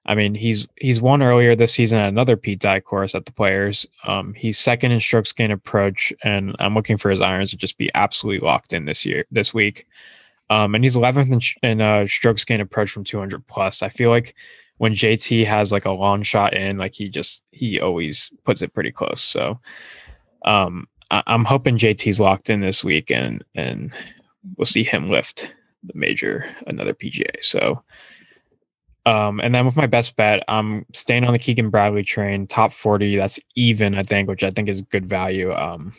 I 0.07 0.15
mean, 0.15 0.33
he's 0.35 0.65
he's 0.77 1.01
won 1.01 1.21
earlier 1.21 1.55
this 1.55 1.73
season 1.73 1.99
at 1.99 2.07
another 2.07 2.37
Pete 2.37 2.59
Dye 2.59 2.79
course 2.79 3.13
at 3.13 3.25
the 3.25 3.33
Players. 3.33 3.85
Um, 4.05 4.33
he's 4.33 4.57
second 4.57 4.93
in 4.93 5.01
strokes 5.01 5.33
gain 5.33 5.51
approach, 5.51 6.13
and 6.23 6.55
I'm 6.59 6.73
looking 6.73 6.97
for 6.97 7.09
his 7.09 7.21
irons 7.21 7.51
to 7.51 7.57
just 7.57 7.77
be 7.77 7.91
absolutely 7.93 8.45
locked 8.45 8.71
in 8.73 8.85
this 8.85 9.05
year, 9.05 9.25
this 9.31 9.53
week. 9.53 9.85
Um, 10.49 10.75
and 10.75 10.83
he's 10.83 10.95
11th 10.95 11.31
in, 11.63 11.69
in 11.69 11.81
uh, 11.81 12.07
strokes 12.07 12.45
gain 12.45 12.61
approach 12.61 12.91
from 12.91 13.03
200 13.03 13.45
plus. 13.47 13.81
I 13.81 13.89
feel 13.89 14.09
like 14.09 14.35
when 14.77 14.93
JT 14.93 15.45
has 15.45 15.71
like 15.71 15.85
a 15.85 15.91
long 15.91 16.23
shot 16.23 16.53
in, 16.53 16.77
like 16.77 16.93
he 16.93 17.09
just 17.09 17.43
he 17.51 17.79
always 17.79 18.31
puts 18.45 18.61
it 18.61 18.73
pretty 18.73 18.91
close. 18.91 19.21
So, 19.21 19.59
um, 20.45 20.87
I, 21.11 21.23
I'm 21.27 21.45
hoping 21.45 21.77
JT's 21.77 22.19
locked 22.19 22.49
in 22.49 22.61
this 22.61 22.83
week, 22.83 23.11
and 23.11 23.43
and 23.55 23.93
we'll 24.55 24.65
see 24.65 24.83
him 24.83 25.09
lift 25.09 25.51
the 25.83 25.93
major 25.95 26.45
another 26.67 26.93
PGA. 26.93 27.43
So, 27.43 27.83
um, 29.05 29.39
and 29.39 29.53
then 29.55 29.65
with 29.65 29.75
my 29.75 29.87
best 29.87 30.15
bet, 30.15 30.43
I'm 30.47 30.85
staying 30.93 31.23
on 31.23 31.33
the 31.33 31.39
Keegan 31.39 31.69
Bradley 31.69 32.03
train, 32.03 32.45
top 32.45 32.73
40. 32.73 33.15
That's 33.15 33.39
even, 33.55 33.95
I 33.95 34.03
think, 34.03 34.27
which 34.27 34.43
I 34.43 34.51
think 34.51 34.69
is 34.69 34.81
good 34.81 35.07
value. 35.07 35.53
Um, 35.53 35.93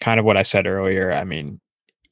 kind 0.00 0.20
of 0.20 0.26
what 0.26 0.36
I 0.36 0.42
said 0.42 0.66
earlier. 0.66 1.12
I 1.12 1.24
mean, 1.24 1.60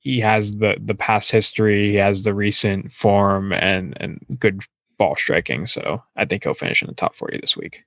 he 0.01 0.21
has 0.21 0.57
the 0.57 0.77
the 0.81 0.95
past 0.95 1.31
history, 1.31 1.91
he 1.91 1.95
has 1.97 2.25
the 2.25 2.35
recent 2.35 2.93
form, 2.93 3.53
and 3.53 3.95
and 4.01 4.25
good 4.39 4.63
ball 4.99 5.17
striking. 5.17 5.67
So 5.67 6.03
I 6.17 6.25
think 6.25 6.45
he'll 6.45 6.55
finish 6.55 6.83
in 6.83 6.89
the 6.89 6.95
top 6.95 7.15
40 7.15 7.39
this 7.39 7.57
week. 7.57 7.85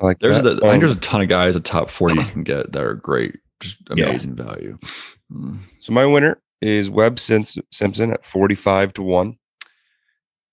I 0.00 0.04
like 0.04 0.18
There's 0.20 0.36
that. 0.36 0.42
the, 0.42 0.50
I 0.56 0.70
think 0.70 0.74
Um, 0.74 0.80
there's 0.80 0.96
a 0.96 1.00
ton 1.00 1.22
of 1.22 1.28
guys 1.28 1.56
at 1.56 1.64
top 1.64 1.90
40 1.90 2.14
you 2.20 2.24
can 2.32 2.42
get 2.44 2.72
that 2.72 2.82
are 2.82 2.94
great, 2.94 3.36
just 3.60 3.78
Yeah. 3.94 4.06
amazing 4.06 4.36
value. 4.36 4.78
Mm. 5.32 5.60
So 5.78 5.92
my 5.92 6.04
winner 6.06 6.40
is 6.60 6.90
Webb 6.90 7.18
Sims- 7.18 7.58
Simpson 7.72 8.12
at 8.12 8.24
45 8.24 8.92
to 8.94 9.02
1. 9.02 9.36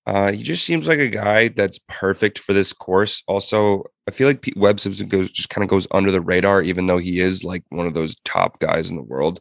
Uh, 0.05 0.31
he 0.33 0.43
just 0.43 0.65
seems 0.65 0.87
like 0.87 0.99
a 0.99 1.07
guy 1.09 1.47
that's 1.49 1.79
perfect 1.87 2.37
for 2.39 2.53
this 2.53 2.73
course. 2.73 3.23
Also, 3.27 3.83
I 4.07 4.11
feel 4.11 4.27
like 4.27 4.41
Pete 4.41 4.57
Webb 4.57 4.79
Simpson 4.81 5.07
goes 5.07 5.31
just 5.31 5.49
kind 5.49 5.63
of 5.63 5.69
goes 5.69 5.87
under 5.91 6.11
the 6.11 6.19
radar, 6.19 6.61
even 6.61 6.87
though 6.87 6.97
he 6.97 7.19
is 7.21 7.43
like 7.45 7.63
one 7.69 7.87
of 7.87 7.93
those 7.93 8.15
top 8.25 8.59
guys 8.59 8.89
in 8.91 8.97
the 8.97 9.03
world. 9.03 9.39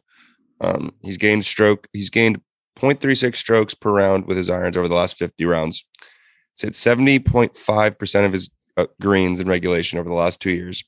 Um, 0.61 0.93
he's 1.01 1.17
gained 1.17 1.45
stroke, 1.45 1.87
he's 1.93 2.09
gained 2.09 2.41
0.36 2.77 3.35
strokes 3.35 3.73
per 3.73 3.91
round 3.91 4.25
with 4.25 4.37
his 4.37 4.49
irons 4.49 4.77
over 4.77 4.87
the 4.87 4.95
last 4.95 5.17
50 5.17 5.45
rounds. 5.45 5.85
It's 6.53 6.61
hit 6.61 6.73
70.5% 6.73 8.25
of 8.25 8.33
his 8.33 8.49
uh, 8.77 8.87
greens 9.01 9.39
in 9.39 9.47
regulation 9.47 9.99
over 9.99 10.09
the 10.09 10.15
last 10.15 10.41
two 10.41 10.51
years. 10.51 10.83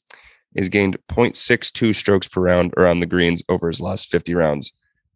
He's 0.55 0.69
gained 0.69 0.97
0.62 1.09 1.93
strokes 1.93 2.27
per 2.27 2.41
round 2.41 2.73
around 2.77 2.99
the 2.99 3.05
greens 3.05 3.43
over 3.49 3.67
his 3.67 3.81
last 3.81 4.09
50 4.09 4.33
rounds. 4.35 4.71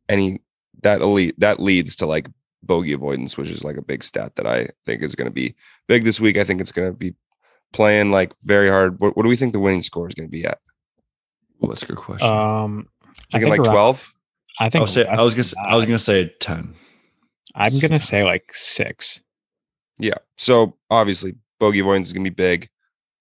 And 0.07 0.19
he 0.19 0.41
that 0.81 1.01
elite 1.01 1.35
that 1.39 1.59
leads 1.59 1.95
to 1.97 2.05
like 2.05 2.29
bogey 2.63 2.93
avoidance, 2.93 3.37
which 3.37 3.49
is 3.49 3.63
like 3.63 3.77
a 3.77 3.81
big 3.81 4.03
stat 4.03 4.35
that 4.35 4.47
I 4.47 4.67
think 4.85 5.03
is 5.03 5.15
going 5.15 5.27
to 5.27 5.33
be 5.33 5.55
big 5.87 6.03
this 6.03 6.19
week. 6.19 6.37
I 6.37 6.43
think 6.43 6.61
it's 6.61 6.71
going 6.71 6.91
to 6.91 6.97
be 6.97 7.13
playing 7.73 8.11
like 8.11 8.33
very 8.43 8.69
hard. 8.69 8.99
What, 8.99 9.15
what 9.15 9.23
do 9.23 9.29
we 9.29 9.35
think 9.35 9.53
the 9.53 9.59
winning 9.59 9.81
score 9.81 10.07
is 10.07 10.13
going 10.13 10.27
to 10.27 10.31
be 10.31 10.45
at? 10.45 10.59
Well, 11.59 11.69
that's 11.69 11.83
a 11.83 11.87
good 11.87 11.97
question. 11.97 12.27
Um, 12.27 12.87
I 13.33 13.37
Thinking 13.37 13.51
think 13.51 13.59
like 13.65 13.67
around- 13.67 13.73
12? 13.73 14.13
I 14.59 14.65
I 14.65 14.69
think 14.69 14.87
say 14.89 15.05
I 15.05 15.21
was 15.21 15.33
gonna 15.33 15.43
say, 15.43 15.57
I 15.65 15.75
was 15.75 15.85
gonna 15.85 15.99
say 15.99 16.33
10. 16.39 16.75
I'm 17.55 17.79
gonna 17.79 17.99
say 18.01 18.23
like 18.23 18.53
six. 18.53 19.19
Yeah. 19.97 20.15
So 20.37 20.75
obviously 20.89 21.35
bogey 21.59 21.79
avoidance 21.79 22.07
is 22.07 22.13
going 22.13 22.23
to 22.23 22.31
be 22.31 22.35
big. 22.35 22.69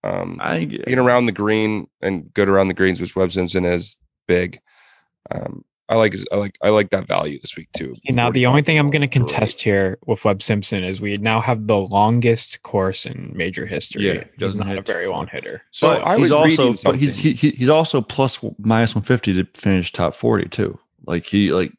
Um, 0.04 0.38
I 0.40 0.64
being 0.64 0.98
around 0.98 1.26
the 1.26 1.32
green 1.32 1.88
and 2.00 2.32
good 2.32 2.48
around 2.48 2.68
the 2.68 2.74
greens, 2.74 3.00
which 3.00 3.16
Webb 3.16 3.32
Simpson 3.32 3.64
is 3.64 3.96
big. 4.28 4.60
Um, 5.32 5.64
I 5.88 5.96
like 5.96 6.12
his, 6.12 6.24
I 6.30 6.36
like 6.36 6.56
I 6.62 6.68
like 6.68 6.90
that 6.90 7.06
value 7.08 7.40
this 7.40 7.56
week 7.56 7.68
too. 7.76 7.92
And 8.06 8.14
now 8.14 8.30
the 8.30 8.46
only 8.46 8.62
thing 8.62 8.78
I'm 8.78 8.90
going 8.90 9.00
to 9.02 9.08
contest 9.08 9.60
here 9.60 9.98
with 10.06 10.24
Webb 10.24 10.42
Simpson 10.42 10.84
is 10.84 11.00
we 11.00 11.16
now 11.16 11.40
have 11.40 11.66
the 11.66 11.76
longest 11.78 12.62
course 12.62 13.06
in 13.06 13.32
major 13.34 13.66
history. 13.66 14.06
Yeah, 14.06 14.12
he's 14.14 14.38
doesn't 14.38 14.60
not 14.60 14.72
a 14.72 14.74
hit 14.76 14.86
very 14.86 15.06
four. 15.06 15.14
long 15.14 15.26
hitter. 15.26 15.62
So 15.72 15.88
but 15.88 16.06
I 16.06 16.12
he's 16.16 16.22
was 16.24 16.32
also 16.32 16.74
but 16.84 16.94
he's 16.96 17.16
he, 17.16 17.32
he- 17.32 17.50
he's 17.50 17.70
also 17.70 18.00
plus 18.00 18.38
minus 18.58 18.94
150 18.94 19.34
to 19.42 19.60
finish 19.60 19.90
top 19.90 20.14
40 20.14 20.48
too. 20.50 20.78
Like 21.04 21.26
he 21.26 21.52
like 21.52 21.72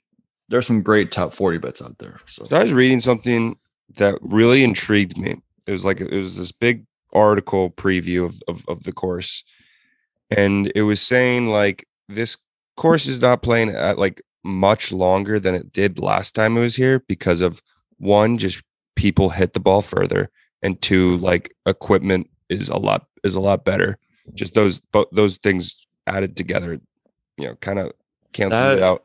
there's 0.50 0.68
some 0.68 0.82
great 0.82 1.12
top 1.12 1.34
40 1.34 1.60
bets 1.60 1.82
out 1.82 1.98
there. 2.00 2.20
So 2.26 2.46
So 2.46 2.56
I 2.56 2.64
was 2.64 2.74
reading 2.74 3.00
something 3.00 3.58
that 3.98 4.18
really 4.22 4.64
intrigued 4.64 5.18
me. 5.18 5.42
It 5.68 5.72
was 5.72 5.86
like 5.86 6.02
it 6.02 6.12
was 6.12 6.38
this 6.38 6.52
big 6.52 6.86
article 7.14 7.72
preview 7.72 8.26
of, 8.26 8.42
of, 8.48 8.66
of 8.68 8.84
the 8.84 8.92
course. 8.92 9.44
And 10.32 10.72
it 10.76 10.84
was 10.84 11.02
saying 11.02 11.48
like 11.48 11.86
this 12.08 12.38
course 12.78 13.08
is 13.08 13.22
not 13.22 13.42
playing 13.42 13.70
at 13.70 13.98
like 13.98 14.22
much 14.44 14.92
longer 14.92 15.40
than 15.40 15.56
it 15.56 15.72
did 15.72 16.00
last 16.00 16.34
time 16.34 16.58
it 16.58 16.62
was 16.62 16.76
here 16.76 17.04
because 17.08 17.42
of 17.42 17.62
one, 17.98 18.38
just 18.38 18.64
people 18.96 19.30
hit 19.30 19.54
the 19.54 19.60
ball 19.60 19.82
further, 19.82 20.30
and 20.62 20.82
two, 20.82 21.18
like 21.18 21.54
equipment 21.66 22.30
is 22.50 22.70
a 22.70 22.78
lot 22.78 23.06
is 23.24 23.36
a 23.36 23.40
lot 23.40 23.66
better. 23.66 23.98
Just 24.34 24.54
those 24.54 24.82
those 25.12 25.38
things 25.38 25.86
added 26.08 26.38
together, 26.38 26.80
you 27.38 27.46
know, 27.46 27.56
kind 27.56 27.80
of 27.80 27.92
cancels 28.34 28.62
That- 28.62 28.78
it 28.78 28.84
out. 28.84 29.04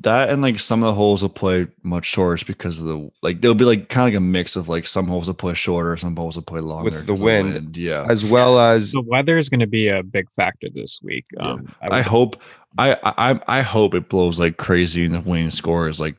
That 0.00 0.28
and 0.28 0.42
like 0.42 0.60
some 0.60 0.82
of 0.82 0.86
the 0.88 0.92
holes 0.92 1.22
will 1.22 1.30
play 1.30 1.66
much 1.82 2.04
shorter 2.04 2.44
because 2.44 2.78
of 2.78 2.84
the 2.84 3.10
like 3.22 3.40
they'll 3.40 3.54
be 3.54 3.64
like 3.64 3.88
kind 3.88 4.06
of 4.06 4.12
like 4.12 4.18
a 4.18 4.20
mix 4.20 4.54
of 4.54 4.68
like 4.68 4.86
some 4.86 5.06
holes 5.06 5.28
will 5.28 5.34
play 5.34 5.54
shorter, 5.54 5.96
some 5.96 6.14
holes 6.14 6.36
will 6.36 6.42
play 6.42 6.60
longer 6.60 6.90
with 6.90 7.06
the 7.06 7.14
wind. 7.14 7.74
Yeah, 7.74 8.04
As 8.10 8.22
well 8.22 8.58
as 8.58 8.92
The 8.92 9.00
weather 9.00 9.38
is 9.38 9.48
going 9.48 9.60
to 9.60 9.66
be 9.66 9.88
a 9.88 10.02
big 10.02 10.30
factor 10.32 10.66
this 10.74 11.00
week. 11.02 11.24
Yeah. 11.34 11.52
Um, 11.52 11.74
I 11.80 11.88
would- 11.98 12.04
hope 12.06 12.36
I 12.76 12.98
I 13.16 13.40
I 13.46 13.62
hope 13.62 13.94
it 13.94 14.10
blows 14.10 14.38
like 14.38 14.58
crazy 14.58 15.06
and 15.06 15.14
the 15.14 15.20
winning 15.22 15.48
score 15.50 15.88
is 15.88 16.00
like 16.00 16.16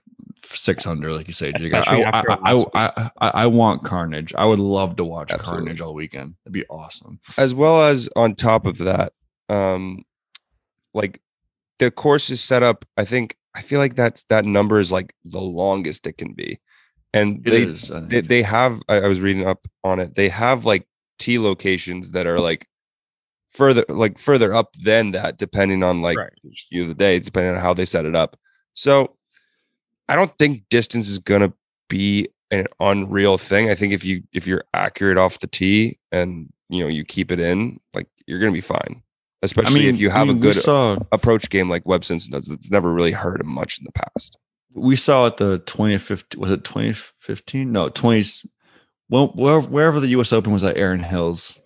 six 0.49 0.87
under, 0.87 1.13
like 1.13 1.27
you 1.27 1.33
say. 1.33 1.51
Jake. 1.51 1.73
I, 1.75 1.81
I, 1.81 2.21
I, 2.21 2.23
I, 2.43 2.65
I, 2.73 3.11
I, 3.19 3.29
I 3.43 3.45
want 3.47 3.83
carnage. 3.83 4.33
I 4.35 4.45
would 4.45 4.59
love 4.59 4.95
to 4.95 5.03
watch 5.03 5.31
Absolutely. 5.31 5.65
carnage 5.65 5.81
all 5.81 5.93
weekend. 5.93 6.33
It'd 6.45 6.53
be 6.53 6.65
awesome. 6.71 7.19
as 7.37 7.53
well 7.53 7.83
as 7.83 8.09
on 8.15 8.33
top 8.33 8.65
of 8.65 8.79
that, 8.79 9.13
um, 9.49 10.03
like 10.95 11.21
the 11.79 11.91
course 11.91 12.29
is 12.29 12.41
set 12.41 12.63
up. 12.63 12.85
I 12.97 13.05
think 13.05 13.37
I 13.55 13.61
feel 13.61 13.79
like 13.79 13.95
that's 13.95 14.23
that 14.23 14.45
number 14.45 14.79
is 14.79 14.91
like 14.91 15.13
the 15.23 15.41
longest 15.41 16.07
it 16.07 16.17
can 16.17 16.33
be, 16.33 16.59
and 17.13 17.43
they 17.43 17.63
is. 17.63 17.91
They, 18.07 18.21
they 18.21 18.41
have. 18.43 18.81
I, 18.89 19.01
I 19.01 19.07
was 19.07 19.21
reading 19.21 19.47
up 19.47 19.65
on 19.83 19.99
it. 19.99 20.15
They 20.15 20.29
have 20.29 20.65
like 20.65 20.87
tee 21.19 21.39
locations 21.39 22.11
that 22.11 22.27
are 22.27 22.39
like 22.39 22.67
further 23.51 23.85
like 23.87 24.17
further 24.17 24.53
up 24.53 24.73
than 24.83 25.11
that, 25.11 25.37
depending 25.37 25.83
on 25.83 26.01
like 26.01 26.17
Right. 26.17 26.33
you 26.69 26.83
of 26.83 26.89
the 26.89 26.95
day, 26.95 27.19
depending 27.19 27.55
on 27.55 27.61
how 27.61 27.73
they 27.73 27.85
set 27.85 28.05
it 28.05 28.15
up. 28.15 28.37
So 28.73 29.15
I 30.09 30.15
don't 30.15 30.37
think 30.37 30.63
distance 30.69 31.07
is 31.07 31.19
gonna 31.19 31.53
be 31.89 32.27
an 32.51 32.67
unreal 32.79 33.37
thing. 33.37 33.69
I 33.69 33.75
think 33.75 33.93
if 33.93 34.03
you 34.03 34.23
if 34.33 34.45
you're 34.47 34.63
accurate 34.73 35.17
off 35.17 35.39
the 35.39 35.47
tee 35.47 35.99
and 36.11 36.51
you 36.69 36.83
know 36.83 36.89
you 36.89 37.05
keep 37.05 37.31
it 37.31 37.39
in, 37.39 37.79
like 37.93 38.07
you're 38.27 38.39
gonna 38.39 38.51
be 38.51 38.61
fine. 38.61 39.01
Especially 39.45 39.87
if 39.87 39.99
you 39.99 40.09
have 40.09 40.23
I 40.29 40.33
mean, 40.33 40.37
a 40.37 40.39
good 40.39 40.55
saw 40.57 40.97
approach 41.11 41.49
game 41.49 41.69
like 41.69 41.85
Webb 41.85 42.03
Simpson 42.05 42.31
does. 42.33 42.49
It's 42.49 42.69
never 42.71 42.91
really 42.91 43.11
hurt 43.11 43.39
him 43.41 43.47
much 43.53 43.77
in 43.79 43.85
the 43.85 43.91
past. 43.93 44.37
we 44.73 44.95
saw 44.95 45.27
at 45.27 45.37
the 45.37 45.59
2015 45.59 46.39
was 46.41 46.51
it 46.51 46.63
2015 46.65 47.71
no 47.71 47.89
20s 47.89 48.45
well 49.09 49.27
where, 49.29 49.61
wherever 49.61 49.99
the 50.01 50.09
us 50.09 50.33
open 50.33 50.51
was 50.51 50.63
at 50.65 50.75
erin 50.75 51.01
hills 51.03 51.57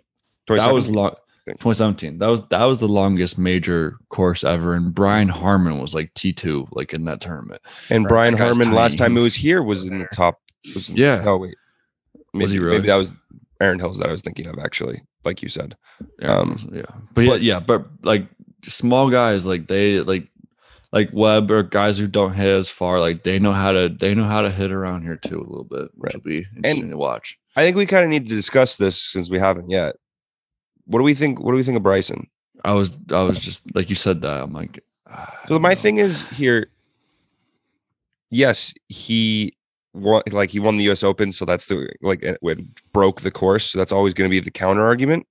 that 0.47 0.71
was 0.71 0.89
long 0.89 1.15
2017 1.47 2.19
that 2.19 2.27
was 2.27 2.45
that 2.49 2.63
was 2.65 2.79
the 2.79 2.87
longest 2.87 3.39
major 3.39 3.95
course 4.09 4.43
ever 4.43 4.75
and 4.75 4.93
brian 4.93 5.27
harman 5.29 5.79
was 5.79 5.95
like 5.95 6.13
t2 6.13 6.67
like 6.73 6.93
in 6.93 7.05
that 7.05 7.19
tournament 7.21 7.61
and 7.89 8.03
Right, 8.03 8.09
Brian 8.09 8.37
Harman 8.37 8.71
last 8.73 8.99
time 8.99 9.15
he 9.15 9.21
was 9.23 9.33
here 9.35 9.63
was 9.63 9.85
in 9.85 9.97
the 9.99 10.07
top. 10.13 10.39
Was 10.75 10.89
in- 10.91 10.97
Yeah. 10.97 11.23
Oh 11.25 11.37
wait. 11.37 11.55
Maybe, 12.33 12.43
Was 12.43 12.51
he 12.51 12.59
really? 12.59 12.77
maybe 12.77 12.87
that 12.87 12.95
was 12.97 13.13
Erin 13.61 13.79
Hills 13.79 13.97
that 13.99 14.07
I 14.09 14.11
was 14.11 14.21
thinking 14.21 14.47
of 14.47 14.57
actually, 14.59 15.01
like 15.25 15.41
you 15.43 15.49
said. 15.49 15.75
yeah, 16.21 16.37
Um, 16.39 16.69
yeah 16.73 16.83
but 17.13 17.21
yeah 17.23 17.29
but- 17.31 17.41
yeah 17.41 17.59
but 17.59 17.85
like 18.03 18.27
small 18.63 19.09
guys 19.09 19.45
like 19.45 19.67
they 19.67 19.99
like 20.01 20.27
like 20.91 21.09
webb 21.13 21.49
or 21.51 21.63
guys 21.63 21.97
who 21.97 22.07
don't 22.07 22.33
hit 22.33 22.47
as 22.47 22.67
far 22.69 22.99
like 22.99 23.23
they 23.23 23.37
know 23.39 23.53
how 23.53 23.71
to 23.71 23.89
they 23.89 24.13
know 24.15 24.23
how 24.25 24.41
to 24.41 24.49
hit 24.51 24.71
around 24.71 25.03
here 25.03 25.15
too 25.17 25.37
a 25.39 25.47
little 25.47 25.63
bit 25.63 25.89
which 25.95 26.13
Right. 26.13 26.15
will 26.15 26.29
be 26.29 26.45
interesting 26.57 26.89
to 26.89 26.97
watch 26.97 27.37
I 27.55 27.63
think 27.63 27.77
we 27.77 27.85
kind 27.85 28.03
of 28.03 28.09
need 28.09 28.27
to 28.29 28.35
discuss 28.35 28.77
this 28.77 29.01
since 29.01 29.29
we 29.29 29.37
haven't 29.39 29.69
yet. 29.69 29.95
What 30.85 30.99
do 30.99 31.03
we 31.03 31.13
think? 31.13 31.39
What 31.39 31.51
do 31.51 31.57
we 31.57 31.63
think 31.63 31.77
of 31.77 31.83
Bryson? 31.83 32.27
i 32.65 32.73
was 32.73 32.97
i 33.13 33.21
was 33.21 33.39
just 33.39 33.63
like 33.75 33.89
you 33.89 33.95
said 33.95 34.21
that 34.21 34.41
i'm 34.43 34.51
like 34.51 34.83
So 35.47 35.57
my 35.59 35.69
know. 35.69 35.75
thing 35.75 35.97
is 35.97 36.25
here. 36.25 36.69
Yes, 38.31 38.73
he 38.87 39.55
won. 39.99 40.23
Like 40.31 40.49
he 40.49 40.59
won 40.59 40.77
the 40.77 40.83
U.S. 40.85 41.03
Open, 41.03 41.31
so 41.31 41.45
that's 41.45 41.67
the 41.67 41.89
like 42.01 42.23
it 42.23 42.39
broke 42.93 43.21
the 43.21 43.31
course. 43.31 43.65
So 43.65 43.77
that's 43.77 43.91
always 43.91 44.13
going 44.13 44.29
to 44.29 44.33
be 44.33 44.39
the 44.39 44.51
counter 44.51 44.83
argument. 44.83 45.27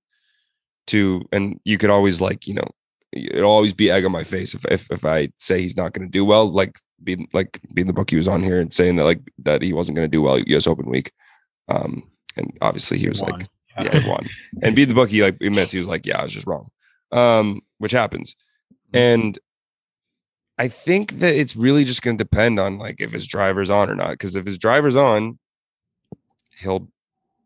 To 0.87 1.23
and 1.31 1.59
you 1.65 1.77
could 1.77 1.91
always 1.91 2.19
like 2.19 2.47
you 2.47 2.55
know 2.55 2.67
it'll 3.13 3.51
always 3.51 3.73
be 3.73 3.91
egg 3.91 4.05
on 4.05 4.11
my 4.11 4.23
face 4.23 4.53
if 4.53 4.65
if, 4.65 4.89
if 4.91 5.05
I 5.05 5.29
say 5.37 5.61
he's 5.61 5.77
not 5.77 5.93
going 5.93 6.07
to 6.07 6.11
do 6.11 6.25
well. 6.25 6.49
Like 6.49 6.77
being 7.03 7.27
like 7.33 7.61
being 7.73 7.87
the 7.87 7.93
book 7.93 8.09
he 8.09 8.15
was 8.15 8.27
on 8.27 8.43
here 8.43 8.59
and 8.59 8.73
saying 8.73 8.95
that 8.95 9.03
like 9.03 9.21
that 9.39 9.61
he 9.61 9.73
wasn't 9.73 9.95
going 9.95 10.09
to 10.09 10.15
do 10.15 10.21
well 10.21 10.39
U.S. 10.39 10.67
Open 10.67 10.89
week. 10.89 11.11
Um, 11.67 12.09
and 12.35 12.57
obviously 12.61 12.97
he 12.97 13.07
was 13.07 13.21
like 13.21 13.45
yeah, 13.77 13.99
he 13.99 14.09
won. 14.09 14.27
And 14.61 14.75
being 14.75 14.87
the 14.87 14.95
bookie 14.95 15.21
like 15.21 15.37
admits 15.41 15.71
he 15.71 15.77
was 15.77 15.87
like, 15.87 16.05
yeah, 16.05 16.19
I 16.19 16.23
was 16.23 16.33
just 16.33 16.47
wrong. 16.47 16.69
Um, 17.11 17.61
which 17.77 17.91
happens. 17.91 18.35
And 18.93 19.37
I 20.59 20.67
think 20.67 21.13
that 21.19 21.33
it's 21.33 21.55
really 21.55 21.85
just 21.85 22.01
going 22.01 22.17
to 22.17 22.23
depend 22.23 22.59
on 22.59 22.77
like 22.77 22.97
if 22.99 23.11
his 23.11 23.25
driver's 23.25 23.69
on 23.69 23.89
or 23.89 23.95
not. 23.95 24.11
Because 24.11 24.35
if 24.35 24.45
his 24.45 24.57
driver's 24.57 24.95
on, 24.95 25.39
he'll 26.59 26.89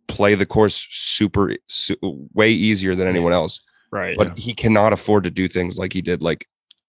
play 0.08 0.34
the 0.34 0.48
course 0.48 0.88
super, 0.90 1.56
su- 1.70 1.96
way 2.34 2.50
easier 2.50 2.96
than 2.96 3.08
anyone 3.08 3.32
else. 3.32 3.62
right. 3.92 4.18
But 4.18 4.38
he 4.38 4.54
cannot 4.54 4.94
afford 4.94 5.24
to 5.26 5.32
do 5.32 5.48
things 5.48 5.78
like 5.78 5.94
he 5.94 6.02
did 6.02 6.24
like 6.24 6.48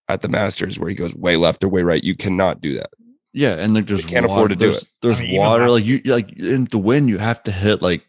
at 0.09 0.21
the 0.21 0.27
Masters 0.27 0.79
where 0.79 0.89
he 0.89 0.95
goes 0.95 1.13
way 1.15 1.37
left 1.37 1.63
or 1.63 1.69
way 1.69 1.83
right. 1.83 2.03
You 2.03 2.15
cannot 2.15 2.59
do 2.59 2.73
that. 2.73 2.89
Yeah, 3.33 3.53
and 3.53 3.73
like 3.73 3.85
there's 3.85 4.05
can't 4.05 4.25
wa- 4.27 4.33
afford 4.33 4.49
to 4.51 4.55
do 4.55 4.71
it. 4.71 4.85
There's 5.01 5.19
I 5.19 5.23
mean, 5.23 5.37
water, 5.37 5.69
like 5.69 5.85
you 5.85 6.01
like 6.05 6.31
in 6.33 6.65
the 6.65 6.77
wind, 6.77 7.09
you 7.09 7.17
have 7.17 7.43
to 7.43 7.51
hit 7.51 7.81
like 7.81 8.03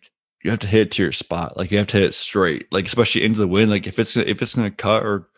you 0.45 0.51
have 0.51 0.61
to 0.61 0.69
hit 0.69 0.93
to 0.93 1.03
your 1.03 1.13
spot, 1.13 1.57
like 1.57 1.71
you 1.71 1.79
have 1.79 1.89
to 1.89 1.97
hit 1.99 2.15
straight, 2.15 2.67
like 2.71 2.87
especially 2.87 3.25
into 3.25 3.41
the 3.41 3.49
wind. 3.49 3.71
Like 3.71 3.87
if 3.87 3.99
it's 3.99 4.17
if 4.17 4.41
it's 4.41 4.55
gonna 4.55 4.71
cut 4.71 5.03
or 5.03 5.29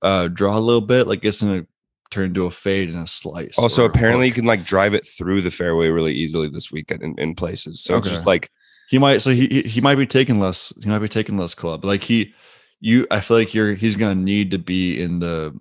uh 0.00 0.28
draw 0.28 0.56
a 0.56 0.60
little 0.60 0.80
bit, 0.80 1.06
like 1.06 1.24
it's 1.24 1.42
gonna 1.42 1.66
turn 2.10 2.26
into 2.26 2.46
a 2.46 2.50
fade 2.50 2.88
and 2.88 2.98
a 2.98 3.06
slice. 3.06 3.58
Also, 3.58 3.84
apparently 3.84 4.26
you 4.26 4.32
can 4.32 4.44
like 4.44 4.64
drive 4.64 4.94
it 4.94 5.06
through 5.06 5.42
the 5.42 5.50
fairway 5.50 5.88
really 5.88 6.12
easily 6.12 6.48
this 6.48 6.70
weekend 6.70 7.02
in, 7.02 7.18
in 7.18 7.34
places. 7.34 7.82
So 7.82 7.96
it's 7.96 8.08
just 8.08 8.26
like 8.26 8.50
he 8.88 8.98
might 8.98 9.18
so 9.18 9.30
he 9.30 9.62
he- 9.62 9.80
might 9.80 9.96
be 9.96 10.06
taking 10.06 10.40
less. 10.40 10.72
He 10.82 10.88
might 10.88 11.00
be 11.00 11.08
taking 11.08 11.36
less 11.36 11.54
club. 11.54 11.84
Like 11.84 12.02
he, 12.02 12.34
you, 12.80 13.06
I 13.10 13.20
feel 13.20 13.36
like 13.36 13.54
you're 13.54 13.74
he's 13.74 13.96
gonna 13.96 14.14
need 14.14 14.50
to 14.52 14.58
be 14.58 15.00
in 15.00 15.20
the. 15.20 15.58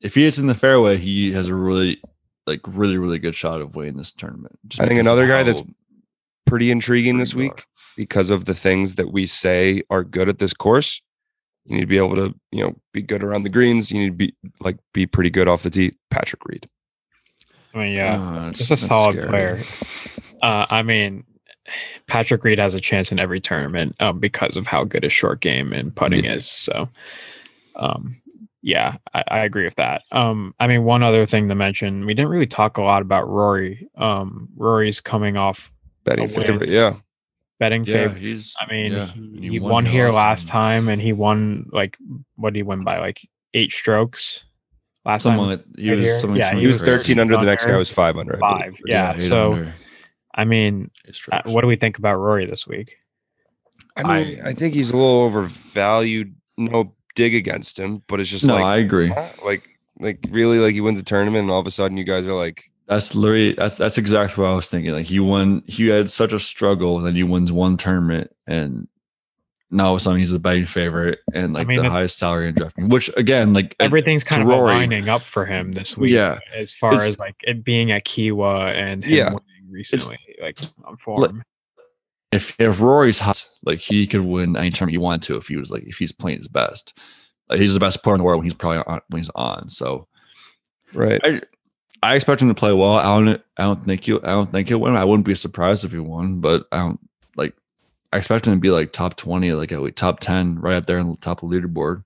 If 0.00 0.14
he 0.14 0.24
hits 0.24 0.38
in 0.38 0.46
the 0.46 0.54
fairway, 0.54 0.98
he 0.98 1.32
has 1.32 1.48
a 1.48 1.54
really 1.54 2.00
like 2.46 2.60
really 2.66 2.98
really 2.98 3.18
good 3.18 3.34
shot 3.34 3.60
of 3.60 3.74
winning 3.76 3.96
this 3.96 4.12
tournament. 4.12 4.58
just 4.68 4.80
I 4.82 4.86
think 4.86 5.00
another 5.00 5.26
guy 5.26 5.42
that's 5.42 5.62
pretty 6.46 6.70
intriguing 6.70 7.18
this 7.18 7.32
pretty 7.32 7.48
good 7.48 7.54
week 7.56 7.66
because 7.96 8.30
of 8.30 8.44
the 8.44 8.54
things 8.54 8.96
that 8.96 9.12
we 9.12 9.26
say 9.26 9.82
are 9.90 10.04
good 10.04 10.28
at 10.28 10.38
this 10.38 10.52
course. 10.52 11.00
You 11.66 11.76
need 11.76 11.80
to 11.82 11.86
be 11.86 11.98
able 11.98 12.14
to, 12.16 12.34
you 12.52 12.62
know, 12.64 12.76
be 12.92 13.02
good 13.02 13.24
around 13.24 13.42
the 13.42 13.48
greens. 13.48 13.90
You 13.90 14.00
need 14.00 14.06
to 14.06 14.12
be 14.12 14.34
like 14.60 14.78
be 14.94 15.06
pretty 15.06 15.30
good 15.30 15.48
off 15.48 15.62
the 15.62 15.70
tee. 15.70 15.96
Patrick 16.10 16.44
Reed. 16.46 16.68
I 17.74 17.78
mean, 17.78 17.92
yeah, 17.92 18.46
Oh, 18.48 18.52
just 18.52 18.70
a 18.70 18.76
solid 18.76 19.14
scary. 19.16 19.28
player. 19.28 19.60
Uh, 20.42 20.66
I 20.70 20.82
mean, 20.82 21.24
Patrick 22.06 22.44
Reed 22.44 22.58
has 22.58 22.74
a 22.74 22.80
chance 22.80 23.10
in 23.12 23.18
every 23.20 23.40
tournament 23.40 23.96
um, 24.00 24.18
because 24.18 24.56
of 24.56 24.66
how 24.66 24.84
good 24.84 25.02
his 25.02 25.12
short 25.12 25.40
game 25.40 25.72
and 25.72 25.94
putting 25.94 26.24
Yeah. 26.24 26.34
is. 26.34 26.48
So, 26.48 26.88
um, 27.74 28.16
yeah, 28.62 28.96
I, 29.12 29.24
I 29.28 29.38
agree 29.40 29.64
with 29.64 29.74
that. 29.76 30.02
Um, 30.12 30.54
I 30.58 30.66
mean, 30.68 30.84
one 30.84 31.02
other 31.02 31.26
thing 31.26 31.48
to 31.48 31.54
mention, 31.54 32.06
we 32.06 32.14
didn't 32.14 32.30
really 32.30 32.46
talk 32.46 32.78
a 32.78 32.82
lot 32.82 33.02
about 33.02 33.28
Rory. 33.28 33.88
Um, 33.96 34.48
Rory's 34.56 35.00
coming 35.00 35.36
off 35.36 35.70
Betting 36.04 36.28
favorite. 36.28 36.68
Yeah. 36.68 36.96
Betting 37.58 37.84
Yeah, 37.84 37.92
favorite. 37.94 38.18
he's. 38.22 38.54
I 38.60 38.70
mean, 38.72 38.92
yeah, 38.92 39.06
he, 39.06 39.20
and 39.20 39.44
he 39.44 39.60
won, 39.60 39.86
here 39.86 40.10
last 40.10 40.48
time. 40.48 40.88
and 40.88 41.00
he 41.00 41.12
won 41.12 41.68
like 41.72 41.96
what 42.36 42.52
did 42.52 42.58
he 42.58 42.62
win 42.62 42.84
by 42.84 42.98
like 42.98 43.20
eight 43.54 43.72
strokes 43.72 44.44
last 45.04 45.22
Someone 45.22 45.58
time? 45.58 45.64
that- 45.74 45.80
he 45.80 45.90
right 45.90 45.96
was. 45.96 46.06
here? 46.06 46.18
someone- 46.18 46.38
Yeah, 46.38 46.54
He 46.54 46.66
was 46.66 46.82
13 46.82 47.18
under. 47.18 47.36
The 47.36 47.42
next 47.44 47.66
guy 47.66 47.76
was 47.76 47.90
five 47.90 48.16
under. 48.16 48.36
Five. 48.38 48.78
Yeah. 48.86 49.14
eight 49.14 49.20
so 49.20 49.52
under, 49.52 49.74
I 50.34 50.44
mean, 50.44 50.90
uh, 51.32 51.42
what 51.46 51.62
do 51.62 51.66
we 51.66 51.76
think 51.76 51.98
about 51.98 52.16
Rory 52.16 52.46
this 52.46 52.66
week? 52.66 52.96
I 53.96 54.02
mean, 54.02 54.42
I, 54.44 54.52
think 54.52 54.74
he's 54.74 54.90
a 54.90 54.96
little 54.96 55.22
overvalued. 55.22 56.34
No 56.58 56.94
dig 57.14 57.34
against 57.34 57.78
him, 57.78 58.02
but 58.08 58.20
it's 58.20 58.28
just 58.28 58.44
no, 58.44 58.54
like, 58.56 58.64
I 58.64 58.76
agree. 58.78 59.08
huh? 59.08 59.30
like, 59.42 59.66
like 59.98 60.18
really, 60.30 60.58
like 60.58 60.74
he 60.74 60.82
wins 60.82 60.98
a 61.00 61.02
tournament, 61.02 61.42
and 61.44 61.50
all 61.50 61.58
of 61.60 61.66
a 61.66 61.70
sudden, 61.70 61.96
you 61.96 62.04
guys 62.04 62.26
are 62.26 62.34
like, 62.34 62.70
That's 62.88 63.14
literally 63.14 63.52
that's 63.54 63.76
that's 63.76 63.98
exactly 63.98 64.42
what 64.42 64.50
I 64.50 64.54
was 64.54 64.68
thinking. 64.68 64.92
Like 64.92 65.06
he 65.06 65.18
won, 65.18 65.62
he 65.66 65.88
had 65.88 66.10
such 66.10 66.32
a 66.32 66.38
struggle, 66.38 66.98
and 66.98 67.06
then 67.06 67.16
he 67.16 67.24
wins 67.24 67.50
one 67.50 67.76
tournament, 67.76 68.30
and 68.46 68.86
now 69.72 69.86
all 69.88 69.94
of 69.94 69.96
a 69.96 70.00
sudden 70.00 70.20
he's 70.20 70.30
the 70.30 70.38
betting 70.38 70.66
favorite 70.66 71.18
and 71.34 71.52
like 71.52 71.66
mean, 71.66 71.80
the 71.80 71.86
it- 71.86 71.90
highest 71.90 72.18
salary 72.18 72.48
in 72.48 72.54
drafting. 72.54 72.88
Which 72.88 73.10
again, 73.16 73.52
like 73.52 73.74
Everything's 73.80 74.22
kind 74.22 74.40
of 74.42 74.48
Rory- 74.48 74.74
lining 74.74 75.08
up 75.08 75.22
for 75.22 75.44
him 75.44 75.72
this 75.72 75.96
week. 75.96 76.12
Yeah, 76.12 76.38
As 76.54 76.72
far 76.72 76.92
It's- 76.94 77.08
as 77.08 77.18
like 77.18 77.34
it 77.42 77.64
being 77.64 77.90
at 77.90 78.04
Kiawah 78.04 78.72
and 78.74 79.02
him 79.04 79.12
Yeah. 79.12 79.24
winning 79.30 79.68
recently, 79.68 80.18
like 80.40 80.56
on 80.84 80.92
Let- 80.92 81.00
form. 81.00 81.42
if 82.30 82.54
if 82.60 82.80
Rory's 82.80 83.18
hot, 83.18 83.44
like 83.64 83.80
he 83.80 84.06
could 84.06 84.20
win 84.20 84.56
any 84.56 84.70
tournament 84.70 84.92
he 84.92 84.98
wanted 84.98 85.22
to 85.22 85.36
if 85.36 85.48
he 85.48 85.56
was 85.56 85.72
like 85.72 85.82
if 85.88 85.96
he's 85.96 86.12
playing 86.12 86.38
his 86.38 86.46
best. 86.48 86.96
Like, 87.48 87.58
he's 87.58 87.74
the 87.74 87.80
best 87.80 88.02
player 88.04 88.14
in 88.14 88.18
the 88.18 88.24
world 88.24 88.38
when 88.38 88.44
he's 88.46 88.54
probably 88.54 88.78
on 88.86 89.00
when 89.08 89.18
he's 89.20 89.30
on. 89.34 89.68
So 89.68 90.06
right. 90.92 91.20
I 91.24 91.40
I 92.06 92.14
expect 92.14 92.40
him 92.40 92.48
to 92.48 92.54
play 92.54 92.72
well. 92.72 92.92
I 92.94 93.02
don't 93.02 93.42
I 93.56 93.62
don't 93.62 93.84
think 93.84 94.04
he'll 94.04 94.20
I 94.22 94.30
don't 94.30 94.50
think 94.50 94.68
he'll 94.68 94.78
win. 94.80 94.96
I 94.96 95.04
wouldn't 95.04 95.26
be 95.26 95.34
surprised 95.34 95.84
if 95.84 95.92
he 95.92 95.98
won, 95.98 96.40
but 96.40 96.66
I 96.72 96.78
don't 96.78 97.00
like 97.36 97.54
I 98.12 98.18
expect 98.18 98.46
him 98.46 98.54
to 98.54 98.60
be 98.60 98.70
like 98.70 98.92
top 98.92 99.16
twenty, 99.16 99.52
like 99.52 99.72
at 99.72 99.80
least 99.82 99.96
top 99.96 100.20
ten, 100.20 100.58
right 100.60 100.76
up 100.76 100.86
there 100.86 100.98
on 100.98 101.10
the 101.10 101.16
top 101.16 101.42
of 101.42 101.50
the 101.50 101.56
leaderboard. 101.56 102.04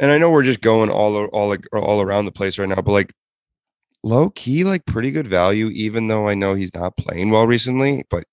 and 0.00 0.10
I 0.10 0.18
know 0.18 0.30
we're 0.30 0.42
just 0.42 0.60
going 0.60 0.90
all 0.90 1.26
all 1.26 1.48
like 1.48 1.66
all 1.72 2.00
around 2.00 2.24
the 2.24 2.32
place 2.32 2.58
right 2.58 2.68
now, 2.68 2.76
but 2.80 2.92
like 2.92 3.12
low 4.02 4.30
key, 4.30 4.64
like 4.64 4.86
pretty 4.86 5.10
good 5.10 5.26
value, 5.26 5.68
even 5.68 6.08
though 6.08 6.28
I 6.28 6.34
know 6.34 6.54
he's 6.54 6.74
not 6.74 6.96
playing 6.96 7.30
well 7.30 7.46
recently. 7.46 8.04
But 8.08 8.24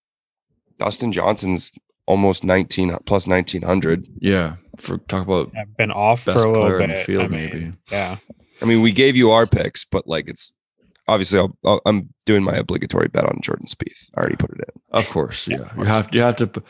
Dustin 0.79 1.11
Johnson's 1.11 1.71
almost 2.05 2.43
19 2.43 2.97
plus 3.05 3.27
1900. 3.27 4.07
Yeah, 4.19 4.55
for 4.79 4.97
talk 4.97 5.23
about 5.23 5.51
I've 5.57 5.75
been 5.77 5.91
off 5.91 6.25
best 6.25 6.39
for 6.39 6.45
a 6.45 6.51
little 6.51 6.79
bit. 6.79 6.89
in 6.89 6.95
the 6.95 7.03
field, 7.03 7.23
I 7.23 7.27
mean, 7.27 7.45
maybe. 7.45 7.73
Yeah. 7.91 8.17
I 8.61 8.65
mean, 8.65 8.81
we 8.81 8.91
gave 8.91 9.15
you 9.15 9.31
our 9.31 9.47
picks, 9.47 9.85
but 9.85 10.07
like 10.07 10.27
it's 10.29 10.53
obviously 11.11 11.39
I'll, 11.39 11.55
I'll, 11.65 11.81
I'm 11.85 12.09
doing 12.25 12.43
my 12.43 12.53
obligatory 12.53 13.07
bet 13.07 13.25
on 13.25 13.39
Jordan 13.41 13.65
Spieth. 13.67 14.09
I 14.15 14.19
already 14.21 14.35
put 14.37 14.51
it 14.51 14.59
in. 14.59 14.81
Of 14.91 15.09
course, 15.09 15.47
Yeah, 15.47 15.57
yeah. 15.57 15.63
You 15.63 15.69
course. 15.75 15.87
have 15.87 16.09
you 16.13 16.21
have 16.21 16.35
to 16.37 16.63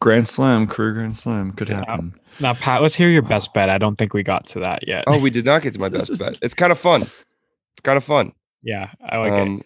Grand 0.00 0.26
Slam, 0.28 0.66
career 0.66 0.92
Grand 0.94 1.16
Slam 1.16 1.52
could 1.52 1.68
happen. 1.68 2.14
Now, 2.40 2.54
Pat, 2.54 2.82
let's 2.82 2.94
hear 2.96 3.08
your 3.08 3.22
best 3.22 3.54
bet. 3.54 3.70
I 3.70 3.78
don't 3.78 3.96
think 3.96 4.12
we 4.14 4.22
got 4.22 4.46
to 4.48 4.60
that 4.60 4.86
yet. 4.86 5.04
Oh, 5.06 5.18
we 5.20 5.30
did 5.30 5.44
not 5.44 5.62
get 5.62 5.74
to 5.74 5.80
my 5.80 5.88
best 5.96 6.18
bet. 6.18 6.38
It's 6.42 6.54
kind 6.54 6.72
of 6.72 6.78
fun. 6.78 7.02
It's 7.02 7.82
kind 7.82 7.96
of 7.96 8.02
fun. 8.04 8.32
yeah, 8.62 8.90
I 9.08 9.16
like 9.18 9.32
it. 9.32 9.40
um, 9.40 9.62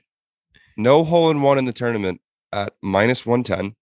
no 0.76 1.05
hole 1.05 1.31
in 1.31 1.41
one 1.43 1.59
in 1.59 1.64
the 1.64 1.72
tournament 1.72 2.20
at 2.53 2.72
minus 2.83 3.24
110. 3.24 3.74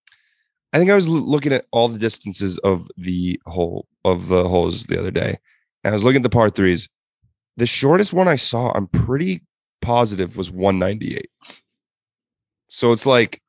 I 0.73 0.79
think 0.79 0.91
I 0.91 0.95
was 0.95 1.07
l- 1.07 1.13
looking 1.15 1.53
at 1.53 1.65
all 1.73 1.89
the 1.89 1.99
distances 1.99 2.59
of 2.59 2.87
the 2.97 3.41
hole 3.47 3.89
of 4.05 4.29
the 4.29 4.47
holes 4.49 4.85
the 4.87 4.99
other 4.99 5.11
day. 5.11 5.39
And 5.83 5.93
I 5.93 5.95
was 5.95 6.05
looking 6.05 6.19
at 6.21 6.23
the 6.25 6.29
par 6.31 6.51
threes. 6.51 6.89
The 7.57 7.67
shortest 7.67 8.13
one 8.13 8.29
I 8.29 8.37
saw, 8.37 8.71
I'm 8.75 8.87
pretty 8.87 9.41
positive 9.89 10.37
was 10.37 10.51
198. 10.51 11.31
So 12.69 12.93
it's 12.93 13.07
like 13.07 13.41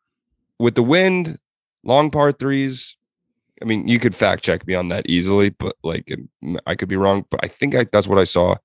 with 0.57 0.75
the 0.75 0.83
wind, 0.83 1.37
long 1.83 2.09
par 2.09 2.31
threes. 2.31 2.95
I 3.61 3.65
mean, 3.65 3.87
you 3.89 3.99
could 3.99 4.15
fact 4.15 4.41
check 4.41 4.65
me 4.65 4.73
on 4.73 4.87
that 4.87 5.09
easily, 5.09 5.49
but 5.49 5.75
like 5.83 6.09
I 6.65 6.75
could 6.75 6.87
be 6.87 6.95
wrong. 6.95 7.25
But 7.29 7.41
I 7.43 7.47
think 7.49 7.75
I, 7.75 7.83
that's 7.91 8.07
what 8.07 8.17
I 8.17 8.23
saw. 8.23 8.55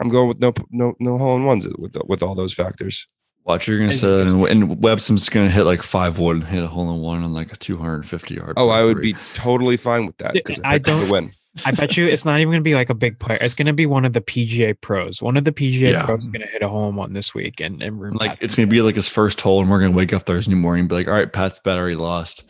I'm 0.00 0.10
going 0.10 0.28
with 0.28 0.38
no 0.38 0.52
no 0.70 0.94
no 1.00 1.16
hole 1.16 1.36
in 1.36 1.44
ones 1.46 1.66
with 1.78 1.92
the, 1.94 2.02
with 2.06 2.22
all 2.22 2.34
those 2.34 2.52
factors. 2.52 3.06
Watch, 3.44 3.66
you're 3.66 3.78
gonna 3.78 3.94
say 3.94 4.06
that, 4.06 4.26
and, 4.26 4.44
and 4.46 4.78
Webson's 4.82 5.30
gonna 5.30 5.50
hit 5.50 5.64
like 5.64 5.82
five 5.82 6.18
wood 6.18 6.36
and 6.36 6.46
hit 6.46 6.62
a 6.62 6.66
hole 6.68 6.90
in 6.94 7.00
one 7.00 7.22
on 7.22 7.32
like 7.32 7.52
a 7.54 7.56
250 7.56 8.34
yard. 8.34 8.52
Oh, 8.58 8.68
I 8.68 8.82
would 8.84 8.98
three. 8.98 9.14
be 9.14 9.18
totally 9.34 9.78
fine 9.78 10.04
with 10.04 10.18
that 10.18 10.34
because 10.34 10.60
I 10.62 10.74
I 10.74 10.78
don't 10.78 11.00
don't- 11.00 11.10
win. 11.10 11.32
I 11.64 11.72
bet 11.72 11.96
you 11.96 12.06
it's 12.06 12.24
not 12.24 12.38
even 12.38 12.50
going 12.52 12.60
to 12.60 12.64
be 12.64 12.74
like 12.74 12.90
a 12.90 12.94
big 12.94 13.18
player. 13.18 13.38
It's 13.40 13.54
going 13.54 13.66
to 13.66 13.72
be 13.72 13.84
one 13.86 14.04
of 14.04 14.12
the 14.12 14.20
PGA 14.20 14.80
pros. 14.80 15.20
One 15.20 15.36
of 15.36 15.44
the 15.44 15.52
PGA 15.52 15.92
Yeah. 15.92 16.04
pros 16.04 16.20
is 16.20 16.26
going 16.28 16.42
to 16.42 16.46
hit 16.46 16.62
a 16.62 16.68
home 16.68 16.90
in 16.90 16.96
one 16.96 17.12
this 17.12 17.34
week 17.34 17.60
and, 17.60 17.82
and 17.82 18.00
ruin 18.00 18.14
like 18.14 18.38
it's 18.40 18.54
gonna 18.56 18.68
be 18.68 18.82
like 18.82 18.94
his 18.94 19.08
first 19.08 19.40
hole, 19.40 19.60
and 19.60 19.68
we're 19.70 19.80
gonna 19.80 19.90
wake 19.96 20.12
up 20.12 20.26
Thursday 20.26 20.54
morning 20.54 20.80
and 20.82 20.88
be 20.88 20.94
like, 20.94 21.08
all 21.08 21.14
right, 21.14 21.32
Pat's 21.32 21.58
battery 21.58 21.96
lost. 21.96 22.44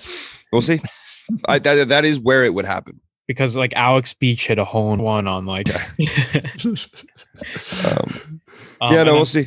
We'll 0.53 0.62
see. 0.62 0.80
I, 1.48 1.59
that 1.61 1.88
that 1.88 2.05
is 2.05 2.20
where 2.20 2.44
it 2.44 2.53
would 2.55 2.66
happen. 2.66 3.01
because 3.26 3.57
like 3.57 3.72
Alex 3.74 4.12
Beach 4.12 4.46
hit 4.48 4.59
a 4.59 4.64
hole 4.64 4.92
in 4.92 5.01
one 5.03 5.26
on 5.28 5.46
like. 5.46 5.68
Um, 7.84 8.20
Um, 8.82 8.92
yeah, 8.92 8.98
no, 8.98 9.05
then 9.05 9.14
we'll 9.14 9.24
see. 9.24 9.46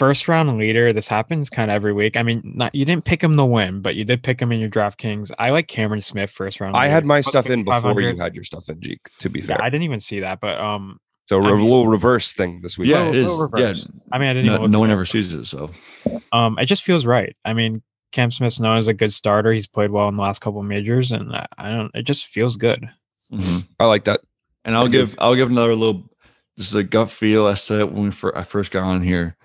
First 0.00 0.28
round 0.28 0.56
leader. 0.56 0.94
This 0.94 1.08
happens 1.08 1.50
kind 1.50 1.70
of 1.70 1.74
every 1.74 1.92
week. 1.92 2.16
I 2.16 2.22
mean, 2.22 2.40
not 2.56 2.74
you 2.74 2.86
didn't 2.86 3.04
pick 3.04 3.22
him 3.22 3.36
to 3.36 3.44
win, 3.44 3.82
but 3.82 3.96
you 3.96 4.04
did 4.06 4.22
pick 4.22 4.40
him 4.40 4.50
in 4.50 4.58
your 4.58 4.70
DraftKings. 4.70 5.30
I 5.38 5.50
like 5.50 5.68
Cameron 5.68 6.00
Smith 6.00 6.30
first 6.30 6.58
round. 6.58 6.74
I 6.74 6.84
leader. 6.84 6.90
had 6.92 7.04
my 7.04 7.20
stuff 7.20 7.50
in 7.50 7.64
before 7.64 8.00
you 8.00 8.16
had 8.16 8.34
your 8.34 8.42
stuff 8.42 8.70
in, 8.70 8.80
Jeek. 8.80 9.00
To 9.18 9.28
be 9.28 9.42
fair, 9.42 9.56
Yeah, 9.56 9.56
fair, 9.58 9.66
I 9.66 9.68
didn't 9.68 9.82
even 9.84 10.00
see 10.00 10.20
that, 10.20 10.40
but 10.40 10.58
um, 10.58 10.98
so 11.26 11.36
a 11.38 11.44
I 11.44 11.50
mean- 11.52 11.60
little 11.64 11.86
reverse 11.86 12.32
thing 12.32 12.62
this 12.62 12.78
week. 12.78 12.88
Yeah, 12.88 13.00
Little- 13.00 13.12
it 13.14 13.18
is. 13.18 13.24
little 13.38 13.58
Yeah, 13.60 13.64
reverse. 13.66 13.88
I 14.10 14.18
mean, 14.18 14.28
I 14.30 14.32
didn't. 14.32 14.46
no, 14.46 14.54
even 14.60 14.70
no 14.70 14.80
one 14.80 14.90
ever 14.90 15.04
sees 15.04 15.34
it. 15.34 15.44
So 15.44 15.70
Um, 16.32 16.58
it 16.58 16.64
just 16.64 16.82
feels 16.82 17.04
right. 17.04 17.36
I 17.44 17.52
mean, 17.52 17.82
Cam 18.12 18.30
Smith's 18.30 18.58
known 18.58 18.78
as 18.78 18.86
a 18.88 18.94
good 18.94 19.12
starter. 19.12 19.52
He's 19.52 19.66
played 19.66 19.90
well 19.90 20.08
in 20.08 20.16
the 20.16 20.22
last 20.22 20.40
couple 20.40 20.60
of 20.60 20.66
majors, 20.66 21.12
and 21.12 21.30
I, 21.36 21.46
I 21.58 21.70
don't. 21.72 21.90
It 21.94 22.04
just 22.04 22.24
feels 22.28 22.56
good. 22.56 22.88
Mhm. 23.30 23.66
I 23.78 23.84
like 23.84 24.04
that. 24.04 24.22
And 24.64 24.74
I'll 24.74 24.84
I 24.86 24.88
do. 24.88 24.92
give 25.06 25.14
I'll 25.18 25.34
give 25.36 25.50
another 25.50 25.74
little 25.74 26.08
just 26.56 26.74
a 26.74 26.82
gut 26.82 27.10
feel. 27.10 27.46
I 27.46 27.52
said 27.54 27.84
when 27.92 28.04
we 28.04 28.10
fir- 28.12 28.32
I 28.34 28.44
first 28.44 28.70
got 28.70 28.82
on 28.84 29.02
here. 29.02 29.36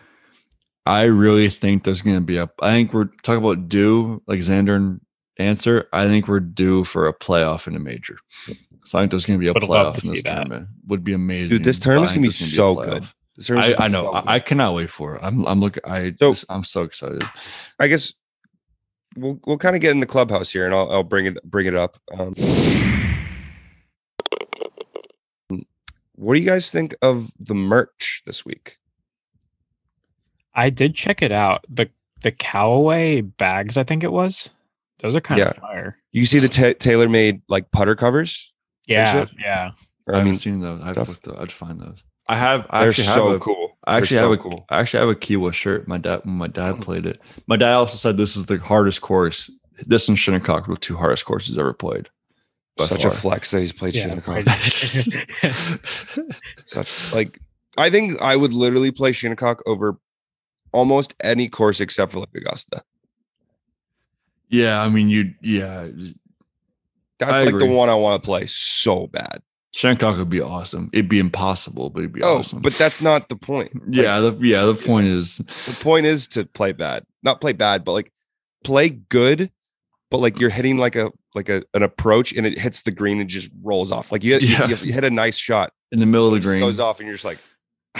I 0.85 1.03
really 1.03 1.49
think 1.49 1.83
there's 1.83 2.01
going 2.01 2.17
to 2.17 2.21
be 2.21 2.37
a. 2.37 2.49
I 2.61 2.71
think 2.71 2.93
we're 2.93 3.05
talking 3.23 3.43
about 3.43 3.67
due, 3.69 4.21
like 4.27 4.39
Xander 4.39 4.75
and 4.75 5.01
Ancer. 5.39 5.87
I 5.91 6.07
think 6.07 6.27
we're 6.27 6.39
due 6.39 6.83
for 6.83 7.07
a 7.07 7.13
playoff 7.13 7.67
in 7.67 7.75
a 7.75 7.79
major. 7.79 8.17
So 8.85 8.99
I 8.99 9.01
think 9.01 9.11
there's 9.11 9.25
going 9.25 9.39
to 9.39 9.43
be 9.43 9.47
a 9.47 9.53
Would 9.53 9.63
playoff 9.63 10.03
in 10.03 10.11
this 10.11 10.19
see 10.19 10.29
that. 10.29 10.35
tournament. 10.35 10.67
Would 10.87 11.03
be 11.03 11.13
amazing. 11.13 11.49
Dude, 11.49 11.63
this 11.63 11.79
but 11.79 11.83
I 11.83 11.85
tournament's 11.85 12.11
gonna 12.11 12.21
be 12.21 12.27
there's 12.27 12.41
a 12.41 12.55
so 12.55 12.75
good. 12.75 13.03
This 13.35 13.47
tournament's 13.47 13.79
I, 13.79 13.85
I 13.85 13.87
know. 13.87 14.03
so 14.03 14.13
I, 14.13 14.21
good. 14.21 14.29
I 14.29 14.39
cannot 14.39 14.75
wait 14.75 14.91
for 14.91 15.15
it. 15.15 15.21
I'm 15.23 15.45
I'm 15.47 15.59
looking. 15.59 15.81
I 15.85 16.11
So- 16.21 16.31
just, 16.33 16.45
I'm 16.49 16.63
so 16.63 16.83
excited. 16.83 17.23
I 17.79 17.87
guess 17.87 18.13
we'll 19.15 19.39
we'll 19.47 19.57
kind 19.57 19.75
of 19.75 19.81
get 19.81 19.89
in 19.91 20.01
the 20.01 20.05
clubhouse 20.05 20.51
here, 20.51 20.65
and 20.67 20.75
I'll 20.75 20.91
I'll 20.91 21.03
bring 21.03 21.25
it 21.25 21.43
bring 21.49 21.65
it 21.65 21.75
up. 21.75 21.97
Um, 22.15 22.35
what 26.17 26.35
do 26.35 26.39
you 26.39 26.47
guys 26.47 26.71
think 26.71 26.95
of 27.01 27.31
the 27.39 27.55
merch 27.55 28.21
this 28.25 28.45
week? 28.45 28.77
I 30.55 30.69
did 30.69 30.95
check 30.95 31.21
it 31.21 31.31
out. 31.31 31.65
The 31.69 31.89
the 32.23 32.31
Callaway 32.31 33.21
bags, 33.21 33.77
I 33.77 33.83
think 33.83 34.03
it 34.03 34.11
was. 34.11 34.49
Those 35.01 35.13
are 35.15 35.19
kind 35.21 35.39
Yeah. 35.39 35.49
of 35.49 35.57
fire. 35.57 35.97
You 36.11 36.25
see 36.25 36.39
the 36.39 36.49
ta 36.49 36.73
TaylorMade 36.73 37.41
like 37.49 37.71
putter 37.71 37.95
covers? 37.95 38.51
Yeah, 38.87 39.25
yeah. 39.39 39.71
Or, 40.07 40.13
I 40.13 40.17
I 40.17 40.19
haven't 40.19 40.31
mean, 40.31 40.39
seen 40.39 40.59
those. 40.61 40.81
I'd 40.83 40.93
stuff. 40.93 41.07
look. 41.09 41.21
those- 41.23 41.37
I'd 41.39 41.51
find 41.51 41.79
those. 41.79 42.01
I 42.27 42.37
have. 42.37 42.65
I 42.71 42.79
they're 42.81 42.89
actually 42.89 43.05
have 43.07 43.15
so 43.15 43.27
a, 43.33 43.39
cool. 43.39 43.77
I 43.85 43.97
actually 43.97 44.17
so 44.17 44.23
have 44.23 44.31
a 44.31 44.37
cool. 44.37 44.65
I 44.69 44.79
actually 44.79 44.99
have 45.01 45.09
a 45.09 45.15
Kiawah 45.15 45.53
shirt. 45.53 45.87
My 45.87 45.97
dad 45.99 46.25
my 46.25 46.45
Oh. 46.45 46.47
dad 46.47 46.81
played 46.81 47.05
it. 47.05 47.19
My 47.47 47.55
dad 47.57 47.73
also 47.73 47.97
said 47.97 48.17
this 48.17 48.35
is 48.35 48.45
the 48.47 48.57
hardest 48.57 49.01
course. 49.01 49.51
This 49.85 50.07
and 50.07 50.17
Shinnecock 50.17 50.67
were 50.67 50.75
the 50.75 50.79
two 50.79 50.95
hardest 50.97 51.25
courses 51.25 51.57
ever 51.57 51.73
played. 51.73 52.09
by 52.77 52.85
Such 52.85 53.05
a 53.05 53.11
flex 53.11 53.51
that 53.51 53.59
he's 53.59 53.73
played 53.73 53.93
Yeah, 53.95 54.07
Shinnecock. 54.07 54.47
Such 56.65 57.13
like 57.13 57.39
I 57.77 57.89
think 57.89 58.21
I 58.21 58.35
would 58.35 58.53
literally 58.53 58.91
play 58.91 59.11
Shinnecock 59.11 59.61
over 59.65 59.97
almost 60.75 61.15
any 61.23 61.47
course 61.49 61.79
except 61.79 62.11
for 62.11 62.19
like 62.19 62.29
Augusta. 62.35 62.83
yeah, 64.49 64.81
I 64.81 64.89
mean 64.89 65.09
you. 65.09 65.33
Yeah, 65.41 65.87
That's 67.19 67.31
I 67.39 67.43
like 67.43 67.57
the 67.57 67.65
one 67.65 67.89
I 67.89 67.95
want 67.95 68.21
to 68.21 68.25
play 68.25 68.45
so 68.47 69.07
bad. 69.07 69.41
Shinnecock 69.73 70.17
would 70.17 70.29
be 70.29 70.39
awesome. 70.39 70.89
It'd 70.93 71.09
be 71.09 71.19
impossible, 71.19 71.89
but 71.89 71.99
it'd 71.99 72.13
be 72.13 72.21
Oh, 72.23 72.37
awesome. 72.37 72.61
but 72.61 72.73
that's 72.77 73.01
not 73.01 73.27
the 73.27 73.35
point. 73.35 73.75
Like, 73.75 73.83
yeah, 73.95 74.19
the, 74.21 74.37
yeah. 74.41 74.63
The 74.63 74.75
point 74.75 75.07
is, 75.07 75.37
the 75.65 75.75
point 75.81 76.05
is 76.05 76.27
to 76.29 76.45
play 76.45 76.71
bad, 76.71 77.03
not 77.23 77.41
play 77.41 77.51
bad, 77.51 77.83
but 77.83 77.91
like 77.91 78.11
play 78.63 78.89
good. 78.89 79.51
But 80.11 80.19
like 80.19 80.39
you're 80.39 80.51
hitting 80.51 80.77
like 80.77 80.95
a 80.95 81.11
like 81.33 81.49
a 81.49 81.63
an 81.73 81.83
approach 81.83 82.31
and 82.31 82.45
it 82.45 82.57
hits 82.57 82.83
the 82.83 82.91
green 82.91 83.19
and 83.19 83.29
just 83.29 83.49
rolls 83.63 83.91
off. 83.91 84.11
Like 84.13 84.23
you, 84.23 84.35
you- 84.37 84.47
Yeah. 84.47 84.67
you, 84.69 84.93
hit 84.93 85.03
a 85.03 85.09
nice 85.09 85.35
shot, 85.35 85.73
in 85.91 85.99
the 85.99 86.05
middle 86.05 86.27
of 86.27 86.33
the 86.33 86.39
green, 86.39 86.61
goes 86.61 86.79
off, 86.79 86.99
and 86.99 87.07
you're 87.07 87.15
just 87.15 87.25
like, 87.25 87.39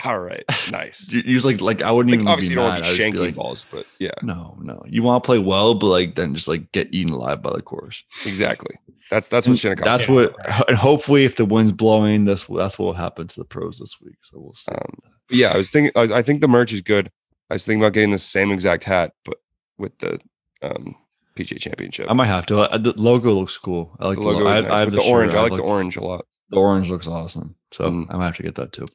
all 0.03 0.19
right, 0.19 0.43
nice. 0.71 1.11
You, 1.13 1.21
you 1.25 1.33
just 1.35 1.45
like 1.45 1.61
like 1.61 1.81
I 1.81 1.91
wouldn't 1.91 2.11
like 2.11 2.19
even 2.19 2.27
obviously 2.27 2.49
be 2.49 2.53
you 2.53 2.55
don't 2.61 2.69
mad. 2.69 2.81
want 2.81 2.85
to 2.85 2.91
be 2.97 3.03
shanking 3.03 3.19
like, 3.25 3.35
balls, 3.35 3.65
but 3.71 3.85
yeah, 3.99 4.11
No, 4.21 4.57
no. 4.61 4.83
You 4.87 5.03
want 5.03 5.23
to 5.23 5.25
play 5.25 5.39
well, 5.39 5.73
but 5.75 5.87
like 5.87 6.15
then 6.15 6.35
just 6.35 6.47
like 6.47 6.71
get 6.71 6.93
eaten 6.93 7.13
alive 7.13 7.41
by 7.41 7.53
the 7.53 7.61
course. 7.61 8.03
exactly. 8.25 8.75
That's 9.11 9.29
that's 9.29 9.47
what 9.47 9.51
And 9.53 9.59
Shinnecock. 9.59 9.85
That's 9.85 10.07
what, 10.07 10.35
and 10.67 10.75
hopefully, 10.77 11.25
if 11.25 11.35
the 11.35 11.45
wind's 11.45 11.71
blowing, 11.71 12.25
this 12.25 12.43
that's 12.43 12.77
what 12.79 12.85
will 12.87 12.93
happen 12.93 13.27
to 13.27 13.39
the 13.39 13.45
pros 13.45 13.77
this 13.79 14.01
week. 14.03 14.15
So 14.23 14.39
we'll 14.39 14.53
see. 14.53 14.71
Um, 14.71 14.99
yeah, 15.29 15.49
I 15.53 15.57
was 15.57 15.69
thinking. 15.69 15.91
I, 15.95 16.01
was- 16.01 16.11
I 16.11 16.21
think 16.23 16.41
the 16.41 16.47
merch 16.47 16.73
is 16.73 16.81
good. 16.81 17.11
I 17.49 17.55
was 17.55 17.65
thinking 17.65 17.81
about 17.83 17.93
getting 17.93 18.09
the 18.09 18.17
same 18.17 18.51
exact 18.51 18.83
hat, 18.83 19.13
but 19.23 19.37
with 19.77 19.95
the 19.99 20.19
um, 20.63 20.95
PGA 21.35 21.59
Championship. 21.59 22.07
I 22.09 22.13
might 22.13 22.25
have 22.27 22.47
to. 22.47 22.55
The 22.55 22.93
logo 22.97 23.33
looks 23.33 23.57
cool. 23.57 23.95
I 23.99 24.07
like 24.07 24.15
the 24.17 24.21
the, 24.23 24.27
logo 24.27 24.39
logo. 24.45 24.51
is 24.51 24.57
I, 24.57 24.61
nice. 24.61 24.71
I 24.71 24.79
have 24.79 24.89
the, 24.91 24.95
the, 24.97 25.03
orange. 25.03 25.31
shirt. 25.33 25.39
I 25.39 25.43
like 25.43 25.55
the 25.57 25.61
orange 25.63 25.97
a 25.97 26.03
lot. 26.03 26.25
The 26.49 26.57
orange 26.57 26.89
looks 26.89 27.07
awesome. 27.07 27.55
So 27.71 27.85
Mm. 27.85 28.07
I 28.09 28.17
might 28.17 28.25
have 28.25 28.37
to 28.37 28.43
get 28.43 28.55
that 28.55 28.71
too. 28.71 28.87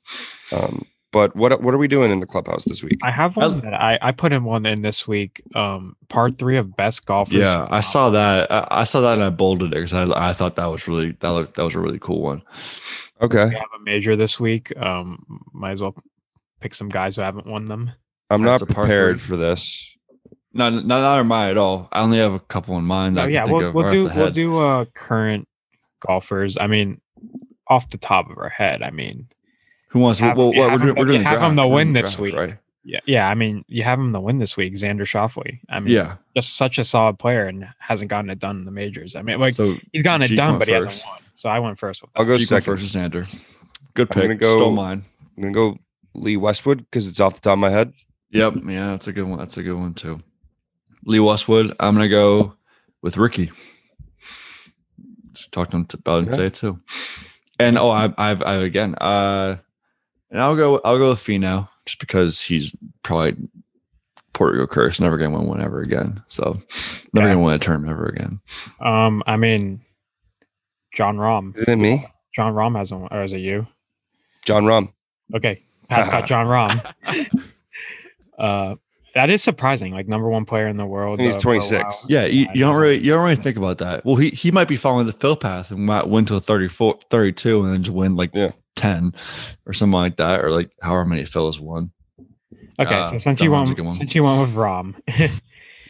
Um, 0.53 0.85
but 1.13 1.35
what 1.35 1.61
what 1.61 1.75
are 1.75 1.79
we 1.79 1.89
doing 1.89 2.13
in 2.13 2.21
the 2.21 2.27
clubhouse 2.27 2.65
this 2.65 2.83
week? 2.85 3.01
I 3.03 3.11
have 3.11 3.37
one 3.37 3.61
that 3.63 3.75
I, 3.75 3.99
I 4.01 4.13
put 4.13 4.33
in 4.33 4.45
one 4.45 4.65
in 4.65 4.83
this 4.83 5.09
week. 5.09 5.43
Um, 5.57 5.97
part 6.09 6.39
three 6.39 6.57
of 6.57 6.77
best 6.77 7.05
golfers. 7.05 7.35
Yeah, 7.35 7.67
I 7.69 7.81
saw 7.81 8.11
that. 8.11 8.51
I, 8.51 8.67
I 8.71 8.85
saw 8.85 9.01
that 9.01 9.15
and 9.15 9.25
I 9.25 9.31
bolded 9.31 9.73
it 9.73 9.77
because 9.77 9.93
I, 9.93 10.05
I 10.29 10.33
thought 10.33 10.55
that 10.57 10.67
was 10.67 10.87
really 10.87 11.17
that 11.21 11.29
looked, 11.31 11.57
that 11.57 11.65
was 11.65 11.75
a 11.75 11.81
really 11.81 11.99
cool 11.99 12.23
one. 12.23 12.43
Okay, 13.21 13.47
We 13.47 13.55
have 13.55 13.67
a 13.79 13.83
major 13.85 14.15
this 14.15 14.39
week. 14.39 14.73
Um, 14.81 15.41
might 15.53 15.73
as 15.73 15.83
well 15.83 15.97
pick 16.61 16.75
some 16.75 16.89
guys 16.89 17.17
who 17.17 17.23
haven't 17.23 17.47
won 17.47 17.67
them. 17.67 17.91
I'm 18.31 18.45
That's 18.45 18.63
not 18.63 18.69
prepared 18.69 19.21
for 19.21 19.37
this. 19.37 19.97
Not 20.53 20.73
not 20.73 20.85
not 21.01 21.21
in 21.21 21.27
mine 21.27 21.51
at 21.51 21.59
all. 21.59 21.89
I 21.91 22.03
only 22.03 22.19
have 22.19 22.35
a 22.35 22.41
couple 22.41 22.79
in 22.79 22.85
mind. 22.85 23.17
that 23.17 23.23
No, 23.23 23.25
I 23.25 23.45
can 23.45 23.49
yeah, 23.49 23.53
we'll, 23.53 23.73
we'll 23.73 23.93
do 23.93 24.11
we'll 24.15 24.31
do 24.31 24.59
uh 24.59 24.85
current 24.95 25.49
golfers. 26.07 26.57
I 26.61 26.69
mean, 26.69 27.01
off 27.71 27.89
the 27.89 27.99
top 27.99 28.29
of 28.31 28.37
our 28.39 28.49
head. 28.51 28.83
I 28.83 28.91
mean, 28.91 29.29
Who 29.89 30.01
wants? 30.01 30.19
have- 30.21 30.37
well, 30.37 30.53
well, 30.55 30.71
we're 30.73 30.79
doing, 30.79 30.95
we're 30.97 31.05
doing 31.07 31.23
the 31.23 31.29
have 31.29 31.39
him 31.41 31.55
draft. 31.55 31.57
to 31.57 31.69
We're 31.69 31.75
win 31.77 31.93
this 31.93 32.03
draft, 32.11 32.21
week. 32.21 32.35
right? 32.35 32.59
yeah, 32.85 33.01
yeah. 33.07 33.29
I 33.29 33.35
mean, 33.35 33.65
you 33.69 33.83
have 33.85 33.99
him 33.99 34.13
to 34.13 34.21
win 34.21 34.39
this 34.39 34.57
week, 34.57 34.75
Xander 34.75 35.03
Schauffele. 35.03 35.59
I 35.71 35.81
mean, 35.81 35.95
Yeah. 35.95 36.17
just 36.37 36.57
such 36.57 36.79
a 36.79 36.85
solid 36.85 37.19
player 37.19 37.47
and 37.47 37.67
hasn't 37.79 38.11
gotten 38.11 38.29
it 38.31 38.39
done 38.39 38.59
in 38.59 38.65
the 38.67 38.71
majors. 38.71 39.17
I 39.17 39.23
mean, 39.23 39.39
like 39.41 39.55
so 39.55 39.77
he's 39.93 40.03
gotten 40.03 40.23
it 40.23 40.29
Jeek 40.29 40.37
done, 40.37 40.49
went 40.51 40.59
but 40.61 40.69
he 40.69 40.75
hasn't 40.75 40.93
first. 40.93 41.07
won. 41.07 41.19
So 41.35 41.49
I 41.49 41.59
went 41.59 41.79
first 41.79 42.03
with 42.03 42.13
that. 42.13 42.21
I'll 42.21 42.27
go 42.27 42.37
Jeek 42.37 42.51
went 42.51 42.65
second. 42.65 42.77
first 42.79 42.95
Xander. 42.95 43.45
Good 43.95 44.09
pick. 44.11 44.17
I'm 44.19 44.23
gonna 44.25 44.35
go- 44.37 44.57
Stole 44.59 44.73
mine. 44.73 45.05
I'm 45.37 45.43
gonna 45.43 45.55
go 45.55 45.79
Lee 46.15 46.37
Westwood 46.37 46.79
because 46.79 47.07
it's 47.09 47.21
off 47.21 47.35
the 47.35 47.41
top 47.41 47.53
of 47.55 47.59
my 47.61 47.71
head. 47.71 47.93
Yep. 48.33 48.55
Yeah, 48.67 48.89
that's 48.91 49.09
a 49.09 49.13
good 49.13 49.25
one. 49.29 49.39
That's 49.39 49.57
a 49.57 49.63
good 49.63 49.75
one 49.77 49.95
too. 49.95 50.21
Lee 51.05 51.21
Westwood. 51.21 51.75
I'm 51.81 51.95
gonna 51.95 52.09
go 52.09 52.55
with 53.03 53.17
Ricky. 53.17 53.51
Just 55.33 55.53
talked 55.53 55.71
to 55.73 55.79
him 55.79 55.87
about 55.95 56.23
it 56.23 56.27
Yeah. 56.27 56.33
today 56.33 56.51
too. 56.51 56.81
And 57.61 57.79
oh, 57.79 57.91
I, 57.91 58.13
I've, 58.19 58.43
I 58.43 58.55
again. 58.57 58.95
Uh, 59.01 59.57
and 60.31 60.41
I'll 60.41 60.57
go. 60.57 60.81
I'll 60.85 60.99
go 60.99 61.11
with 61.11 61.19
Finau. 61.21 61.69
just 61.85 61.99
because 61.99 62.41
he's 62.41 62.75
probably 63.03 63.37
Portugal 64.33 64.67
curse, 64.67 65.01
never 65.01 65.19
gonna 65.19 65.37
win 65.37 65.47
one 65.49 65.61
ever 65.61 65.81
again. 65.81 66.23
So 66.29 66.61
never 67.13 67.27
Yeah. 67.27 67.35
gonna 67.35 67.45
win 67.45 67.55
a 67.55 67.59
tournament 67.59 67.91
ever 67.93 68.07
again. 68.07 68.41
Um, 68.81 69.23
I 69.27 69.37
mean, 69.37 69.81
Jon 70.95 71.17
Rahm. 71.17 71.55
Isn't 71.57 71.69
it 71.69 71.77
me? 71.77 72.05
Jon 72.35 72.55
Rahm 72.55 72.77
has 72.79 72.93
one, 72.93 73.09
or 73.11 73.23
is 73.25 73.33
it 73.33 73.39
you? 73.41 73.67
Jon 74.45 74.65
Rahm. 74.65 74.93
Okay, 75.35 75.63
Pat's 75.89 76.09
got 76.11 76.27
Jon 76.27 76.47
Rahm. 76.47 77.43
uh, 78.39 78.77
that 79.15 79.31
is 79.31 79.43
surprising. 79.43 79.93
Like 79.93 80.07
number 80.09 80.29
one 80.29 80.45
player 80.45 80.67
in 80.69 80.77
the 80.77 80.87
world. 80.87 81.19
And 81.19 81.27
he's 81.27 81.37
uh, 81.37 81.41
26. 81.41 82.07
Yeah, 82.09 82.25
you, 82.27 82.47
you 82.55 82.61
don't 82.61 82.77
really 82.77 82.99
you 82.99 83.11
don't 83.11 83.23
really 83.25 83.37
think 83.37 83.57
about 83.57 83.79
that. 83.79 84.05
Well, 84.05 84.17
he 84.17 84.31
he 84.31 84.51
might 84.51 84.69
be 84.69 84.77
following 84.77 85.07
the 85.07 85.13
Phil 85.13 85.37
path 85.37 85.71
and 85.71 85.81
might 85.87 86.09
win 86.09 86.25
to 86.27 86.37
a 86.37 86.41
34, 86.41 86.99
32 87.11 87.63
and 87.65 87.73
then 87.73 87.83
just 87.83 87.95
win 87.97 88.17
like 88.17 88.31
Yeah. 88.35 88.53
10 88.77 89.13
or 89.67 89.73
something 89.73 89.93
like 89.93 90.17
that, 90.17 90.43
or 90.45 90.51
like 90.51 90.71
however 90.81 91.05
many 91.05 91.25
Phil's 91.25 91.61
won. 91.61 91.91
Okay, 92.79 92.95
Uh, 92.95 93.05
so 93.05 93.19
since 93.19 93.41
you 93.43 93.51
Rahm's 93.51 93.71
went 93.75 93.85
one. 93.85 93.95
since 93.95 94.15
you 94.15 94.23
went 94.25 94.41
with 94.41 94.55
Rahm, 94.57 94.95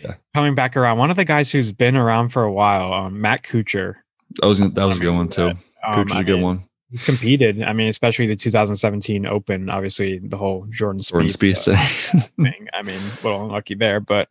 yeah. 0.03 0.15
coming 0.35 0.57
back 0.57 0.77
around, 0.77 0.99
one 0.99 1.09
of 1.11 1.17
the 1.17 1.25
guys 1.25 1.53
who's 1.53 1.71
been 1.71 1.97
around 1.97 2.31
for 2.31 2.43
a 2.43 2.51
while, 2.53 2.93
um, 2.93 3.21
Matt 3.21 3.45
Kuchar. 3.45 3.95
That 4.41 4.47
was 4.47 4.59
that 4.59 4.85
was 4.85 4.97
a 4.97 5.01
good 5.01 5.15
one 5.15 5.29
too. 5.29 5.49
Um, 5.51 5.59
Cooch 5.95 6.11
is 6.11 6.17
I 6.17 6.21
a 6.21 6.25
good 6.25 6.41
one. 6.41 6.65
He's 6.91 7.03
competed. 7.05 7.63
I 7.63 7.73
mean, 7.73 7.89
especially 7.89 8.27
the 8.27 8.37
2017 8.37 9.25
Open. 9.27 9.71
Obviously, 9.71 10.19
the 10.19 10.37
whole 10.37 10.67
Jordan 10.71 11.03
Jordan 11.03 11.29
Spieth, 11.29 11.65
Spieth 11.65 11.73
uh, 11.73 12.21
thing. 12.21 12.53
thing. 12.53 12.69
I 12.73 12.83
mean, 12.83 13.01
a 13.01 13.25
little 13.25 13.45
unlucky 13.45 13.75
there, 13.75 14.01
but 14.01 14.29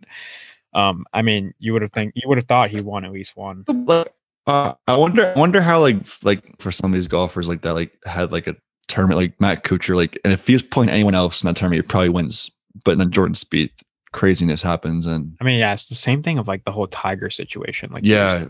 um, 0.73 1.05
I 1.13 1.21
mean, 1.21 1.53
you 1.59 1.73
would 1.73 1.81
have 1.81 1.93
think 1.93 2.13
you 2.15 2.27
would 2.27 2.37
have 2.37 2.47
thought 2.47 2.69
he 2.69 2.81
won 2.81 3.05
at 3.05 3.11
least 3.11 3.37
one. 3.37 3.63
But, 3.63 4.13
uh, 4.45 4.73
I 4.87 4.97
wonder 4.97 5.33
I 5.35 5.39
wonder 5.39 5.61
how 5.61 5.79
like 5.79 5.97
like 6.23 6.43
for 6.59 6.71
some 6.71 6.91
of 6.91 6.95
these 6.95 7.07
golfers 7.07 7.47
like 7.47 7.61
that 7.61 7.75
like 7.75 7.91
had 8.05 8.31
like 8.31 8.47
a 8.47 8.55
tournament 8.87 9.19
like 9.19 9.39
Matt 9.39 9.63
Kuchar 9.63 9.95
like 9.95 10.19
and 10.23 10.33
if 10.33 10.47
he 10.47 10.53
was 10.53 10.63
playing 10.63 10.89
anyone 10.89 11.15
else 11.15 11.43
in 11.43 11.47
that 11.47 11.55
tournament 11.55 11.85
he 11.85 11.87
probably 11.87 12.09
wins. 12.09 12.51
But 12.83 12.97
then 12.97 13.11
Jordan 13.11 13.35
Spieth 13.35 13.83
craziness 14.11 14.61
happens 14.61 15.05
and 15.05 15.37
I 15.39 15.43
mean, 15.43 15.59
yeah, 15.59 15.73
it's 15.73 15.87
the 15.87 15.95
same 15.95 16.23
thing 16.23 16.39
of 16.39 16.47
like 16.47 16.65
the 16.65 16.71
whole 16.71 16.87
Tiger 16.87 17.29
situation. 17.29 17.91
Like, 17.91 18.03
yeah 18.03 18.45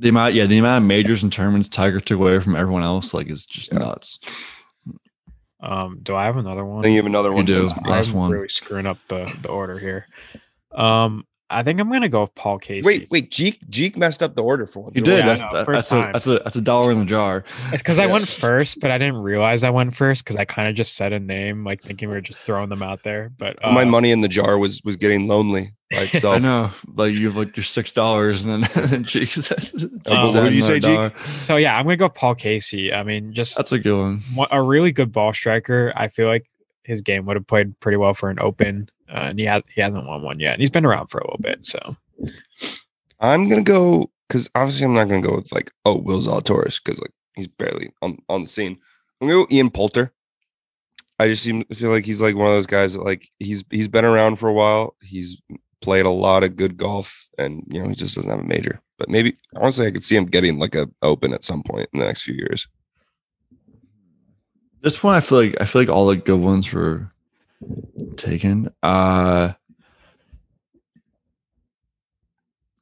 the 0.00 0.08
amount 0.08 0.34
yeah 0.34 0.46
the 0.46 0.58
amount 0.58 0.82
of 0.82 0.88
majors 0.88 1.22
and 1.22 1.32
tournaments 1.32 1.68
Tiger 1.68 2.00
took 2.00 2.18
away 2.18 2.40
from 2.40 2.56
everyone 2.56 2.82
else 2.82 3.14
like 3.14 3.28
is 3.28 3.46
just 3.46 3.72
Yeah. 3.72 3.78
nuts. 3.80 4.18
Um, 5.62 5.98
do 6.02 6.14
I 6.14 6.24
have 6.24 6.36
another 6.38 6.64
one? 6.64 6.78
I 6.78 6.82
think 6.82 6.92
you 6.92 6.98
have 6.98 7.06
another 7.06 7.28
You 7.28 7.34
one. 7.36 7.44
do. 7.44 7.58
Vince. 7.60 7.74
Last 7.86 8.08
I'm 8.10 8.14
one. 8.14 8.30
really 8.30 8.48
screwing 8.48 8.86
up 8.86 8.98
the 9.08 9.30
the 9.42 9.48
order 9.48 9.78
here. 9.78 10.06
Um, 10.74 11.26
I 11.52 11.62
think 11.64 11.80
I'm 11.80 11.90
gonna 11.90 12.08
go 12.08 12.22
with 12.22 12.34
Paul 12.34 12.58
Casey. 12.58 12.86
Wait, 12.86 13.08
wait. 13.10 13.30
Jeek 13.30 13.58
Jeek 13.68 13.96
messed 13.96 14.22
up 14.22 14.36
the 14.36 14.42
order 14.42 14.66
for 14.66 14.80
once. 14.84 14.96
You 14.96 15.02
did. 15.02 15.18
Yeah, 15.18 15.26
that's 15.34 15.42
that, 15.52 15.66
that's 15.66 15.92
a 15.92 16.10
that's 16.12 16.26
a 16.28 16.38
that's 16.44 16.56
a 16.56 16.60
dollar 16.62 16.92
in 16.92 17.00
the 17.00 17.04
jar. 17.04 17.44
It's 17.72 17.82
because 17.82 17.98
I 17.98 18.06
went 18.06 18.26
first, 18.26 18.80
but 18.80 18.90
I 18.90 18.96
didn't 18.98 19.16
realize 19.18 19.62
I 19.64 19.70
went 19.70 19.94
first 19.94 20.24
because 20.24 20.36
I 20.36 20.44
kind 20.46 20.68
of 20.68 20.76
just 20.76 20.94
said 20.94 21.12
a 21.12 21.18
name, 21.20 21.64
like 21.64 21.82
thinking 21.82 22.08
we 22.08 22.14
were 22.14 22.20
just 22.22 22.38
throwing 22.38 22.68
them 22.70 22.82
out 22.82 23.02
there. 23.02 23.30
But 23.36 23.62
uh, 23.62 23.72
My 23.72 23.84
money 23.84 24.12
in 24.12 24.20
the 24.22 24.28
jar 24.28 24.56
was 24.58 24.80
was 24.84 24.96
getting 24.96 25.26
lonely 25.26 25.74
by 25.90 26.02
itself. 26.02 26.36
I 26.36 26.38
know. 26.38 26.70
Like 26.94 27.12
you 27.14 27.26
have 27.26 27.36
like 27.36 27.56
your 27.56 27.64
six 27.64 27.92
dollars 27.92 28.44
and 28.44 28.64
then 28.64 28.70
and 28.82 28.90
then 28.90 29.04
Jake 29.04 29.32
says 29.32 29.72
what 30.04 30.32
did 30.44 30.52
you 30.54 30.62
say, 30.62 30.76
another 30.76 31.10
Jake? 31.10 31.18
So 31.44 31.56
yeah, 31.56 31.76
I'm 31.76 31.84
gonna 31.84 31.96
go 31.96 32.08
Paul 32.08 32.34
Casey. 32.34 32.92
I 32.92 33.02
mean, 33.02 33.32
just 33.32 33.56
That's 33.56 33.72
a 33.72 33.78
good 33.78 33.98
one. 33.98 34.22
one- 34.34 34.48
a 34.50 34.62
really 34.62 34.92
good 34.92 35.12
ball 35.12 35.32
striker. 35.32 35.92
I 35.96 36.08
feel 36.08 36.28
like 36.28 36.48
his 36.84 37.02
game 37.02 37.26
would 37.26 37.36
have 37.36 37.46
played 37.46 37.78
pretty 37.80 37.96
well 37.96 38.14
for 38.14 38.30
an 38.30 38.38
Open, 38.40 38.88
uh, 39.08 39.18
and 39.30 39.38
he 39.38 39.44
has 39.44 39.62
he 39.74 39.80
hasn't 39.80 40.06
won 40.06 40.22
one 40.22 40.40
yet. 40.40 40.54
And 40.54 40.60
he's 40.60 40.70
been 40.70 40.86
around 40.86 41.08
for 41.08 41.18
a 41.18 41.24
little 41.24 41.40
bit, 41.40 41.64
so 41.66 41.96
I'm 43.20 43.48
gonna 43.48 43.62
go 43.62 44.10
because 44.28 44.48
obviously 44.54 44.86
I'm 44.86 44.94
not 44.94 45.08
gonna 45.08 45.22
go 45.22 45.34
with 45.36 45.52
like 45.52 45.70
oh 45.84 45.96
Will 45.98 46.20
Zalatoris 46.20 46.82
because 46.82 47.00
like 47.00 47.12
he's 47.34 47.48
barely 47.48 47.92
on 48.02 48.18
on 48.28 48.42
the 48.42 48.48
scene. 48.48 48.78
I'm 49.20 49.28
gonna 49.28 49.44
go 49.44 49.54
Ian 49.54 49.70
Poulter. 49.70 50.12
I 51.18 51.28
just 51.28 51.42
seem 51.42 51.64
feel 51.66 51.90
like 51.90 52.06
he's 52.06 52.22
like 52.22 52.34
one 52.34 52.46
of 52.46 52.54
those 52.54 52.66
guys 52.66 52.94
that 52.94 53.04
like 53.04 53.28
he's 53.38 53.62
he's 53.70 53.88
been 53.88 54.06
around 54.06 54.36
for 54.36 54.48
a 54.48 54.54
while. 54.54 54.96
He's 55.02 55.36
played 55.80 56.06
a 56.06 56.10
lot 56.10 56.44
of 56.44 56.56
good 56.56 56.76
golf, 56.76 57.28
and 57.38 57.62
you 57.70 57.82
know 57.82 57.88
he 57.88 57.94
just 57.94 58.14
doesn't 58.14 58.30
have 58.30 58.40
a 58.40 58.44
major. 58.44 58.80
But 58.98 59.08
maybe 59.08 59.36
honestly, 59.56 59.86
I 59.86 59.90
could 59.90 60.04
see 60.04 60.16
him 60.16 60.26
getting 60.26 60.58
like 60.58 60.74
a 60.74 60.88
Open 61.02 61.32
at 61.32 61.44
some 61.44 61.62
point 61.62 61.88
in 61.92 62.00
the 62.00 62.06
next 62.06 62.22
few 62.22 62.34
years. 62.34 62.68
This 64.82 65.02
one 65.02 65.14
I 65.14 65.20
feel 65.20 65.42
like 65.42 65.56
I 65.60 65.64
feel 65.64 65.82
like 65.82 65.88
all 65.88 66.06
the 66.06 66.16
good 66.16 66.40
ones 66.40 66.72
were 66.72 67.10
taken. 68.16 68.72
Uh 68.82 69.52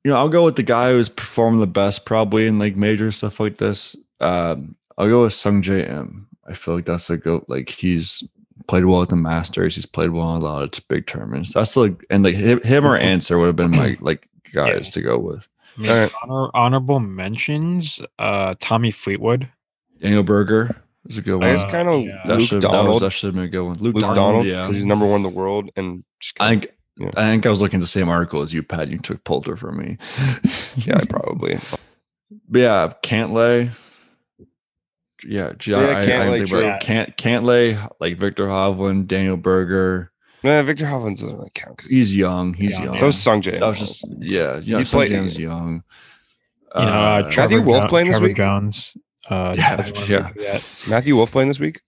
you 0.04 0.12
know, 0.12 0.16
I'll 0.16 0.28
go 0.28 0.44
with 0.44 0.56
the 0.56 0.62
guy 0.62 0.92
who's 0.92 1.08
performed 1.08 1.60
the 1.60 1.66
best 1.66 2.06
probably 2.06 2.46
in 2.46 2.58
like 2.58 2.76
major 2.76 3.10
stuff 3.12 3.40
like 3.40 3.58
this. 3.58 3.96
Um 4.20 4.76
I'll 4.96 5.08
go 5.08 5.22
with 5.22 5.32
Sungjae 5.32 5.88
Im. 5.90 6.26
I 6.48 6.54
feel 6.54 6.76
like 6.76 6.86
that's 6.86 7.10
a 7.10 7.16
go 7.16 7.44
like 7.48 7.68
he's 7.68 8.24
played 8.66 8.84
well 8.84 9.02
at 9.02 9.08
the 9.08 9.16
Masters. 9.16 9.74
He's 9.76 9.86
played 9.86 10.10
well 10.10 10.34
in 10.36 10.42
a 10.42 10.44
lot 10.44 10.62
of 10.62 10.88
big 10.88 11.06
tournaments. 11.06 11.52
That's 11.54 11.74
the 11.74 11.96
and 12.10 12.24
like 12.24 12.34
him, 12.34 12.60
him 12.62 12.86
or 12.86 12.96
Answer 12.98 13.38
would 13.38 13.46
have 13.46 13.56
been 13.56 13.70
my 13.70 13.96
like 14.00 14.28
guys 14.52 14.86
Yeah. 14.88 14.90
to 14.92 15.00
go 15.02 15.18
with. 15.18 15.46
I 15.76 15.80
mean, 15.80 15.90
Alright. 15.90 16.12
honor, 16.24 16.50
honorable 16.54 16.98
mentions. 17.00 18.00
Uh, 18.18 18.54
Tommy 18.60 18.90
Fleetwood. 18.90 19.48
Daniel 20.00 20.22
Berger 20.24 20.74
is 21.08 21.18
a 21.18 21.22
good 21.22 21.34
I 21.42 21.46
one. 21.46 21.48
guess 21.56 21.64
Uh, 21.64 21.70
kind 21.70 21.88
of 21.88 22.02
yeah. 22.02 22.22
that 22.26 22.38
Luke 22.38 22.48
should 22.48 22.62
that, 22.62 22.68
was, 22.70 22.76
Donald. 22.76 23.02
that 23.02 23.10
should 23.10 23.26
have 23.28 23.34
been 23.36 23.44
a 23.44 23.48
good 23.48 23.62
one. 23.62 23.76
Luke, 23.78 23.94
Luke 23.94 24.02
Donald, 24.02 24.16
Donald, 24.16 24.46
yeah. 24.46 24.62
because 24.62 24.76
he's 24.76 24.84
number 24.84 25.06
one 25.06 25.16
in 25.16 25.22
the 25.22 25.28
world, 25.28 25.70
and 25.76 26.02
just 26.20 26.36
I 26.40 26.50
kinda- 26.50 26.66
think 26.66 26.74
Yeah. 26.98 27.10
I 27.16 27.26
think 27.30 27.46
I 27.46 27.50
was 27.50 27.60
looking 27.60 27.78
at 27.78 27.82
the 27.82 27.86
same 27.86 28.08
article 28.08 28.42
as 28.42 28.52
you, 28.52 28.62
Pat. 28.64 28.88
You 28.88 28.98
took 28.98 29.22
Poulter 29.22 29.56
from 29.56 29.76
me. 29.78 29.98
yeah, 30.76 31.00
probably. 31.08 31.60
but 32.48 32.58
yeah, 32.58 32.92
Cantlay. 33.04 33.70
Yeah, 35.24 35.52
G- 35.58 35.72
Yeah, 35.72 35.78
I- 35.78 35.82
I, 35.82 36.00
I 36.00 36.04
Cantlay, 36.06 36.36
think 36.38 36.48
true. 36.48 36.60
about 36.60 36.80
Cant 36.80 37.16
Cantlay, 37.16 37.90
like 38.00 38.18
Viktor 38.18 38.46
Hovland, 38.46 39.06
Daniel 39.06 39.36
Berger. 39.36 40.12
Nah, 40.44 40.62
Viktor 40.62 40.84
Hovland 40.84 41.18
doesn't 41.18 41.36
really 41.36 41.50
count 41.54 41.76
because 41.76 41.90
He's 41.90 42.16
young. 42.16 42.54
He's 42.54 42.78
Yeah. 42.78 42.84
young. 42.84 42.98
so 42.98 43.06
is 43.08 43.16
Sungjae. 43.16 43.58
that 43.58 43.66
was 43.66 43.78
just 43.80 44.04
yeah. 44.20 44.60
Yeah, 44.62 44.78
He 44.78 44.84
some 44.84 44.98
played- 44.98 45.10
James 45.10 45.38
young. 45.38 45.82
You 46.74 46.80
know, 46.82 46.86
uh, 46.86 47.22
Uh, 47.24 47.32
Matthew 47.36 47.62
Wolff 47.62 47.82
Jo- 47.84 47.88
playing 47.88 48.06
this 48.08 48.16
Trevor 48.18 48.28
week? 48.28 48.36
Jones. 48.36 48.96
Uh, 49.28 49.54
Yeah, 49.56 49.62
hasn't 49.76 49.96
won 49.96 50.10
a 50.10 50.32
yeah. 50.40 50.60
Matthew 50.86 51.16
Wolff 51.16 51.30
playing 51.32 51.48
this 51.48 51.58
week. 51.60 51.80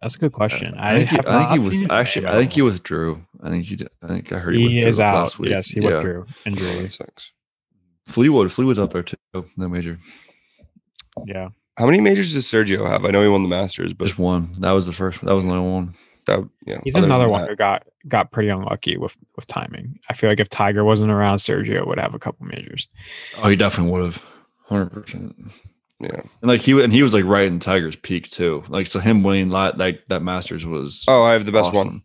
That's 0.00 0.16
a 0.16 0.18
good 0.18 0.32
question. 0.32 0.74
I, 0.76 0.94
I 0.94 0.98
think, 0.98 1.10
he, 1.10 1.18
I 1.26 1.38
think 1.38 1.62
he 1.62 1.68
was 1.80 1.90
actually. 1.90 2.24
name 2.26 2.34
I 2.34 2.38
think 2.38 2.52
he 2.52 2.60
out. 2.60 2.64
withdrew. 2.64 3.22
I 3.42 3.50
think 3.50 3.64
he 3.66 3.76
did. 3.76 3.88
I 4.02 4.08
think 4.08 4.32
I 4.32 4.38
heard 4.38 4.54
he, 4.54 4.60
He 4.60 4.66
withdrew 4.68 4.86
is 4.88 5.00
out. 5.00 5.14
last 5.14 5.38
week. 5.38 5.50
Yes, 5.50 5.68
he 5.68 5.80
Yeah. 5.80 5.86
withdrew 5.94 6.26
injury. 6.44 6.88
Six. 6.88 7.32
Fleetwood. 8.06 8.52
Fleetwood's 8.52 8.78
up 8.80 8.92
there 8.92 9.02
too. 9.02 9.16
No 9.56 9.68
major. 9.68 9.98
Yeah. 11.26 11.48
How 11.78 11.86
many 11.86 12.00
majors 12.00 12.34
does 12.34 12.44
Sergio 12.44 12.86
have? 12.88 13.04
I 13.04 13.10
know 13.10 13.22
he 13.22 13.28
won 13.28 13.42
the 13.42 13.48
Masters, 13.48 13.94
but 13.94 14.06
Just 14.06 14.18
one. 14.18 14.54
That 14.60 14.72
was 14.72 14.86
the 14.86 14.92
first. 14.92 15.20
That 15.22 15.34
was 15.34 15.44
the 15.46 15.50
only 15.52 15.70
one. 15.70 15.94
that, 16.26 16.46
yeah, 16.66 16.80
He's 16.84 16.94
other 16.94 17.06
another 17.06 17.28
one 17.28 17.42
that- 17.42 17.50
who 17.50 17.56
got 17.56 17.84
got 18.08 18.30
pretty 18.32 18.48
unlucky 18.50 18.96
with 18.96 19.16
with 19.36 19.46
timing. 19.46 19.98
I 20.10 20.14
feel 20.14 20.28
like 20.30 20.40
if 20.40 20.48
Tiger 20.48 20.84
wasn't 20.84 21.10
around, 21.10 21.38
Sergio 21.38 21.86
would 21.86 21.98
have 21.98 22.14
a 22.14 22.18
couple 22.18 22.46
majors. 22.46 22.86
Oh, 23.38 23.48
he 23.48 23.56
definitely 23.56 23.92
would 23.92 24.04
have. 24.04 24.22
Hundred 24.66 24.90
percent. 24.90 25.34
Yeah. 26.00 26.20
And 26.40 26.48
like 26.48 26.60
he 26.60 26.78
and 26.82 26.92
he 26.92 27.02
was 27.02 27.14
like 27.14 27.24
right 27.24 27.46
in 27.46 27.58
Tiger's 27.58 27.96
peak 27.96 28.28
too. 28.28 28.64
Like 28.68 28.86
so, 28.88 28.98
him 29.00 29.22
winning 29.22 29.48
that 29.50 29.78
like 29.78 30.02
that 30.08 30.22
Masters 30.22 30.66
was 30.66 31.04
Oh, 31.08 31.22
I 31.22 31.32
have 31.32 31.46
the 31.46 31.52
best 31.52 31.72
one. 31.72 32.02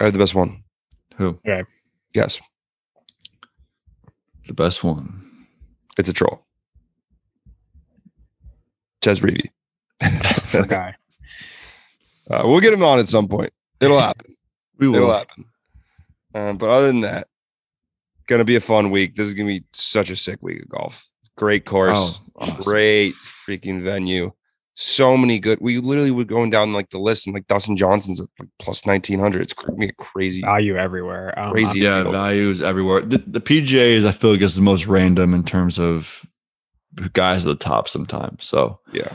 I 0.00 0.04
have 0.04 0.12
the 0.12 0.18
best 0.18 0.34
one. 0.34 0.62
Who 1.16 1.38
Yeah. 1.44 1.62
Yes, 2.14 2.40
the 4.46 4.54
best 4.54 4.82
one? 4.82 5.22
it's 5.98 6.08
a 6.08 6.12
troll. 6.12 6.44
Chez 9.02 9.20
Reavie. 9.20 9.50
Poor 10.52 10.64
guy. 10.66 10.94
Uh, 12.30 12.42
we'll 12.44 12.60
get 12.60 12.72
him 12.72 12.82
on 12.84 12.98
at 12.98 13.08
some 13.08 13.28
point. 13.28 13.52
It'll 13.80 13.98
happen. 14.00 14.34
We 14.78 14.94
It'll 14.94 15.12
happen. 15.12 15.44
Um, 16.34 16.56
but 16.58 16.70
other 16.70 16.86
than 16.86 17.00
that, 17.00 17.26
gonna 18.28 18.44
be 18.44 18.56
a 18.56 18.60
fun 18.60 18.90
week. 18.90 19.16
This 19.16 19.26
is 19.26 19.34
gonna 19.34 19.48
be 19.48 19.64
such 19.72 20.10
a 20.10 20.16
sick 20.16 20.38
week 20.40 20.62
of 20.62 20.68
golf. 20.68 21.06
Great 21.36 21.64
course, 21.64 22.20
Oh, 22.36 22.42
awesome. 22.42 22.62
great 22.62 23.14
freaking 23.16 23.80
venue. 23.82 24.30
So 24.74 25.16
many 25.16 25.38
good. 25.40 25.58
We 25.60 25.78
literally 25.78 26.10
were 26.12 26.24
going 26.24 26.48
down 26.50 26.72
like 26.72 26.90
the 26.90 26.98
list, 26.98 27.26
and 27.26 27.34
like 27.34 27.46
Dustin 27.48 27.76
Johnson's 27.76 28.20
at 28.20 28.28
like 28.38 28.48
plus 28.58 28.86
nineteen 28.86 29.18
hundred. 29.18 29.42
It's 29.42 29.52
cr- 29.52 29.66
gonna 29.66 29.78
be 29.78 29.88
a 29.88 29.92
crazy. 29.94 30.40
Value 30.42 30.76
everywhere. 30.76 31.36
Um, 31.38 31.50
Crazy. 31.50 31.80
Yeah, 31.80 32.02
field. 32.02 32.12
values 32.14 32.62
everywhere. 32.62 33.00
The, 33.02 33.18
the 33.26 33.40
PGA 33.40 33.88
is 33.90 34.04
I 34.04 34.12
feel 34.12 34.30
like 34.32 34.40
is 34.40 34.54
the 34.56 34.62
most 34.62 34.86
random 34.86 35.34
in 35.34 35.42
terms 35.44 35.78
of 35.78 36.24
guys 37.08 37.46
at 37.46 37.48
the 37.58 37.64
top 37.64 37.88
sometimes. 37.88 38.44
So 38.44 38.78
Yeah, 38.92 39.12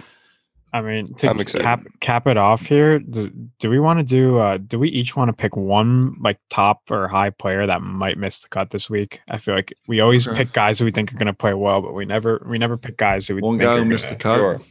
I 0.73 0.81
mean, 0.81 1.13
to 1.15 1.29
I'm 1.29 1.39
excited. 1.39 1.63
cap 1.63 1.83
cap 2.01 2.27
it 2.27 2.37
off 2.37 2.65
here, 2.65 2.99
do, 2.99 3.29
do 3.59 3.69
we 3.69 3.79
want 3.79 3.99
to 3.99 4.03
do? 4.03 4.37
Uh, 4.37 4.57
do 4.57 4.77
we 4.79 4.89
each 4.89 5.15
want 5.15 5.29
to 5.29 5.33
pick 5.33 5.55
one 5.55 6.15
like 6.21 6.39
top 6.49 6.81
or 6.91 7.07
high 7.07 7.29
player 7.29 7.65
that 7.65 7.81
might 7.81 8.17
miss 8.17 8.39
the 8.39 8.49
cut 8.49 8.71
this 8.71 8.89
week? 8.89 9.21
I 9.29 9.37
feel 9.37 9.55
like 9.55 9.73
we 9.87 10.01
always 10.01 10.27
Okay. 10.27 10.37
pick 10.39 10.53
guys 10.53 10.79
who 10.79 10.85
we 10.85 10.91
think 10.91 11.13
are 11.13 11.17
going 11.17 11.27
to 11.27 11.33
play 11.33 11.53
well, 11.53 11.81
but 11.81 11.93
we 11.93 12.05
never 12.05 12.43
we 12.47 12.57
never 12.57 12.77
pick 12.77 12.97
guys 12.97 13.27
who 13.27 13.35
we 13.35 13.41
one 13.41 13.57
think 13.57 13.67
guy 13.67 13.75
are 13.75 13.77
who 13.79 13.85
missed 13.85 14.09
the 14.09 14.15
cut. 14.15 14.37
sure. 14.37 14.61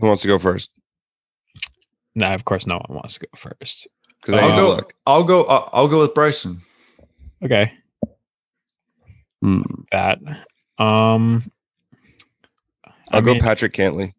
Who 0.00 0.06
wants 0.06 0.22
to 0.22 0.28
go 0.28 0.38
first? 0.38 0.70
No, 2.14 2.26
of 2.26 2.44
course, 2.44 2.66
no 2.66 2.76
one 2.76 2.96
wants 2.98 3.14
to 3.14 3.20
go 3.20 3.28
first. 3.36 3.88
Because 4.20 4.34
I'll 4.34 4.52
I 4.52 4.56
go- 4.56 4.88
I'll 5.06 5.22
go. 5.24 5.44
I'll, 5.44 5.70
I'll 5.72 5.88
go 5.88 6.00
with 6.00 6.14
Bryson. 6.14 6.60
Okay, 7.42 7.72
Hmm. 9.40 9.62
that. 9.90 10.18
Um, 10.78 11.42
I 13.12 13.16
I'll 13.16 13.22
go 13.22 13.32
mean, 13.32 13.42
Patrick 13.42 13.72
Cantlay. 13.72 14.14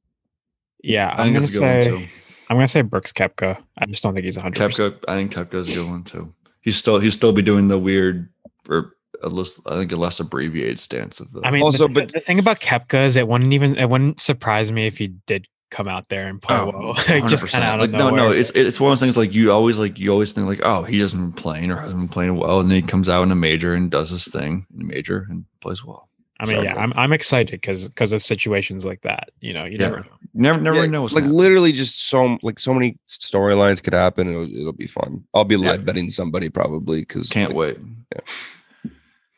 Yeah, 0.84 1.10
I 1.10 1.24
I'm 1.24 1.34
gonna 1.34 1.40
that's 1.42 1.56
a 1.56 1.60
good 1.60 1.66
one 1.66 1.82
say 1.82 1.90
too. 1.90 1.96
I'm 1.98 2.10
I'm 2.50 2.58
gonna 2.58 2.68
say 2.68 2.82
Brooks 2.82 3.12
Koepka. 3.12 3.58
I 3.78 3.86
just 3.86 4.04
don't 4.04 4.14
think 4.14 4.26
he's 4.26 4.38
100. 4.38 4.72
Koepka, 4.72 5.04
I 5.08 5.16
think 5.16 5.34
Koepka's 5.34 5.70
a 5.76 5.80
good 5.80 5.90
one 5.90 6.04
too. 6.04 6.34
He's 6.62 6.78
still 6.78 7.00
he's 7.00 7.14
still 7.14 7.32
be 7.32 7.42
doing 7.42 7.68
the 7.68 7.80
weird 7.80 8.30
or 8.70 8.96
a 9.24 9.30
less 9.30 9.60
I 9.66 9.76
think 9.76 9.92
a 9.92 9.96
less 9.96 10.20
abbreviated 10.20 10.80
stance 10.80 11.20
of 11.20 11.32
the. 11.32 11.42
I 11.44 11.52
mean, 11.52 11.64
Also, 11.64 11.88
the, 11.88 11.94
but- 11.94 12.12
the 12.12 12.20
thing 12.20 12.40
about 12.40 12.60
Koepka 12.60 13.06
is 13.06 13.16
it 13.16 13.28
wouldn't 13.28 13.54
even 13.54 13.76
it 13.78 13.90
wouldn't 13.90 14.20
surprise 14.22 14.72
me 14.72 14.86
if 14.86 14.98
he 14.98 15.08
did 15.26 15.48
come 15.72 15.88
out 15.88 16.08
there 16.10 16.28
and 16.28 16.40
play 16.40 16.56
Oh, 16.56 16.66
well, 16.72 16.94
like, 17.10 17.26
just 17.26 17.48
kind 17.48 17.64
of 17.64 17.70
out 17.70 17.80
of 17.84 17.90
like, 17.90 18.00
no, 18.00 18.12
no, 18.12 18.32
it's 18.32 18.52
it's 18.52 18.80
one 18.80 18.90
of 18.90 18.92
those 18.92 19.00
things 19.00 19.18
like 19.18 19.34
you 19.34 19.52
always 19.52 19.80
like 19.80 19.98
you 19.98 20.12
always 20.12 20.32
think 20.32 20.46
like 20.46 20.60
oh 20.64 20.84
he 20.84 21.00
hasn't 21.00 21.20
been 21.20 21.34
playing 21.42 21.72
or 21.72 21.78
hasn't 21.78 21.98
been 22.00 22.08
playing 22.08 22.36
well 22.36 22.60
and 22.60 22.70
then 22.70 22.76
he 22.82 22.88
comes 22.88 23.10
out 23.10 23.24
in 23.24 23.32
a 23.32 23.36
major 23.36 23.74
and 23.74 23.90
does 23.90 24.12
his 24.12 24.26
thing 24.26 24.68
in 24.76 24.82
a 24.82 24.86
major 24.86 25.26
and 25.30 25.46
plays 25.62 25.84
well. 25.84 26.10
I 26.44 26.46
mean, 26.46 26.64
yeah, 26.64 26.76
I'm 26.76 26.94
I'm 26.96 27.14
excited 27.14 27.52
because 27.52 27.88
because 27.90 28.12
of 28.14 28.22
situations 28.24 28.86
like 28.86 29.02
that. 29.02 29.30
You 29.42 29.54
know, 29.54 29.66
you 29.66 29.78
Yeah. 29.80 29.90
never 29.90 30.00
know. 30.02 30.06
Never 30.34 30.62
never 30.62 30.84
Yeah, 30.84 30.86
know 30.92 31.02
what's 31.04 31.14
like 31.14 31.24
gonna 31.24 31.36
literally 31.36 31.72
just 31.72 32.08
so 32.10 32.38
like 32.44 32.60
so 32.60 32.74
many 32.74 32.98
storylines 33.08 33.82
could 33.82 33.94
happen. 33.94 34.28
It'll, 34.28 34.54
it'll 34.56 34.74
be 34.74 34.88
fun. 34.88 35.24
I'll 35.34 35.46
be 35.46 35.56
Yeah. 35.56 35.72
live 35.72 35.86
betting 35.86 36.10
somebody 36.10 36.50
probably 36.50 37.00
because 37.02 37.30
Can't 37.30 37.54
wait. 37.54 37.78
Yeah. 38.14 38.92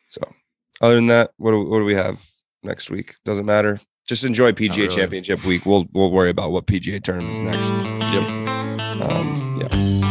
So, 0.08 0.22
other 0.80 0.94
than 0.96 1.06
that, 1.08 1.30
what 1.36 1.50
do, 1.52 1.64
what 1.64 1.78
do 1.78 1.84
we 1.84 1.94
have 1.94 2.24
next 2.62 2.90
week? 2.90 3.14
Doesn't 3.24 3.46
matter. 3.46 3.80
Just 4.06 4.24
enjoy 4.24 4.52
PGA 4.52 4.76
really. 4.84 4.88
Championship 4.96 5.44
week. 5.44 5.66
We'll 5.66 5.86
we'll 5.92 6.10
worry 6.12 6.30
about 6.30 6.52
what 6.52 6.66
PGA 6.66 7.02
tournaments 7.02 7.40
next. 7.40 7.74
Yep. 7.74 8.46
Um, 9.02 10.05